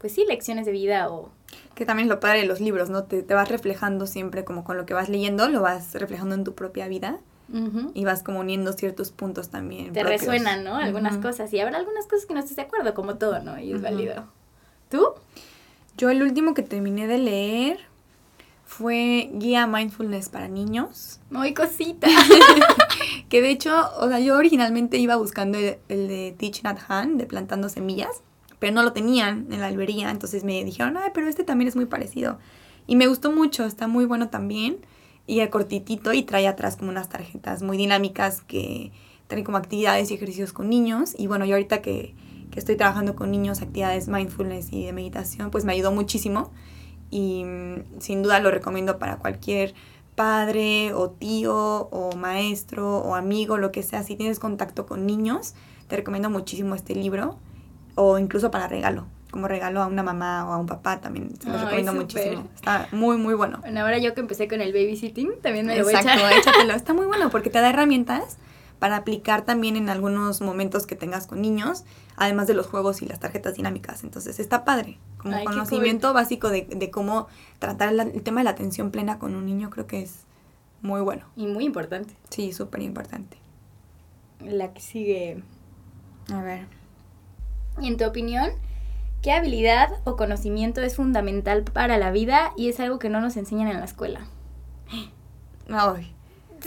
pues 0.00 0.14
sí, 0.14 0.24
lecciones 0.26 0.66
de 0.66 0.72
vida 0.72 1.10
o... 1.10 1.30
Que 1.74 1.84
también 1.84 2.08
es 2.08 2.10
lo 2.10 2.20
padre 2.20 2.40
de 2.40 2.46
los 2.46 2.60
libros, 2.60 2.90
¿no? 2.90 3.04
Te, 3.04 3.22
te 3.22 3.34
vas 3.34 3.48
reflejando 3.48 4.06
siempre 4.06 4.44
como 4.44 4.64
con 4.64 4.76
lo 4.76 4.86
que 4.86 4.94
vas 4.94 5.08
leyendo, 5.08 5.48
lo 5.48 5.60
vas 5.60 5.94
reflejando 5.94 6.34
en 6.34 6.44
tu 6.44 6.54
propia 6.54 6.88
vida. 6.88 7.18
Y 7.94 8.04
vas 8.04 8.22
como 8.22 8.38
uniendo 8.38 8.72
ciertos 8.74 9.10
puntos 9.10 9.48
también. 9.48 9.92
Te 9.92 10.04
resuenan, 10.04 10.62
¿no? 10.62 10.76
Algunas 10.76 11.16
cosas. 11.16 11.52
Y 11.52 11.58
habrá 11.58 11.78
algunas 11.78 12.06
cosas 12.06 12.24
que 12.24 12.32
no 12.32 12.38
estés 12.38 12.54
de 12.54 12.62
acuerdo, 12.62 12.94
como 12.94 13.16
todo, 13.16 13.40
¿no? 13.40 13.58
Y 13.58 13.72
es 13.72 13.82
válido. 13.82 14.28
¿Tú? 14.88 15.14
Yo 15.96 16.10
el 16.10 16.22
último 16.22 16.54
que 16.54 16.62
terminé 16.62 17.08
de 17.08 17.18
leer 17.18 17.80
fue 18.64 19.30
Guía 19.32 19.66
Mindfulness 19.66 20.28
para 20.28 20.46
Niños. 20.46 21.18
Muy 21.28 21.52
cosita. 21.52 22.06
que 23.28 23.42
de 23.42 23.50
hecho, 23.50 23.74
o 23.98 24.06
sea, 24.06 24.20
yo 24.20 24.36
originalmente 24.36 24.98
iba 24.98 25.16
buscando 25.16 25.58
el, 25.58 25.78
el 25.88 26.06
de 26.06 26.36
Teach 26.38 26.62
Nat 26.62 26.78
Han, 26.86 27.18
de 27.18 27.26
Plantando 27.26 27.68
Semillas 27.68 28.22
pero 28.60 28.74
no 28.74 28.82
lo 28.84 28.92
tenían 28.92 29.46
en 29.50 29.60
la 29.60 29.66
albería, 29.66 30.10
entonces 30.10 30.44
me 30.44 30.62
dijeron, 30.62 30.96
ay, 30.96 31.10
pero 31.12 31.26
este 31.26 31.42
también 31.42 31.66
es 31.66 31.74
muy 31.74 31.86
parecido. 31.86 32.38
Y 32.86 32.94
me 32.94 33.06
gustó 33.08 33.32
mucho, 33.32 33.64
está 33.64 33.88
muy 33.88 34.04
bueno 34.04 34.28
también, 34.28 34.76
y 35.26 35.40
el 35.40 35.50
cortitito 35.50 36.12
y 36.12 36.22
trae 36.22 36.46
atrás 36.46 36.76
como 36.76 36.90
unas 36.90 37.08
tarjetas 37.08 37.62
muy 37.62 37.76
dinámicas 37.76 38.42
que 38.42 38.92
traen 39.26 39.44
como 39.44 39.56
actividades 39.56 40.10
y 40.10 40.14
ejercicios 40.14 40.52
con 40.52 40.68
niños, 40.68 41.14
y 41.18 41.26
bueno, 41.26 41.46
yo 41.46 41.54
ahorita 41.54 41.80
que, 41.80 42.14
que 42.50 42.58
estoy 42.58 42.76
trabajando 42.76 43.16
con 43.16 43.30
niños, 43.30 43.62
actividades 43.62 44.08
mindfulness 44.08 44.72
y 44.72 44.84
de 44.84 44.92
meditación, 44.92 45.50
pues 45.50 45.64
me 45.64 45.72
ayudó 45.72 45.90
muchísimo, 45.90 46.50
y 47.10 47.44
mm, 47.44 48.00
sin 48.00 48.22
duda 48.22 48.40
lo 48.40 48.50
recomiendo 48.50 48.98
para 48.98 49.16
cualquier 49.16 49.74
padre 50.16 50.92
o 50.92 51.08
tío 51.08 51.88
o 51.90 52.14
maestro 52.14 52.98
o 52.98 53.14
amigo, 53.14 53.56
lo 53.56 53.72
que 53.72 53.82
sea, 53.82 54.02
si 54.02 54.16
tienes 54.16 54.38
contacto 54.38 54.84
con 54.84 55.06
niños, 55.06 55.54
te 55.88 55.96
recomiendo 55.96 56.28
muchísimo 56.28 56.74
este 56.74 56.94
libro 56.94 57.38
o 57.94 58.18
incluso 58.18 58.50
para 58.50 58.68
regalo, 58.68 59.06
como 59.30 59.48
regalo 59.48 59.82
a 59.82 59.86
una 59.86 60.02
mamá 60.02 60.48
o 60.48 60.52
a 60.52 60.58
un 60.58 60.66
papá 60.66 61.00
también. 61.00 61.34
Se 61.40 61.48
los 61.48 61.60
recomiendo 61.60 61.94
muchísimo. 61.94 62.48
Está 62.54 62.88
muy, 62.92 63.16
muy 63.16 63.34
bueno. 63.34 63.58
Bueno, 63.60 63.80
ahora 63.80 63.98
yo 63.98 64.14
que 64.14 64.20
empecé 64.20 64.48
con 64.48 64.60
el 64.60 64.72
babysitting, 64.72 65.40
también 65.42 65.66
me 65.66 65.76
lo 65.76 65.84
voy 65.84 65.94
a 65.94 66.00
echar. 66.00 66.32
échatelo. 66.32 66.72
Está 66.74 66.92
muy 66.94 67.06
bueno 67.06 67.30
porque 67.30 67.50
te 67.50 67.60
da 67.60 67.70
herramientas 67.70 68.38
para 68.78 68.96
aplicar 68.96 69.42
también 69.42 69.76
en 69.76 69.90
algunos 69.90 70.40
momentos 70.40 70.86
que 70.86 70.96
tengas 70.96 71.26
con 71.26 71.42
niños, 71.42 71.84
además 72.16 72.46
de 72.46 72.54
los 72.54 72.66
juegos 72.66 73.02
y 73.02 73.06
las 73.06 73.20
tarjetas 73.20 73.54
dinámicas. 73.54 74.02
Entonces 74.04 74.40
está 74.40 74.64
padre, 74.64 74.98
como 75.18 75.42
conocimiento 75.44 76.12
básico 76.14 76.48
de, 76.48 76.62
de, 76.62 76.90
cómo 76.90 77.28
tratar 77.58 77.92
el 77.92 78.22
tema 78.22 78.40
de 78.40 78.44
la 78.44 78.50
atención 78.50 78.90
plena 78.90 79.18
con 79.18 79.34
un 79.34 79.44
niño, 79.44 79.68
creo 79.68 79.86
que 79.86 80.00
es 80.00 80.24
muy 80.80 81.02
bueno. 81.02 81.26
Y 81.36 81.46
muy 81.46 81.64
importante. 81.64 82.16
Sí, 82.30 82.52
súper 82.52 82.80
importante. 82.80 83.36
La 84.44 84.72
que 84.72 84.80
sigue. 84.80 85.42
A 86.32 86.42
ver. 86.42 86.66
Y 87.80 87.88
en 87.88 87.96
tu 87.96 88.04
opinión, 88.04 88.50
¿qué 89.22 89.32
habilidad 89.32 89.90
o 90.04 90.16
conocimiento 90.16 90.80
es 90.82 90.96
fundamental 90.96 91.64
para 91.64 91.98
la 91.98 92.10
vida 92.10 92.52
y 92.56 92.68
es 92.68 92.80
algo 92.80 92.98
que 92.98 93.08
no 93.08 93.20
nos 93.20 93.36
enseñan 93.36 93.68
en 93.68 93.78
la 93.78 93.84
escuela? 93.84 94.26
Ay. 95.70 96.14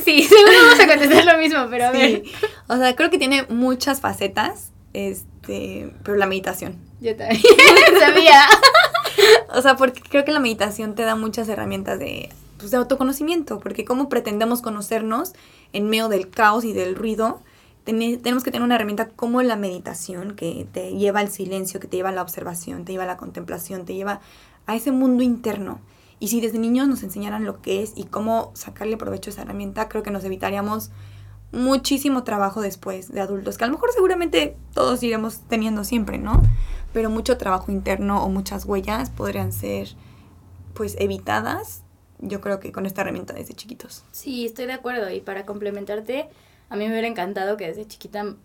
Sí, 0.04 0.24
seguro 0.28 0.52
vamos 0.66 0.80
a 0.80 0.88
contestar 0.88 1.26
lo 1.26 1.38
mismo, 1.38 1.68
pero 1.70 1.86
a 1.86 1.92
ver. 1.92 2.24
O 2.68 2.78
sea, 2.78 2.96
creo 2.96 3.10
que 3.10 3.18
tiene 3.18 3.44
muchas 3.50 4.02
facetas, 4.02 4.72
este, 4.94 5.94
pero 6.04 6.18
la 6.18 6.26
meditación. 6.26 6.78
Yo 7.00 7.16
también 7.16 7.42
sabía. 8.00 8.42
o 9.54 9.62
sea, 9.62 9.76
porque 9.76 10.02
creo 10.02 10.26
que 10.26 10.32
la 10.32 10.40
meditación 10.40 10.96
te 10.96 11.04
da 11.04 11.16
muchas 11.16 11.48
herramientas 11.50 12.00
de, 12.00 12.30
pues, 12.58 12.72
de 12.72 12.78
autoconocimiento, 12.78 13.60
porque 13.60 13.86
cómo 13.86 14.10
pretendemos 14.10 14.62
conocernos 14.62 15.34
en 15.74 15.90
medio 15.90 16.10
del 16.10 16.30
caos 16.30 16.64
y 16.64 16.74
del 16.74 16.96
ruido 16.96 17.42
tenemos 17.84 18.44
que 18.44 18.52
tener 18.52 18.64
una 18.64 18.76
herramienta 18.76 19.10
como 19.10 19.42
la 19.42 19.56
meditación, 19.56 20.36
que 20.36 20.68
te 20.72 20.92
lleva 20.96 21.20
al 21.20 21.30
silencio, 21.30 21.80
que 21.80 21.88
te 21.88 21.98
lleva 21.98 22.10
a 22.10 22.14
la 22.14 22.22
observación, 22.22 22.86
te 22.86 22.94
lleva 22.94 23.04
a 23.04 23.08
la 23.08 23.18
contemplación, 23.18 23.86
te 23.86 23.96
lleva 23.96 24.22
a 24.66 24.76
ese 24.76 24.92
mundo 24.92 25.24
interno. 25.24 25.80
Y 26.20 26.30
si 26.30 26.40
desde 26.40 26.60
niños 26.60 26.88
nos 26.88 27.04
enseñaran 27.04 27.44
lo 27.44 27.62
que 27.62 27.84
es 27.84 27.94
y 27.96 28.06
cómo 28.06 28.52
sacarle 28.54 28.96
provecho 28.96 29.30
a 29.30 29.34
esa 29.34 29.42
herramienta, 29.42 29.90
creo 29.90 30.04
que 30.04 30.12
nos 30.12 30.24
evitaríamos 30.24 30.92
muchísimo 31.52 32.24
trabajo 32.24 32.62
después 32.62 33.12
de 33.12 33.22
adultos, 33.22 33.58
que 33.58 33.64
a 33.64 33.68
lo 33.68 33.74
mejor 33.74 33.92
seguramente 33.94 34.58
todos 34.74 35.04
iremos 35.04 35.42
teniendo 35.48 35.84
siempre, 35.84 36.18
¿no? 36.18 36.42
Pero 36.94 37.10
mucho 37.10 37.38
trabajo 37.38 37.72
interno 37.72 38.24
o 38.24 38.30
muchas 38.30 38.66
huellas 38.66 39.10
podrían 39.10 39.52
ser 39.52 39.90
pues 40.74 40.96
evitadas, 41.00 41.84
yo 42.20 42.42
creo 42.42 42.60
que 42.60 42.72
con 42.72 42.86
esta 42.86 43.02
herramienta 43.02 43.34
desde 43.34 43.54
chiquitos. 43.54 44.04
Sí, 44.12 44.46
estoy 44.46 44.66
de 44.66 44.74
acuerdo 44.74 45.12
y 45.12 45.20
para 45.20 45.46
complementarte, 45.46 46.30
a 46.70 46.76
mí 46.76 46.86
me 46.86 46.92
hubiera 46.92 47.08
encantado 47.08 47.58
que 47.58 47.68
desde 47.68 47.88
chiquita 47.88 48.36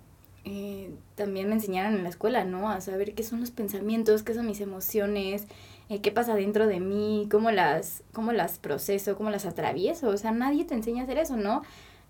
eh, 0.44 0.90
también 1.14 1.48
me 1.48 1.54
enseñaran 1.54 1.94
en 1.94 2.02
la 2.04 2.08
escuela, 2.08 2.44
¿no? 2.44 2.70
A 2.70 2.80
saber 2.80 3.14
qué 3.14 3.22
son 3.22 3.40
los 3.40 3.50
pensamientos, 3.50 4.22
qué 4.22 4.34
son 4.34 4.46
mis 4.46 4.60
emociones, 4.60 5.46
eh, 5.88 6.00
qué 6.00 6.10
pasa 6.10 6.34
dentro 6.34 6.66
de 6.66 6.80
mí, 6.80 7.28
cómo 7.30 7.50
las, 7.50 8.02
cómo 8.12 8.32
las 8.32 8.58
proceso, 8.58 9.16
cómo 9.16 9.30
las 9.30 9.46
atravieso. 9.46 10.08
O 10.08 10.16
sea, 10.16 10.32
nadie 10.32 10.64
te 10.64 10.74
enseña 10.74 11.02
a 11.02 11.04
hacer 11.04 11.18
eso, 11.18 11.36
¿no? 11.36 11.62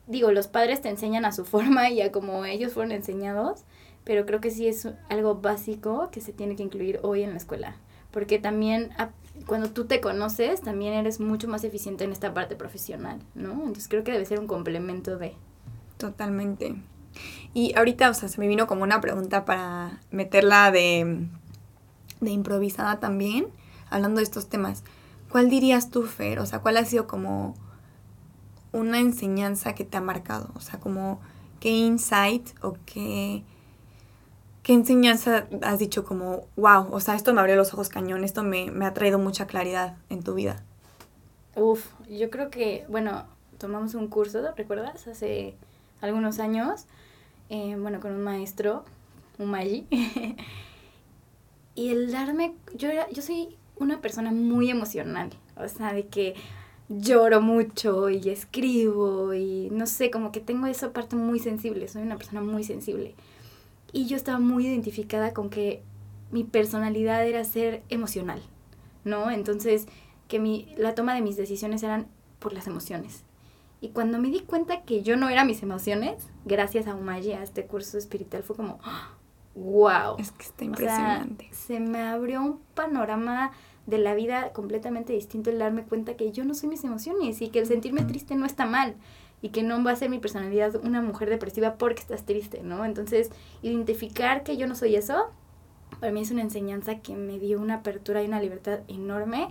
Digo, 0.06 0.30
los 0.32 0.48
padres 0.48 0.82
te 0.82 0.88
enseñan 0.88 1.24
a 1.24 1.32
su 1.32 1.44
forma 1.44 1.90
y 1.90 2.00
a 2.00 2.12
como 2.12 2.44
ellos 2.44 2.72
fueron 2.72 2.92
enseñados, 2.92 3.64
pero 4.04 4.24
creo 4.26 4.40
que 4.40 4.50
sí 4.50 4.68
es 4.68 4.88
algo 5.08 5.36
básico 5.36 6.10
que 6.10 6.20
se 6.20 6.32
tiene 6.32 6.56
que 6.56 6.62
incluir 6.62 7.00
hoy 7.02 7.22
en 7.22 7.30
la 7.30 7.36
escuela. 7.38 7.76
Porque 8.10 8.38
también 8.38 8.90
cuando 9.46 9.70
tú 9.70 9.86
te 9.86 10.00
conoces, 10.00 10.60
también 10.60 10.94
eres 10.94 11.20
mucho 11.20 11.48
más 11.48 11.64
eficiente 11.64 12.04
en 12.04 12.12
esta 12.12 12.34
parte 12.34 12.56
profesional, 12.56 13.18
¿no? 13.34 13.52
Entonces 13.52 13.88
creo 13.88 14.04
que 14.04 14.12
debe 14.12 14.24
ser 14.24 14.40
un 14.40 14.46
complemento 14.46 15.18
de... 15.18 15.34
Totalmente. 15.98 16.76
Y 17.52 17.76
ahorita, 17.76 18.10
o 18.10 18.14
sea, 18.14 18.28
se 18.28 18.40
me 18.40 18.48
vino 18.48 18.66
como 18.66 18.82
una 18.82 19.00
pregunta 19.00 19.44
para 19.44 20.00
meterla 20.10 20.70
de, 20.70 21.26
de 22.20 22.30
improvisada 22.30 22.98
también 23.00 23.46
hablando 23.90 24.18
de 24.18 24.24
estos 24.24 24.48
temas, 24.48 24.84
¿cuál 25.30 25.48
dirías 25.50 25.90
tú, 25.90 26.04
Fer? 26.04 26.38
O 26.40 26.46
sea, 26.46 26.60
¿cuál 26.60 26.76
ha 26.76 26.84
sido 26.84 27.06
como 27.06 27.54
una 28.72 28.98
enseñanza 28.98 29.74
que 29.74 29.84
te 29.84 29.96
ha 29.96 30.00
marcado? 30.00 30.50
O 30.54 30.60
sea, 30.60 30.78
como 30.80 31.20
qué 31.60 31.70
insight 31.70 32.50
o 32.62 32.76
qué, 32.86 33.42
qué 34.62 34.74
enseñanza 34.74 35.46
has 35.62 35.78
dicho 35.78 36.04
como, 36.04 36.46
wow, 36.56 36.88
o 36.90 37.00
sea, 37.00 37.14
esto 37.14 37.32
me 37.34 37.40
abrió 37.40 37.56
los 37.56 37.72
ojos 37.72 37.88
cañón, 37.88 38.24
esto 38.24 38.42
me, 38.42 38.70
me 38.70 38.86
ha 38.86 38.94
traído 38.94 39.18
mucha 39.18 39.46
claridad 39.46 39.96
en 40.08 40.22
tu 40.22 40.34
vida? 40.34 40.62
Uf, 41.56 41.88
yo 42.08 42.30
creo 42.30 42.50
que, 42.50 42.84
bueno, 42.88 43.24
tomamos 43.58 43.94
un 43.94 44.08
curso, 44.08 44.40
¿recuerdas? 44.56 45.08
Hace 45.08 45.56
algunos 46.00 46.38
años, 46.38 46.86
eh, 47.48 47.76
bueno, 47.78 48.00
con 48.00 48.12
un 48.12 48.22
maestro, 48.22 48.84
un 49.38 49.50
Magi. 49.50 49.86
y 51.74 51.88
el 51.88 52.12
darme, 52.12 52.54
yo, 52.74 52.88
era, 52.88 53.08
yo 53.10 53.22
soy 53.22 53.56
una 53.76 54.00
persona 54.00 54.30
muy 54.32 54.70
emocional, 54.70 55.30
o 55.56 55.68
sea, 55.68 55.92
de 55.92 56.06
que 56.06 56.34
lloro 56.88 57.40
mucho 57.40 58.08
y 58.08 58.30
escribo 58.30 59.34
y 59.34 59.68
no 59.70 59.86
sé, 59.86 60.10
como 60.10 60.32
que 60.32 60.40
tengo 60.40 60.66
esa 60.66 60.92
parte 60.92 61.16
muy 61.16 61.38
sensible, 61.38 61.88
soy 61.88 62.02
una 62.02 62.16
persona 62.16 62.40
muy 62.40 62.64
sensible. 62.64 63.14
Y 63.92 64.06
yo 64.06 64.16
estaba 64.16 64.38
muy 64.38 64.66
identificada 64.66 65.32
con 65.32 65.48
que 65.50 65.82
mi 66.30 66.44
personalidad 66.44 67.26
era 67.26 67.44
ser 67.44 67.82
emocional, 67.88 68.40
¿no? 69.04 69.30
Entonces, 69.30 69.86
que 70.28 70.38
mi, 70.38 70.74
la 70.76 70.94
toma 70.94 71.14
de 71.14 71.22
mis 71.22 71.36
decisiones 71.36 71.82
eran 71.82 72.06
por 72.38 72.52
las 72.52 72.66
emociones. 72.66 73.24
Y 73.80 73.90
cuando 73.90 74.18
me 74.18 74.28
di 74.28 74.40
cuenta 74.40 74.82
que 74.82 75.02
yo 75.02 75.16
no 75.16 75.28
era 75.28 75.44
mis 75.44 75.62
emociones, 75.62 76.28
gracias 76.44 76.86
a 76.88 76.94
Umayi, 76.94 77.32
a 77.32 77.42
este 77.42 77.66
curso 77.66 77.96
espiritual, 77.96 78.42
fue 78.42 78.56
como, 78.56 78.80
wow. 79.54 80.16
Es 80.18 80.32
que 80.32 80.44
está 80.44 80.64
impresionante. 80.64 81.48
se 81.52 81.78
me 81.78 82.00
abrió 82.02 82.42
un 82.42 82.60
panorama 82.74 83.52
de 83.86 83.98
la 83.98 84.14
vida 84.14 84.52
completamente 84.52 85.12
distinto 85.12 85.50
el 85.50 85.58
darme 85.58 85.84
cuenta 85.84 86.14
que 86.14 86.30
yo 86.30 86.44
no 86.44 86.54
soy 86.54 86.68
mis 86.68 86.84
emociones 86.84 87.40
y 87.40 87.48
que 87.48 87.60
el 87.60 87.66
sentirme 87.66 88.02
triste 88.02 88.34
no 88.34 88.44
está 88.44 88.66
mal 88.66 88.96
y 89.40 89.50
que 89.50 89.62
no 89.62 89.82
va 89.82 89.92
a 89.92 89.96
ser 89.96 90.10
mi 90.10 90.18
personalidad 90.18 90.76
una 90.84 91.00
mujer 91.00 91.30
depresiva 91.30 91.76
porque 91.76 92.02
estás 92.02 92.26
triste, 92.26 92.62
¿no? 92.62 92.84
Entonces, 92.84 93.30
identificar 93.62 94.42
que 94.42 94.56
yo 94.56 94.66
no 94.66 94.74
soy 94.74 94.96
eso, 94.96 95.30
para 96.00 96.12
mí 96.12 96.20
es 96.20 96.30
una 96.30 96.42
enseñanza 96.42 96.98
que 96.98 97.14
me 97.14 97.38
dio 97.38 97.60
una 97.60 97.76
apertura 97.76 98.22
y 98.22 98.26
una 98.26 98.40
libertad 98.40 98.80
enorme. 98.88 99.48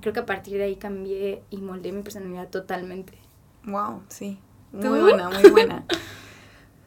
Creo 0.00 0.12
que 0.12 0.20
a 0.20 0.26
partir 0.26 0.58
de 0.58 0.64
ahí 0.64 0.76
cambié 0.76 1.42
y 1.50 1.58
moldeé 1.58 1.92
mi 1.92 2.02
personalidad 2.02 2.50
totalmente. 2.50 3.14
Wow, 3.68 4.02
sí. 4.08 4.38
Muy 4.72 5.00
buena, 5.00 5.30
muy 5.30 5.50
buena. 5.50 5.84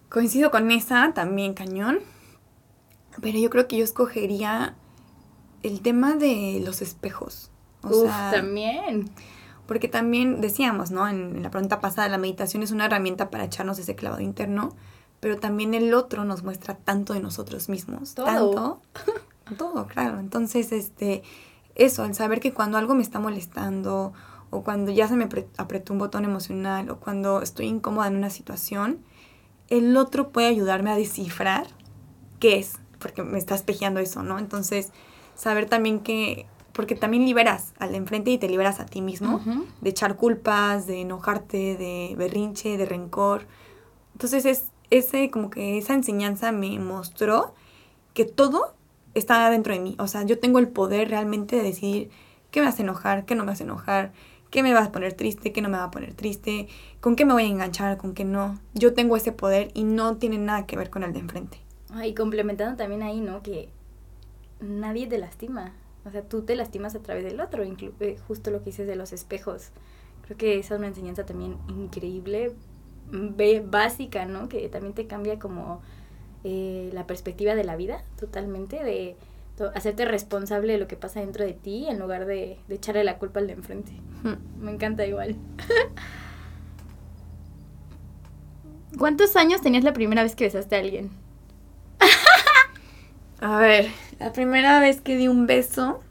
Coincido 0.10 0.52
con 0.52 0.72
esa 0.72 1.13
también, 1.13 1.54
cañón. 1.54 2.00
Pero 3.22 3.38
yo 3.39 3.50
creo 3.50 3.67
que 3.67 3.78
yo 3.78 3.84
escogería 3.84 4.76
el 5.63 5.82
tema 5.82 6.15
de 6.15 6.62
los 6.65 6.82
espejos. 6.82 7.52
O 7.84 7.94
sea, 7.94 8.32
también. 8.32 9.10
Porque 9.67 9.88
también 9.88 10.41
decíamos, 10.41 10.91
¿no? 10.91 11.08
En, 11.08 11.41
la 11.44 11.52
pregunta 11.52 11.80
pasada, 11.80 12.10
la 12.10 12.17
meditación 12.17 12.63
es 12.63 12.72
una 12.72 12.86
herramienta 12.86 13.30
para 13.30 13.46
echarnos 13.46 13.80
ese 13.80 13.96
clavado 13.96 14.22
interno, 14.22 14.76
pero 15.20 15.38
también 15.38 15.74
el 15.74 15.94
otro 15.94 16.26
nos 16.26 16.44
muestra 16.44 16.76
tanto 16.76 17.13
de 17.13 17.20
nosotros 17.20 17.70
mismos. 17.70 18.15
Todo. 18.15 18.26
Tanto. 18.26 18.82
todo, 19.58 19.88
claro. 19.88 20.20
Entonces, 20.20 20.72
este, 20.72 21.24
eso, 21.76 22.06
el 22.06 22.15
saber 22.15 22.39
que 22.39 22.54
cuando 22.54 22.78
algo 22.78 22.96
me 22.96 23.04
está 23.04 23.20
molestando, 23.20 24.13
o 24.52 24.64
cuando 24.64 24.92
ya 24.92 25.08
se 25.08 25.16
me 25.16 25.28
apretó 25.58 25.94
un 25.94 26.00
botón 26.00 26.26
emocional, 26.26 26.90
o 26.92 27.00
cuando 27.00 27.42
estoy 27.42 27.66
incómoda 27.66 28.08
en 28.08 28.18
una 28.18 28.30
situación, 28.30 29.00
el 29.70 29.98
otro 29.98 30.30
puede 30.30 30.48
ayudarme 30.48 30.92
a 30.92 30.96
descifrar 30.96 31.68
qué 32.40 32.60
es, 32.60 32.74
porque 33.00 33.24
me 33.24 33.38
está 33.38 33.56
espejeando 33.56 34.00
eso, 34.02 34.22
¿no? 34.22 34.38
Entonces, 34.38 34.92
saber 35.36 35.68
también 35.68 36.02
que, 36.02 36.46
porque 36.74 36.96
también 36.96 37.26
liberas 37.26 37.74
al 37.80 37.96
enfrente 37.96 38.32
y 38.32 38.38
te 38.38 38.50
liberas 38.50 38.82
a 38.82 38.86
ti 38.86 39.02
mismo, 39.02 39.42
de 39.80 39.90
echar 39.90 40.18
culpas, 40.18 40.86
de 40.86 41.02
enojarte, 41.02 41.78
de 41.78 42.14
berrinche, 42.18 42.78
de 42.78 42.86
rencor. 42.86 43.48
Entonces 44.14 44.46
es 44.46 44.66
ese, 44.90 45.32
como 45.32 45.50
que 45.50 45.78
esa 45.78 45.94
enseñanza 45.94 46.52
me 46.52 46.78
mostró 46.78 47.56
que 48.14 48.26
todo 48.26 48.76
está 49.14 49.50
dentro 49.50 49.74
de 49.74 49.80
mí. 49.80 49.96
O 50.00 50.08
sea, 50.08 50.24
yo 50.24 50.38
tengo 50.40 50.60
el 50.60 50.68
poder 50.68 51.10
realmente 51.10 51.56
de 51.56 51.64
decidir 51.64 52.12
qué 52.52 52.62
me 52.62 52.68
hace 52.68 52.82
enojar, 52.82 53.26
qué 53.26 53.36
no 53.36 53.46
me 53.46 53.54
hace 53.54 53.64
enojar, 53.64 54.12
qué 54.52 54.62
me 54.62 54.74
va 54.74 54.84
a 54.84 54.92
poner 54.92 55.14
triste, 55.14 55.52
qué 55.52 55.62
no 55.62 55.70
me 55.70 55.78
va 55.78 55.86
a 55.86 55.92
poner 55.92 56.14
triste, 56.14 56.68
con 57.00 57.16
qué 57.16 57.26
me 57.26 57.34
voy 57.34 57.44
a 57.44 57.48
enganchar, 57.48 57.98
con 57.98 58.14
qué 58.14 58.26
no. 58.26 58.60
Yo 58.76 58.94
tengo 58.94 59.16
ese 59.16 59.32
poder 59.32 59.72
y 59.74 59.84
no 59.84 60.18
tiene 60.18 60.38
nada 60.38 60.68
que 60.68 60.78
ver 60.78 60.90
con 60.90 61.04
el 61.04 61.14
de 61.14 61.20
enfrente. 61.20 61.58
Y 62.04 62.14
complementando 62.14 62.78
también 62.78 63.02
ahí, 63.02 63.22
¿no? 63.22 63.42
Que 63.42 63.70
nadie 64.60 65.08
te 65.08 65.18
lastima. 65.18 65.74
O 66.06 66.12
sea, 66.12 66.24
tú 66.24 66.44
te 66.44 66.56
lastimas 66.56 66.96
a 66.96 67.00
través 67.00 67.24
del 67.24 67.40
otro, 67.40 67.64
eh, 67.64 68.18
justo 68.28 68.52
lo 68.52 68.60
que 68.60 68.66
dices 68.66 68.88
de 68.88 68.96
los 68.96 69.14
espejos. 69.14 69.72
Creo 70.24 70.38
que 70.38 70.60
esa 70.60 70.76
es 70.76 70.80
una 70.80 70.88
enseñanza 70.88 71.26
también 71.26 71.58
increíble, 71.68 72.54
básica, 73.66 74.26
¿no? 74.26 74.50
Que 74.50 74.68
también 74.70 74.94
te 74.94 75.08
cambia 75.08 75.40
como 75.40 75.82
eh, 76.44 76.90
la 76.94 77.08
perspectiva 77.08 77.56
de 77.56 77.64
la 77.64 77.76
vida 77.76 78.04
totalmente, 78.20 78.84
de 78.84 79.16
hacerte 79.76 80.06
responsable 80.06 80.74
de 80.74 80.80
lo 80.80 80.88
que 80.88 80.95
pasa 80.95 81.19
dentro 81.19 81.45
de 81.45 81.54
ti 81.54 81.86
en 81.88 82.00
lugar 82.00 82.26
de, 82.26 82.60
echarle 82.69 83.04
la 83.04 83.17
culpa 83.17 83.39
al 83.39 83.47
de 83.47 83.54
enfrente. 83.54 83.91
Hmm. 84.24 84.36
Me 84.60 84.71
encanta 84.71 85.06
igual. 85.06 85.36
¿Cuántos 88.97 89.36
años 89.36 89.62
tenías 89.62 89.84
la 89.84 89.93
primera 89.93 90.24
vez 90.24 90.36
que 90.36 90.45
besaste 90.45 90.76
a 90.76 90.80
alguien? 90.80 91.12
a 93.39 93.58
ver, 93.58 93.89
la 94.19 94.34
primera 94.34 94.80
vez 94.80 95.02
que 95.02 95.15
di 95.15 95.28
un 95.28 95.47
beso, 95.47 96.04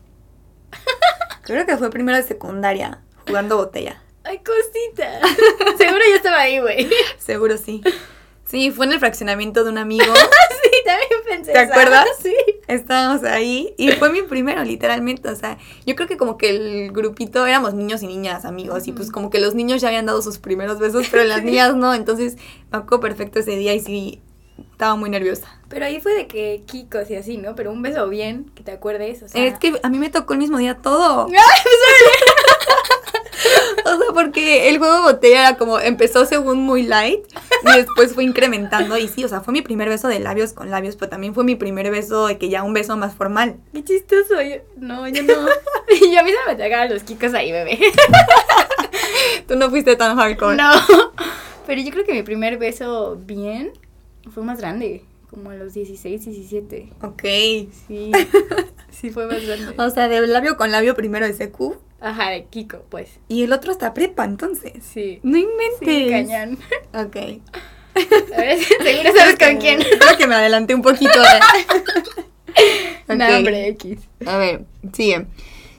creo 1.43 1.67
que 1.67 1.77
fue 1.77 1.91
primero 1.91 2.17
de 2.17 2.25
secundaria, 2.25 3.03
jugando 3.27 3.57
botella. 3.57 4.03
¡Ay, 4.25 4.39
cosita! 4.39 5.21
Seguro 5.79 6.01
yo 6.09 6.17
estaba 6.17 6.41
ahí, 6.41 6.61
güey. 6.61 6.91
Seguro 7.19 7.57
sí. 7.57 7.83
Sí, 8.45 8.71
fue 8.71 8.87
en 8.87 8.93
el 8.93 8.99
fraccionamiento 8.99 9.65
de 9.65 9.71
un 9.71 9.79
amigo. 9.79 10.13
También 10.91 11.21
pensé. 11.29 11.53
¿Te 11.53 11.59
acuerdas? 11.59 12.07
Sí. 12.21 12.35
Estábamos 12.69 13.25
ahí 13.25 13.75
y 13.79 13.93
fue 13.93 14.11
mi 14.11 14.23
primero, 14.23 14.63
literalmente. 14.63 15.29
O 15.29 15.35
sea, 15.35 15.59
yo 15.87 15.97
creo 15.97 16.07
que 16.07 16.17
como 16.17 16.37
que 16.37 16.51
el 16.51 16.93
grupito 16.93 17.47
éramos 17.47 17.75
niños 17.75 18.03
y 18.03 18.07
niñas, 18.07 18.45
amigos, 18.45 18.87
y 18.89 18.93
pues 18.93 19.11
como 19.11 19.31
que 19.31 19.41
los 19.41 19.55
niños 19.55 19.81
ya 19.81 19.89
habían 19.89 20.07
dado 20.07 20.21
sus 20.23 20.39
primeros 20.39 20.79
besos, 20.79 21.07
pero 21.11 21.25
las 21.25 21.43
niñas 21.45 21.75
no. 21.75 21.95
Entonces 21.95 22.37
me 22.71 22.79
acuerdo 22.79 23.01
perfecto 23.01 23.39
ese 23.39 23.57
día 23.57 23.75
y 23.75 23.81
sí, 23.81 24.21
estaba 24.73 24.97
muy 24.97 25.11
nerviosa. 25.11 25.49
Pero 25.69 25.87
ahí 25.87 26.01
fue 26.01 26.15
de 26.15 26.27
que 26.27 26.63
Kikos 26.67 27.11
y 27.11 27.17
así, 27.17 27.37
¿no? 27.37 27.55
Pero 27.55 27.71
un 27.71 27.83
beso 27.83 28.09
bien, 28.09 28.51
que 28.55 28.63
te 28.63 28.73
acuerdes, 28.73 29.23
o 29.23 29.29
sea... 29.29 29.45
Es 29.45 29.59
que 29.59 29.79
a 29.83 29.89
mí 29.89 29.99
me 29.99 30.11
tocó 30.11 30.33
el 30.33 30.39
mismo 30.39 30.59
día 30.59 30.77
todo. 30.79 31.29
o 33.85 33.99
sea, 33.99 34.13
porque 34.13 34.69
el 34.69 34.79
juego 34.79 35.03
botella 35.03 35.49
era 35.49 35.59
como, 35.59 35.79
empezó 35.79 36.27
según 36.27 36.63
muy 36.63 36.83
light 36.83 37.21
y 37.63 37.77
después 37.77 38.15
fue 38.15 38.25
incrementando. 38.25 38.97
Y 38.99 39.09
sí, 39.09 39.25
o 39.25 39.29
sea, 39.29 39.41
fue 39.41 39.53
mi 39.53 39.63
primer 39.63 39.89
beso 39.89 40.09
de 40.09 40.21
labios 40.21 40.53
con 40.53 40.71
labios, 40.71 40.97
pero 40.97 41.11
también 41.11 41.35
fue 41.35 41.45
mi 41.45 41.55
primer 41.55 41.91
beso 41.91 42.27
de 42.27 42.39
que 42.39 42.49
ya 42.49 42.63
un 42.63 42.73
beso 42.73 42.97
más 42.97 43.15
formal. 43.15 43.57
Qué 43.73 43.85
chistoso. 43.85 44.35
no, 44.77 45.09
yo 45.09 45.23
no. 45.23 45.35
y 46.07 46.17
a 46.17 46.23
mí 46.23 46.31
se 46.31 46.55
me 46.55 46.63
tocaban 46.63 46.91
los 46.91 47.03
Kikos 47.03 47.35
ahí, 47.35 47.53
bebé. 47.53 47.79
Tú 49.49 49.57
no 49.57 49.71
fuiste 49.71 49.97
tan 49.97 50.17
hardcore. 50.17 50.57
No. 50.57 50.71
Pero 51.67 51.83
yo 51.83 51.91
creo 51.93 52.05
que 52.05 52.13
mi 52.13 52.23
primer 52.23 52.59
beso 52.59 53.17
bien 53.17 53.73
fue 54.33 54.43
más 54.43 54.59
grande, 54.59 55.05
como 55.29 55.51
a 55.51 55.55
los 55.55 55.75
16, 55.75 56.25
17. 56.25 56.93
Ok. 57.03 57.23
Sí, 57.87 58.13
sí 58.91 59.11
fue 59.11 59.27
más 59.27 59.45
grande. 59.45 59.75
O 59.79 59.91
sea, 59.91 60.09
de 60.09 60.27
labio 60.27 60.57
con 60.57 60.71
labio 60.71 60.95
primero 60.95 61.27
de 61.27 61.35
CQ. 61.35 61.90
Ajá, 62.01 62.31
de 62.31 62.45
Kiko, 62.45 62.85
pues. 62.89 63.21
Y 63.29 63.43
el 63.43 63.53
otro 63.53 63.73
está 63.73 63.93
prepa, 63.93 64.25
entonces. 64.25 64.73
Sí. 64.83 65.21
No 65.23 65.37
inventes. 65.37 65.79
Sí, 65.81 66.09
cañón. 66.11 66.59
Ok. 66.95 67.17
A 68.37 68.41
ver, 68.41 68.59
seguro 68.83 69.13
sabes 69.17 69.39
con 69.39 69.57
quién. 69.59 69.81
Creo 69.81 70.17
que 70.17 70.27
me 70.27 70.35
adelanté 70.35 70.75
un 70.75 70.83
poquito. 70.83 71.21
De... 71.21 73.15
okay. 73.15 73.35
hombre, 73.35 73.69
X. 73.69 73.99
A 74.27 74.39
ver, 74.39 74.65
sigue. 74.93 75.27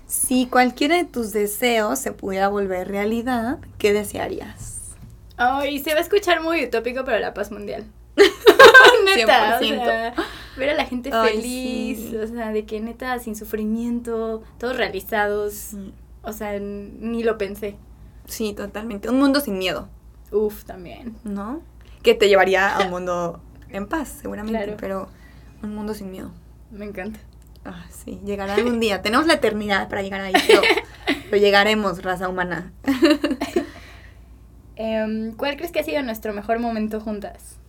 Si 0.06 0.46
cualquiera 0.46 0.98
de 0.98 1.06
tus 1.06 1.32
deseos 1.32 1.98
se 1.98 2.12
pudiera 2.12 2.50
volver 2.50 2.90
realidad, 2.90 3.60
¿qué 3.78 3.94
desearías? 3.94 4.96
Ay, 5.38 5.80
se 5.80 5.94
va 5.94 6.00
a 6.00 6.04
escuchar 6.04 6.42
muy 6.42 6.66
utópico, 6.66 7.04
pero 7.06 7.18
la 7.20 7.34
paz 7.34 7.50
mundial. 7.52 7.86
Neta, 9.06 9.60
100%. 9.60 9.82
O 9.82 9.86
sea, 9.86 10.14
ver 10.58 10.70
a 10.70 10.74
la 10.76 10.86
gente 10.86 11.12
feliz, 11.12 12.14
o 12.14 12.28
sea, 12.28 12.52
de 12.52 12.66
que 12.66 12.80
neta, 12.82 13.18
sin 13.20 13.36
sufrimiento, 13.36 14.44
todos 14.60 14.76
realizados. 14.78 15.76
O 16.24 16.34
sea, 16.34 16.60
ni 16.60 17.24
lo 17.24 17.38
pensé. 17.38 17.78
Sí, 18.26 18.54
totalmente. 18.54 19.10
Un 19.10 19.20
mundo 19.20 19.40
sin 19.40 19.58
miedo. 19.58 19.90
Uf, 20.32 20.64
también. 20.64 21.16
¿No? 21.24 21.62
Que 22.04 22.14
te 22.14 22.30
llevaría 22.30 22.76
a 22.76 22.86
un 22.86 22.92
mundo 22.92 23.42
en 23.70 23.88
paz, 23.88 24.20
seguramente, 24.22 24.76
pero 24.80 25.10
un 25.62 25.76
mundo 25.76 25.94
sin 25.94 26.12
miedo. 26.12 26.32
Me 26.72 26.86
encanta. 26.86 27.20
Ah, 27.66 27.86
sí, 27.92 28.20
llegará 28.26 28.56
algún 28.56 28.80
día. 28.80 29.02
Tenemos 29.04 29.28
la 29.28 29.34
eternidad 29.34 29.90
para 29.90 30.02
llegar 30.02 30.22
ahí, 30.22 30.34
pero, 30.48 30.62
llegaremos, 31.42 32.02
raza 32.04 32.30
humana. 32.30 32.72
Em, 34.76 35.34
¿Cuál 35.34 35.58
crees 35.58 35.72
que 35.72 35.80
ha 35.80 35.84
sido 35.84 36.02
nuestro 36.02 36.34
mejor 36.34 36.60
momento 36.60 37.00
juntas? 37.00 37.60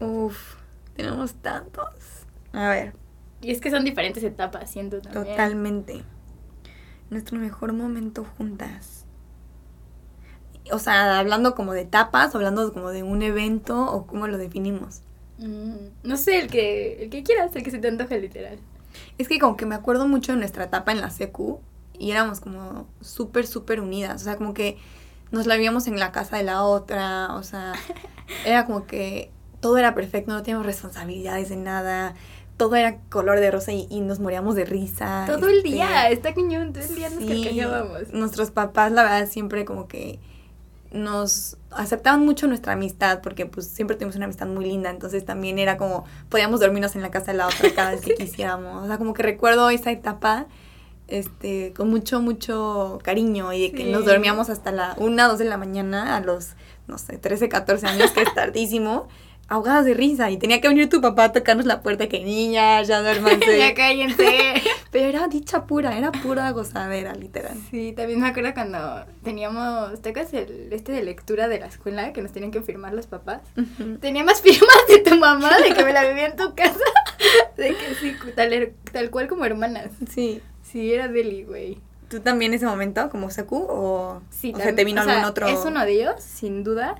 Uf, 0.00 0.56
tenemos 0.96 1.34
tantos. 1.34 1.94
A 2.52 2.68
ver. 2.70 2.94
Y 3.40 3.50
es 3.50 3.60
que 3.60 3.70
son 3.70 3.84
diferentes 3.84 4.24
etapas, 4.24 4.70
siento 4.70 5.00
también. 5.00 5.26
Totalmente. 5.26 6.02
Nuestro 7.14 7.38
mejor 7.38 7.72
momento 7.72 8.26
juntas. 8.36 9.04
O 10.72 10.80
sea, 10.80 11.20
hablando 11.20 11.54
como 11.54 11.72
de 11.72 11.82
etapas, 11.82 12.34
hablando 12.34 12.72
como 12.72 12.90
de 12.90 13.04
un 13.04 13.22
evento 13.22 13.86
o 13.86 14.04
cómo 14.04 14.26
lo 14.26 14.36
definimos. 14.36 15.02
Mm, 15.38 15.90
no 16.02 16.16
sé, 16.16 16.40
el 16.40 16.48
que, 16.48 17.04
el 17.04 17.10
que 17.10 17.22
quieras, 17.22 17.54
el 17.54 17.62
que 17.62 17.70
se 17.70 17.78
te 17.78 17.86
antoje 17.86 18.18
literal. 18.18 18.58
Es 19.16 19.28
que 19.28 19.38
como 19.38 19.56
que 19.56 19.64
me 19.64 19.76
acuerdo 19.76 20.08
mucho 20.08 20.32
de 20.32 20.38
nuestra 20.38 20.64
etapa 20.64 20.90
en 20.90 21.00
la 21.00 21.10
secu 21.10 21.60
y 21.96 22.10
éramos 22.10 22.40
como 22.40 22.88
súper, 23.00 23.46
súper 23.46 23.80
unidas. 23.80 24.20
O 24.20 24.24
sea, 24.24 24.36
como 24.36 24.52
que 24.52 24.76
nos 25.30 25.46
la 25.46 25.54
vivíamos 25.54 25.86
en 25.86 26.00
la 26.00 26.10
casa 26.10 26.36
de 26.36 26.42
la 26.42 26.64
otra. 26.64 27.36
O 27.36 27.44
sea, 27.44 27.74
era 28.44 28.66
como 28.66 28.88
que 28.88 29.30
todo 29.60 29.78
era 29.78 29.94
perfecto, 29.94 30.32
no 30.32 30.42
teníamos 30.42 30.66
responsabilidades 30.66 31.48
de 31.48 31.56
nada. 31.58 32.16
Todo 32.56 32.76
era 32.76 32.98
color 33.10 33.40
de 33.40 33.50
rosa 33.50 33.72
y, 33.72 34.00
nos 34.00 34.20
moríamos 34.20 34.54
de 34.54 34.64
risa. 34.64 35.24
Todo 35.26 35.48
el 35.48 35.58
este, 35.58 35.70
día, 35.70 36.10
está 36.10 36.34
cañón, 36.34 36.72
todo 36.72 36.84
el 36.84 36.94
día 36.94 37.10
nos 37.10 37.24
carcajeábamos. 37.24 38.12
Nuestros 38.12 38.50
papás, 38.50 38.92
la 38.92 39.02
verdad, 39.02 39.28
siempre 39.28 39.64
como 39.64 39.88
que 39.88 40.20
nos 40.92 41.56
aceptaban 41.72 42.24
mucho 42.24 42.46
nuestra 42.46 42.74
amistad 42.74 43.20
porque 43.20 43.46
pues 43.46 43.66
siempre 43.66 43.96
tuvimos 43.96 44.14
una 44.14 44.26
amistad 44.26 44.46
muy 44.46 44.64
linda, 44.64 44.90
entonces 44.90 45.24
también 45.24 45.58
era 45.58 45.76
como 45.76 46.04
podíamos 46.28 46.60
dormirnos 46.60 46.94
en 46.94 47.02
la 47.02 47.10
casa 47.10 47.32
de 47.32 47.38
la 47.38 47.48
otra 47.48 47.70
cada 47.74 47.90
vez 47.90 48.00
que 48.00 48.14
quisiéramos. 48.18 48.84
O 48.84 48.86
sea, 48.86 48.98
como 48.98 49.12
que 49.12 49.24
recuerdo 49.24 49.68
esa 49.70 49.90
etapa 49.90 50.46
este 51.08 51.74
con 51.76 51.90
mucho 51.90 52.22
mucho 52.22 52.98
cariño 53.02 53.52
y 53.52 53.62
de 53.62 53.72
que 53.72 53.84
nos 53.84 54.06
dormíamos 54.06 54.48
hasta 54.48 54.72
la 54.72 54.94
una, 54.98 55.26
dos 55.26 55.38
de 55.38 55.44
la 55.44 55.58
mañana 55.58 56.16
a 56.16 56.20
los 56.20 56.54
no 56.86 56.98
sé, 56.98 57.18
13, 57.18 57.48
14 57.48 57.86
años, 57.86 58.10
que 58.10 58.22
es 58.22 58.34
tardísimo 58.34 59.08
ahogadas 59.48 59.84
de 59.84 59.94
risa 59.94 60.30
y 60.30 60.38
tenía 60.38 60.60
que 60.60 60.68
venir 60.68 60.88
tu 60.88 61.00
papá 61.00 61.24
a 61.24 61.32
tocarnos 61.32 61.66
la 61.66 61.82
puerta 61.82 62.08
que 62.08 62.24
niña, 62.24 62.82
ya 62.82 63.02
duérmanse. 63.02 63.58
ya 63.58 63.74
cállense. 63.74 64.54
Pero 64.90 65.06
era 65.06 65.28
dicha 65.28 65.66
pura, 65.66 65.98
era 65.98 66.12
pura 66.12 66.50
gozadera, 66.50 67.14
literal. 67.14 67.56
Sí, 67.70 67.92
también 67.92 68.20
me 68.20 68.28
acuerdo 68.28 68.54
cuando 68.54 69.04
teníamos, 69.22 70.00
¿te 70.00 70.10
acuerdas 70.10 70.32
el 70.34 70.72
este 70.72 70.92
de 70.92 71.02
lectura 71.02 71.48
de 71.48 71.60
la 71.60 71.66
escuela 71.66 72.12
que 72.12 72.22
nos 72.22 72.32
tenían 72.32 72.52
que 72.52 72.62
firmar 72.62 72.94
los 72.94 73.06
papás? 73.06 73.42
Tenía 74.00 74.24
más 74.24 74.40
firmas 74.42 74.86
de 74.88 74.98
tu 74.98 75.16
mamá 75.16 75.58
de 75.58 75.74
que 75.74 75.84
me 75.84 75.92
la 75.92 76.04
vivía 76.04 76.26
en 76.26 76.36
tu 76.36 76.54
casa. 76.54 76.78
de 77.56 77.68
que 77.68 77.94
sí, 78.00 78.14
tal, 78.34 78.72
tal 78.92 79.10
cual 79.10 79.28
como 79.28 79.44
hermanas. 79.44 79.90
Sí. 80.10 80.40
Sí, 80.62 80.92
era 80.92 81.08
Deli, 81.08 81.44
güey. 81.44 81.78
¿Tú 82.08 82.20
también 82.20 82.52
en 82.52 82.56
ese 82.56 82.66
momento 82.66 83.08
como 83.10 83.30
Secu 83.30 83.66
o, 83.68 84.22
sí, 84.30 84.52
o 84.54 84.74
te 84.74 84.84
vino 84.84 85.02
algún 85.02 85.24
otro? 85.24 85.48
Es 85.48 85.64
uno 85.64 85.84
de 85.84 85.92
ellos, 85.92 86.14
sin 86.18 86.62
duda 86.64 86.96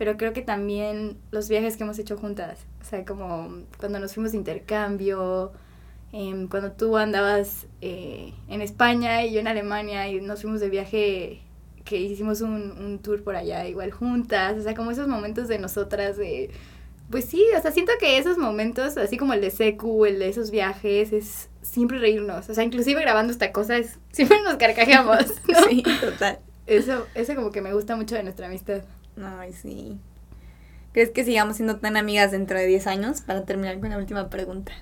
pero 0.00 0.16
creo 0.16 0.32
que 0.32 0.40
también 0.40 1.18
los 1.30 1.50
viajes 1.50 1.76
que 1.76 1.82
hemos 1.82 1.98
hecho 1.98 2.16
juntas, 2.16 2.60
o 2.80 2.84
sea, 2.86 3.04
como 3.04 3.66
cuando 3.78 3.98
nos 3.98 4.14
fuimos 4.14 4.32
de 4.32 4.38
intercambio, 4.38 5.52
em, 6.10 6.48
cuando 6.48 6.72
tú 6.72 6.96
andabas 6.96 7.66
eh, 7.82 8.32
en 8.48 8.62
España 8.62 9.26
y 9.26 9.34
yo 9.34 9.40
en 9.40 9.46
Alemania 9.46 10.08
y 10.08 10.22
nos 10.22 10.40
fuimos 10.40 10.60
de 10.60 10.70
viaje 10.70 11.42
que 11.84 11.98
hicimos 11.98 12.40
un, 12.40 12.72
un 12.82 12.98
tour 13.00 13.22
por 13.22 13.36
allá 13.36 13.68
igual 13.68 13.90
juntas, 13.90 14.56
o 14.56 14.62
sea, 14.62 14.74
como 14.74 14.90
esos 14.90 15.06
momentos 15.06 15.48
de 15.48 15.58
nosotras 15.58 16.16
de... 16.16 16.50
Pues 17.10 17.26
sí, 17.26 17.44
o 17.54 17.60
sea, 17.60 17.70
siento 17.70 17.92
que 18.00 18.16
esos 18.16 18.38
momentos, 18.38 18.96
así 18.96 19.18
como 19.18 19.34
el 19.34 19.42
de 19.42 19.50
Secu, 19.50 20.06
el 20.06 20.18
de 20.18 20.30
esos 20.30 20.50
viajes, 20.50 21.12
es 21.12 21.50
siempre 21.60 21.98
reírnos. 21.98 22.48
O 22.48 22.54
sea, 22.54 22.64
inclusive 22.64 23.02
grabando 23.02 23.34
esta 23.34 23.52
cosa, 23.52 23.76
es, 23.76 23.98
siempre 24.12 24.38
nos 24.44 24.54
carcajeamos. 24.54 25.26
¿no? 25.46 25.68
Sí, 25.68 25.82
total. 26.00 26.38
Eso, 26.66 27.06
eso 27.14 27.34
como 27.34 27.50
que 27.50 27.60
me 27.60 27.74
gusta 27.74 27.96
mucho 27.96 28.14
de 28.14 28.22
nuestra 28.22 28.46
amistad. 28.46 28.82
Ay, 29.22 29.52
sí. 29.52 29.98
¿Crees 30.92 31.10
que 31.10 31.24
sigamos 31.24 31.56
siendo 31.56 31.76
tan 31.76 31.96
amigas 31.96 32.32
dentro 32.32 32.58
de 32.58 32.66
10 32.66 32.86
años? 32.86 33.20
Para 33.20 33.44
terminar 33.44 33.78
con 33.78 33.90
la 33.90 33.98
última 33.98 34.28
pregunta. 34.28 34.72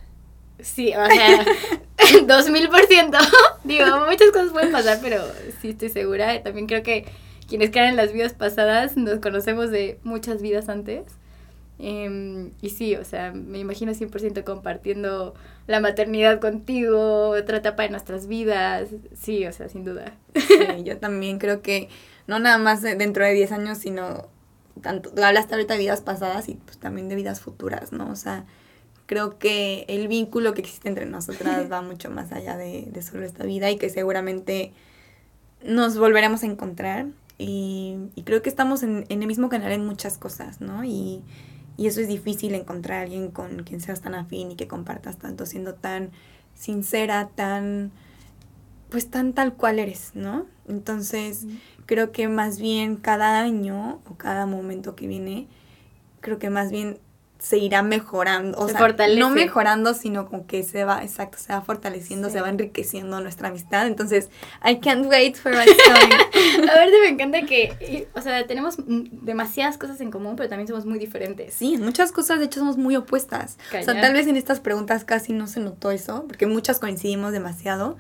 Sí, 0.61 0.93
o 0.95 1.07
sea, 1.07 1.45
dos 2.26 2.51
mil 2.51 2.68
por 2.68 2.84
ciento. 2.86 3.18
Digo, 3.64 3.86
muchas 4.07 4.30
cosas 4.30 4.51
pueden 4.53 4.72
pasar, 4.72 4.99
pero 5.03 5.22
sí 5.61 5.70
estoy 5.70 5.91
segura. 5.91 6.43
También 6.43 6.66
creo 6.66 6.82
que 6.82 7.05
quienes 7.49 7.70
quedan 7.70 7.91
en 7.91 7.97
las 7.97 8.12
vidas 8.12 8.32
pasadas 8.32 8.97
nos 8.97 9.20
conocemos 9.20 9.70
de 9.70 9.99
muchas 10.03 10.43
vidas 10.43 10.68
antes. 10.68 11.05
Em, 11.78 12.51
y 12.61 12.70
sí, 12.70 12.97
o 12.97 13.05
sea, 13.05 13.32
me 13.32 13.59
imagino 13.59 13.93
100% 13.95 14.43
compartiendo 14.43 15.34
la 15.68 15.78
maternidad 15.78 16.41
contigo, 16.41 17.30
otra 17.30 17.59
etapa 17.59 17.84
de 17.84 17.91
nuestras 17.91 18.26
vidas. 18.26 18.89
Sí, 19.14 19.47
o 19.47 19.53
sea, 19.53 19.68
sin 19.68 19.84
duda. 19.84 20.16
Sí, 20.34 20.59
yo 20.84 20.99
también 20.99 21.39
creo 21.39 21.62
que 21.62 21.89
no 22.28 22.38
nada 22.38 22.58
más 22.58 22.82
dentro 22.82 23.24
de 23.24 23.32
10 23.32 23.50
años, 23.52 23.78
sino 23.78 24.28
tanto, 24.80 25.10
hablaste 25.22 25.54
ahorita 25.54 25.74
de 25.74 25.80
vidas 25.80 26.02
pasadas 26.02 26.48
y 26.48 26.54
pues 26.54 26.78
también 26.78 27.08
de 27.08 27.16
vidas 27.16 27.40
futuras, 27.40 27.90
¿no? 27.90 28.08
O 28.10 28.16
sea, 28.16 28.44
creo 29.06 29.38
que 29.38 29.84
el 29.88 30.06
vínculo 30.06 30.54
que 30.54 30.60
existe 30.60 30.88
entre 30.88 31.06
nosotras 31.06 31.68
va 31.72 31.82
mucho 31.82 32.10
más 32.10 32.30
allá 32.30 32.56
de, 32.56 32.86
de 32.92 33.02
solo 33.02 33.24
esta 33.24 33.44
vida 33.44 33.70
y 33.70 33.78
que 33.78 33.90
seguramente 33.90 34.72
nos 35.64 35.98
volveremos 35.98 36.44
a 36.44 36.46
encontrar 36.46 37.06
y, 37.38 37.96
y 38.14 38.22
creo 38.22 38.42
que 38.42 38.50
estamos 38.50 38.82
en, 38.82 39.06
en, 39.08 39.22
el 39.22 39.26
mismo 39.26 39.48
canal 39.48 39.72
en 39.72 39.86
muchas 39.86 40.18
cosas, 40.18 40.60
¿no? 40.60 40.84
Y, 40.84 41.22
y 41.78 41.86
eso 41.86 42.00
es 42.00 42.08
difícil 42.08 42.54
encontrar 42.54 42.98
a 42.98 43.02
alguien 43.02 43.30
con 43.30 43.62
quien 43.62 43.80
seas 43.80 44.02
tan 44.02 44.14
afín 44.14 44.52
y 44.52 44.56
que 44.56 44.68
compartas 44.68 45.16
tanto, 45.16 45.46
siendo 45.46 45.74
tan 45.74 46.10
sincera, 46.54 47.30
tan 47.34 47.92
pues 48.91 49.11
tan 49.11 49.32
tal 49.32 49.55
cual 49.55 49.78
eres, 49.78 50.12
¿no? 50.14 50.47
Entonces, 50.68 51.47
creo 51.86 52.12
que 52.12 52.28
más 52.28 52.59
bien 52.59 52.97
cada 52.97 53.41
año 53.41 54.01
o 54.09 54.16
cada 54.16 54.47
momento 54.47 54.95
que 54.95 55.07
viene, 55.07 55.49
creo 56.20 56.39
que 56.39 56.51
más 56.51 56.70
bien 56.70 56.99
se 57.39 57.57
irá 57.57 57.82
mejorando, 57.82 58.59
o 58.59 58.68
sea, 58.68 58.80
no 59.16 59.30
mejorando, 59.30 59.95
sino 59.95 60.26
como 60.26 60.47
que 60.49 60.64
se 60.64 60.84
va, 60.84 61.05
exacto, 61.05 61.39
se 61.39 61.53
va 61.53 61.62
fortaleciendo, 61.62 62.30
se 62.30 62.41
va 62.41 62.49
enriqueciendo 62.49 63.20
nuestra 63.20 63.49
amistad. 63.49 63.86
Entonces, 63.86 64.28
I 64.68 64.80
can't 64.80 65.07
wait 65.07 65.36
for 65.36 65.53
what's 65.53 65.72
coming. 65.84 66.68
A 66.68 66.74
ver, 66.74 66.91
me 67.01 67.09
encanta 67.09 67.43
que, 67.43 68.09
o 68.14 68.20
sea, 68.20 68.45
tenemos 68.49 68.74
demasiadas 68.86 69.78
cosas 69.78 70.01
en 70.01 70.11
común, 70.11 70.34
pero 70.34 70.49
también 70.49 70.66
somos 70.66 70.84
muy 70.84 70.99
diferentes. 70.99 71.55
Sí, 71.55 71.74
en 71.74 71.84
muchas 71.84 72.11
cosas, 72.11 72.41
de 72.41 72.47
hecho, 72.47 72.59
somos 72.59 72.76
muy 72.76 72.97
opuestas. 72.97 73.57
O 73.68 73.84
sea, 73.84 74.01
tal 74.01 74.14
vez 74.14 74.26
en 74.26 74.36
estas 74.36 74.59
preguntas 74.59 75.05
casi 75.05 75.32
no 75.32 75.47
se 75.47 75.61
notó 75.61 75.93
eso, 75.93 76.24
porque 76.26 76.47
muchas 76.47 76.80
coincidimos 76.80 77.30
demasiado, 77.30 77.99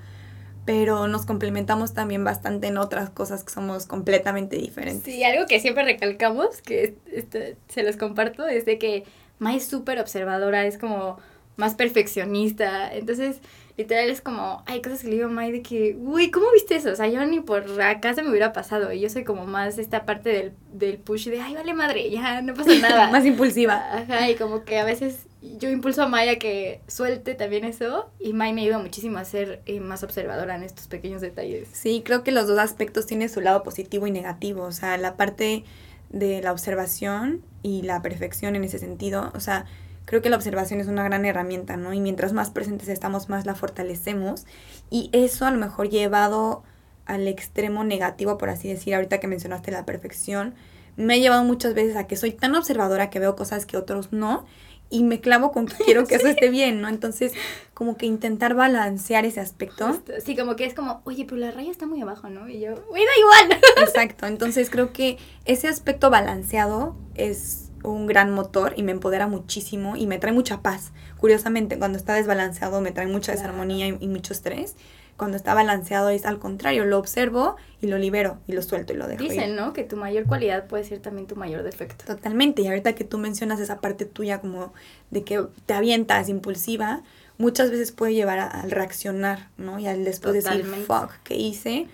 pero 0.68 1.08
nos 1.08 1.24
complementamos 1.24 1.94
también 1.94 2.24
bastante 2.24 2.66
en 2.66 2.76
otras 2.76 3.08
cosas 3.08 3.42
que 3.42 3.50
somos 3.50 3.86
completamente 3.86 4.56
diferentes. 4.56 5.02
Sí, 5.02 5.24
algo 5.24 5.46
que 5.46 5.60
siempre 5.60 5.82
recalcamos, 5.82 6.60
que 6.60 6.94
este, 7.10 7.56
se 7.68 7.82
los 7.82 7.96
comparto, 7.96 8.46
es 8.46 8.66
de 8.66 8.78
que 8.78 9.04
Mai 9.38 9.56
es 9.56 9.66
súper 9.66 9.98
observadora, 9.98 10.66
es 10.66 10.76
como 10.76 11.16
más 11.56 11.74
perfeccionista, 11.74 12.92
entonces 12.94 13.38
literal 13.78 14.10
es 14.10 14.20
como, 14.20 14.62
hay 14.66 14.82
cosas 14.82 15.00
que 15.00 15.08
le 15.08 15.14
digo 15.14 15.28
a 15.28 15.30
Mai 15.30 15.52
de 15.52 15.62
que, 15.62 15.96
uy, 15.98 16.30
¿cómo 16.30 16.52
viste 16.52 16.76
eso? 16.76 16.90
O 16.90 16.96
sea, 16.96 17.06
yo 17.06 17.24
ni 17.24 17.40
por 17.40 17.80
acá 17.80 18.12
se 18.12 18.22
me 18.22 18.28
hubiera 18.28 18.52
pasado, 18.52 18.92
y 18.92 19.00
yo 19.00 19.08
soy 19.08 19.24
como 19.24 19.46
más 19.46 19.78
esta 19.78 20.04
parte 20.04 20.28
del, 20.28 20.52
del 20.74 20.98
push 20.98 21.30
de, 21.30 21.40
ay, 21.40 21.54
vale 21.54 21.72
madre, 21.72 22.10
ya, 22.10 22.42
no 22.42 22.52
pasa 22.52 22.74
nada. 22.82 23.10
más 23.10 23.24
impulsiva. 23.24 23.76
Ajá, 23.90 24.28
y 24.28 24.34
como 24.34 24.64
que 24.64 24.78
a 24.78 24.84
veces 24.84 25.27
yo 25.40 25.70
impulso 25.70 26.02
a 26.02 26.08
Maya 26.08 26.38
que 26.38 26.80
suelte 26.88 27.34
también 27.34 27.64
eso 27.64 28.10
y 28.18 28.32
Maya 28.32 28.52
me 28.52 28.62
ayuda 28.62 28.78
muchísimo 28.78 29.18
a 29.18 29.24
ser 29.24 29.62
eh, 29.66 29.80
más 29.80 30.02
observadora 30.02 30.56
en 30.56 30.64
estos 30.64 30.88
pequeños 30.88 31.20
detalles. 31.20 31.68
Sí, 31.72 32.02
creo 32.04 32.24
que 32.24 32.32
los 32.32 32.48
dos 32.48 32.58
aspectos 32.58 33.06
tienen 33.06 33.28
su 33.28 33.40
lado 33.40 33.62
positivo 33.62 34.06
y 34.06 34.10
negativo, 34.10 34.64
o 34.64 34.72
sea, 34.72 34.96
la 34.98 35.16
parte 35.16 35.64
de 36.10 36.42
la 36.42 36.52
observación 36.52 37.42
y 37.62 37.82
la 37.82 38.02
perfección 38.02 38.56
en 38.56 38.64
ese 38.64 38.78
sentido, 38.78 39.30
o 39.34 39.40
sea, 39.40 39.66
creo 40.06 40.22
que 40.22 40.30
la 40.30 40.36
observación 40.36 40.80
es 40.80 40.88
una 40.88 41.04
gran 41.04 41.24
herramienta, 41.24 41.76
¿no? 41.76 41.92
Y 41.92 42.00
mientras 42.00 42.32
más 42.32 42.50
presentes 42.50 42.88
estamos, 42.88 43.28
más 43.28 43.46
la 43.46 43.54
fortalecemos 43.54 44.46
y 44.90 45.10
eso 45.12 45.46
a 45.46 45.50
lo 45.50 45.58
mejor 45.58 45.88
llevado 45.88 46.64
al 47.04 47.28
extremo 47.28 47.84
negativo, 47.84 48.38
por 48.38 48.48
así 48.50 48.68
decir, 48.68 48.94
ahorita 48.94 49.18
que 49.18 49.26
mencionaste 49.28 49.70
la 49.70 49.84
perfección, 49.84 50.54
me 50.96 51.14
ha 51.14 51.18
llevado 51.18 51.44
muchas 51.44 51.74
veces 51.74 51.96
a 51.96 52.06
que 52.06 52.16
soy 52.16 52.32
tan 52.32 52.54
observadora 52.56 53.08
que 53.08 53.20
veo 53.20 53.36
cosas 53.36 53.66
que 53.66 53.76
otros 53.76 54.12
no 54.12 54.46
y 54.90 55.02
me 55.02 55.20
clavo 55.20 55.52
con 55.52 55.66
que 55.66 55.76
quiero 55.84 56.06
que 56.06 56.16
eso 56.16 56.28
esté 56.28 56.50
bien, 56.50 56.80
¿no? 56.80 56.88
Entonces, 56.88 57.32
como 57.74 57.96
que 57.96 58.06
intentar 58.06 58.54
balancear 58.54 59.24
ese 59.24 59.40
aspecto. 59.40 60.00
Sí, 60.24 60.36
como 60.36 60.56
que 60.56 60.64
es 60.64 60.74
como, 60.74 61.02
oye, 61.04 61.24
pero 61.24 61.36
la 61.36 61.50
raya 61.50 61.70
está 61.70 61.86
muy 61.86 62.00
abajo, 62.00 62.28
¿no? 62.28 62.48
Y 62.48 62.60
yo, 62.60 62.72
uy, 62.90 63.00
da 63.00 63.46
igual. 63.46 63.60
Exacto, 63.86 64.26
entonces 64.26 64.70
creo 64.70 64.92
que 64.92 65.18
ese 65.44 65.68
aspecto 65.68 66.10
balanceado 66.10 66.96
es 67.14 67.70
un 67.84 68.06
gran 68.06 68.32
motor 68.32 68.74
y 68.76 68.82
me 68.82 68.92
empodera 68.92 69.28
muchísimo 69.28 69.96
y 69.96 70.06
me 70.06 70.18
trae 70.18 70.32
mucha 70.32 70.62
paz. 70.62 70.92
Curiosamente, 71.18 71.78
cuando 71.78 71.98
está 71.98 72.14
desbalanceado 72.14 72.80
me 72.80 72.90
trae 72.90 73.06
mucha 73.06 73.32
desarmonía 73.32 73.86
y, 73.88 73.96
y 74.00 74.08
mucho 74.08 74.32
estrés 74.32 74.74
cuando 75.18 75.36
está 75.36 75.52
balanceado 75.52 76.08
es 76.10 76.24
al 76.24 76.38
contrario, 76.38 76.84
lo 76.84 76.96
observo 76.96 77.56
y 77.82 77.88
lo 77.88 77.98
libero 77.98 78.38
y 78.46 78.52
lo 78.52 78.62
suelto 78.62 78.92
y 78.92 78.96
lo 78.96 79.08
dejo. 79.08 79.22
Dicen, 79.22 79.56
¿no? 79.56 79.72
Que 79.72 79.82
tu 79.82 79.96
mayor 79.96 80.24
cualidad 80.26 80.68
puede 80.68 80.84
ser 80.84 81.00
también 81.00 81.26
tu 81.26 81.34
mayor 81.34 81.64
defecto. 81.64 82.04
Totalmente, 82.06 82.62
y 82.62 82.68
ahorita 82.68 82.94
que 82.94 83.02
tú 83.02 83.18
mencionas 83.18 83.58
esa 83.58 83.80
parte 83.80 84.04
tuya 84.06 84.40
como 84.40 84.72
de 85.10 85.24
que 85.24 85.44
te 85.66 85.74
avientas 85.74 86.28
impulsiva, 86.28 87.02
muchas 87.36 87.70
veces 87.70 87.90
puede 87.90 88.14
llevar 88.14 88.38
al 88.38 88.70
reaccionar, 88.70 89.48
¿no? 89.58 89.80
Y 89.80 89.88
al 89.88 90.04
después 90.04 90.34
decir, 90.34 90.64
fuck, 90.86 91.10
¿qué 91.24 91.34
hice? 91.34 91.88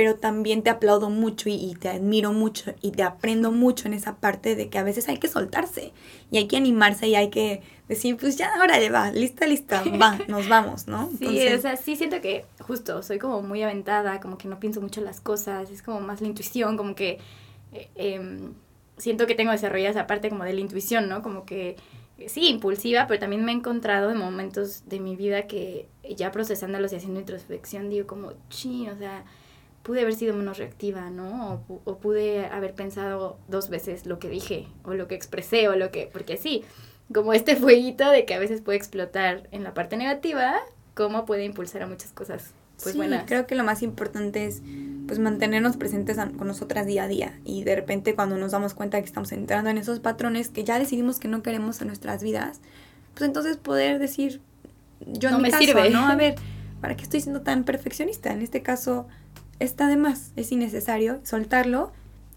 Pero 0.00 0.16
también 0.16 0.62
te 0.62 0.70
aplaudo 0.70 1.10
mucho 1.10 1.50
y, 1.50 1.76
te 1.78 1.90
admiro 1.90 2.32
mucho 2.32 2.72
y 2.80 2.92
te 2.92 3.02
aprendo 3.02 3.52
mucho 3.52 3.86
en 3.86 3.92
esa 3.92 4.16
parte 4.16 4.56
de 4.56 4.70
que 4.70 4.78
a 4.78 4.82
veces 4.82 5.10
hay 5.10 5.18
que 5.18 5.28
soltarse 5.28 5.92
y 6.30 6.38
hay 6.38 6.48
que 6.48 6.56
animarse 6.56 7.06
y 7.06 7.16
hay 7.16 7.28
que 7.28 7.60
decir, 7.86 8.16
pues 8.16 8.38
ya, 8.38 8.54
ahora 8.54 8.78
le 8.78 8.88
va, 8.88 9.12
lista, 9.12 9.46
lista, 9.46 9.84
va, 10.00 10.18
nos 10.28 10.48
vamos, 10.48 10.86
¿no? 10.86 11.10
Sí, 11.18 11.46
o 11.48 11.60
sea, 11.60 11.76
sí 11.76 11.96
siento 11.96 12.22
que 12.22 12.46
justo 12.60 13.02
soy 13.02 13.18
como 13.18 13.42
muy 13.42 13.62
aventada, 13.62 14.20
como 14.20 14.38
que 14.38 14.48
no 14.48 14.58
pienso 14.58 14.80
mucho 14.80 15.02
las 15.02 15.20
cosas, 15.20 15.70
es 15.70 15.82
como 15.82 16.00
más 16.00 16.22
la 16.22 16.28
intuición, 16.28 16.78
como 16.78 16.94
que 16.94 17.18
eh, 17.74 17.90
em, 17.96 18.54
siento 18.96 19.26
que 19.26 19.34
tengo 19.34 19.52
desarrollada 19.52 19.90
esa 19.90 20.06
parte 20.06 20.30
como 20.30 20.44
de 20.44 20.54
la 20.54 20.60
intuición, 20.60 21.10
¿no? 21.10 21.20
Como 21.20 21.44
que 21.44 21.76
sí, 22.26 22.48
impulsiva, 22.48 23.06
pero 23.06 23.20
también 23.20 23.44
me 23.44 23.52
he 23.52 23.54
encontrado 23.54 24.10
en 24.10 24.16
momentos 24.16 24.88
de 24.88 24.98
mi 24.98 25.14
vida 25.14 25.46
que 25.46 25.88
ya 26.16 26.32
procesándolos 26.32 26.90
y 26.94 26.96
haciendo 26.96 27.20
introspección 27.20 27.90
digo 27.90 28.06
como, 28.06 28.32
sí, 28.48 28.88
o 28.88 28.96
sea 28.96 29.26
pude 29.82 30.02
haber 30.02 30.14
sido 30.14 30.34
menos 30.34 30.58
reactiva, 30.58 31.10
¿no? 31.10 31.64
O, 31.84 31.98
pude 31.98 32.46
haber 32.46 32.74
pensado 32.74 33.38
dos 33.48 33.70
veces 33.70 34.06
lo 34.06 34.18
que 34.18 34.28
dije, 34.28 34.68
o 34.84 34.94
lo 34.94 35.08
que 35.08 35.14
expresé, 35.14 35.68
o 35.68 35.76
lo 35.76 35.90
que, 35.90 36.08
porque 36.12 36.36
sí, 36.36 36.64
como 37.12 37.32
este 37.32 37.56
fueguito 37.56 38.10
de 38.10 38.24
que 38.24 38.34
a 38.34 38.38
veces 38.38 38.60
puede 38.60 38.78
explotar 38.78 39.48
en 39.52 39.64
la 39.64 39.74
parte 39.74 39.96
negativa, 39.96 40.54
cómo 40.94 41.24
puede 41.24 41.44
impulsar 41.44 41.82
a 41.82 41.86
muchas 41.86 42.12
cosas. 42.12 42.52
Pues 42.82 42.94
sí, 42.94 43.00
creo 43.26 43.46
que 43.46 43.54
lo 43.54 43.64
más 43.64 43.82
importante 43.82 44.46
es 44.46 44.62
pues 45.06 45.18
mantenernos 45.18 45.76
presentes 45.76 46.16
con 46.16 46.46
nosotras 46.46 46.86
día 46.86 47.04
a 47.04 47.08
día 47.08 47.38
y 47.44 47.62
de 47.64 47.76
repente 47.76 48.14
cuando 48.14 48.38
nos 48.38 48.52
damos 48.52 48.72
cuenta 48.72 48.98
que 48.98 49.04
estamos 49.04 49.32
entrando 49.32 49.68
en 49.68 49.76
esos 49.76 50.00
patrones 50.00 50.48
que 50.48 50.64
ya 50.64 50.78
decidimos 50.78 51.18
que 51.18 51.28
no 51.28 51.42
queremos 51.42 51.80
en 51.82 51.88
nuestras 51.88 52.22
vidas, 52.22 52.60
pues 53.12 53.28
entonces 53.28 53.58
poder 53.58 53.98
decir 53.98 54.40
yo 55.06 55.30
no 55.30 55.38
me 55.38 55.50
sirve, 55.50 55.90
¿no? 55.90 56.06
A 56.06 56.14
ver, 56.16 56.36
¿para 56.80 56.96
qué 56.96 57.02
estoy 57.02 57.20
siendo 57.20 57.42
tan 57.42 57.64
perfeccionista? 57.64 58.32
En 58.32 58.40
este 58.40 58.62
caso, 58.62 59.08
está 59.60 59.86
de 59.86 59.96
más, 59.96 60.32
es 60.36 60.50
innecesario 60.50 61.20
soltarlo 61.22 61.92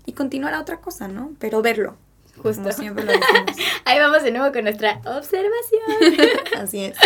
y 0.06 0.12
continuar 0.12 0.54
a 0.54 0.62
otra 0.62 0.82
cosa, 0.82 1.08
¿no? 1.08 1.32
Pero 1.40 1.62
verlo. 1.62 1.98
Justo. 2.38 2.72
siempre 2.72 3.06
lo 3.06 3.12
decimos. 3.12 3.58
Ahí 3.86 4.00
vamos 4.00 4.24
de 4.24 4.32
nuevo 4.32 4.52
con 4.52 4.64
nuestra 4.64 5.02
observación. 5.06 5.84
Así 6.58 6.86
es. 6.86 6.98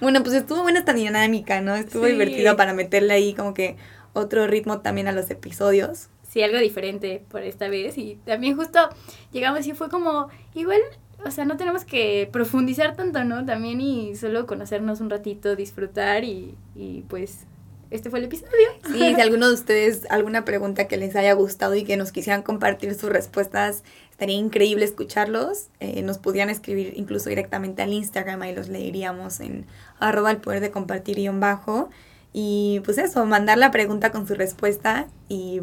Bueno, 0.00 0.22
pues 0.22 0.34
estuvo 0.34 0.62
buena 0.62 0.80
esta 0.80 0.92
dinámica, 0.92 1.60
¿no? 1.60 1.74
Estuvo 1.76 2.06
divertido 2.06 2.56
para 2.56 2.72
meterle 2.72 3.12
ahí 3.14 3.34
como 3.34 3.54
que 3.54 3.76
otro 4.12 4.46
ritmo 4.46 4.80
también 4.80 5.08
a 5.08 5.12
los 5.12 5.30
episodios. 5.30 6.08
Sí, 6.28 6.42
algo 6.42 6.58
diferente 6.58 7.22
por 7.28 7.42
esta 7.42 7.68
vez. 7.68 7.98
Y 7.98 8.18
también 8.24 8.56
justo 8.56 8.88
llegamos 9.30 9.66
y 9.66 9.72
fue 9.72 9.90
como, 9.90 10.28
igual, 10.54 10.80
o 11.24 11.30
sea, 11.30 11.44
no 11.44 11.56
tenemos 11.58 11.84
que 11.84 12.28
profundizar 12.32 12.96
tanto, 12.96 13.22
¿no? 13.24 13.44
También 13.44 13.80
y 13.80 14.16
solo 14.16 14.46
conocernos 14.46 15.00
un 15.00 15.10
ratito, 15.10 15.54
disfrutar 15.54 16.24
y, 16.24 16.56
y 16.74 17.02
pues 17.08 17.46
este 17.92 18.10
fue 18.10 18.18
el 18.18 18.24
episodio. 18.24 18.50
Sí, 18.86 19.14
si 19.14 19.20
alguno 19.20 19.48
de 19.48 19.54
ustedes, 19.54 20.06
alguna 20.10 20.44
pregunta 20.44 20.88
que 20.88 20.96
les 20.96 21.14
haya 21.14 21.32
gustado 21.34 21.74
y 21.74 21.84
que 21.84 21.96
nos 21.96 22.10
quisieran 22.10 22.42
compartir 22.42 22.94
sus 22.94 23.10
respuestas, 23.10 23.84
estaría 24.10 24.36
increíble 24.36 24.84
escucharlos. 24.84 25.68
Eh, 25.80 26.02
nos 26.02 26.18
podrían 26.18 26.50
escribir 26.50 26.94
incluso 26.96 27.28
directamente 27.28 27.82
al 27.82 27.92
Instagram, 27.92 28.42
ahí 28.42 28.54
los 28.54 28.68
leeríamos 28.68 29.40
en 29.40 29.66
arroba 29.98 30.30
el 30.30 30.38
poder 30.38 30.60
de 30.60 30.70
compartir 30.70 31.16
guion 31.16 31.38
bajo. 31.38 31.90
Y 32.32 32.80
pues 32.84 32.96
eso, 32.96 33.24
mandar 33.26 33.58
la 33.58 33.70
pregunta 33.70 34.10
con 34.10 34.26
su 34.26 34.34
respuesta 34.34 35.06
y, 35.28 35.60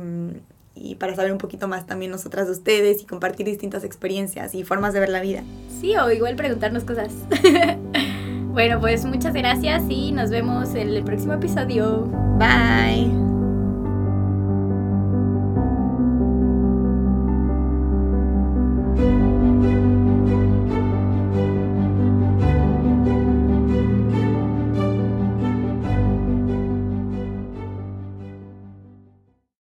y 0.76 0.96
para 0.96 1.16
saber 1.16 1.32
un 1.32 1.40
poquito 1.40 1.68
más 1.68 1.88
también 1.88 2.12
nosotras 2.12 2.46
de 2.46 2.52
ustedes 2.52 3.02
y 3.02 3.06
compartir 3.06 3.48
distintas 3.48 3.84
experiencias 3.84 4.54
y 4.54 4.64
formas 4.64 4.94
de 4.94 5.00
ver 5.00 5.10
la 5.10 5.22
vida. 5.22 5.44
Sí, 5.82 5.96
o 5.98 6.12
igual 6.12 6.36
preguntarnos 6.36 6.84
cosas. 6.84 7.12
Bueno, 8.50 8.80
pues 8.80 9.06
muchas 9.06 9.34
gracias 9.34 9.84
y 9.90 10.12
nos 10.12 10.32
vemos 10.32 10.74
en 10.74 10.90
el 10.90 11.04
próximo 11.04 11.34
episodio. 11.34 12.06
Bye. 12.38 13.29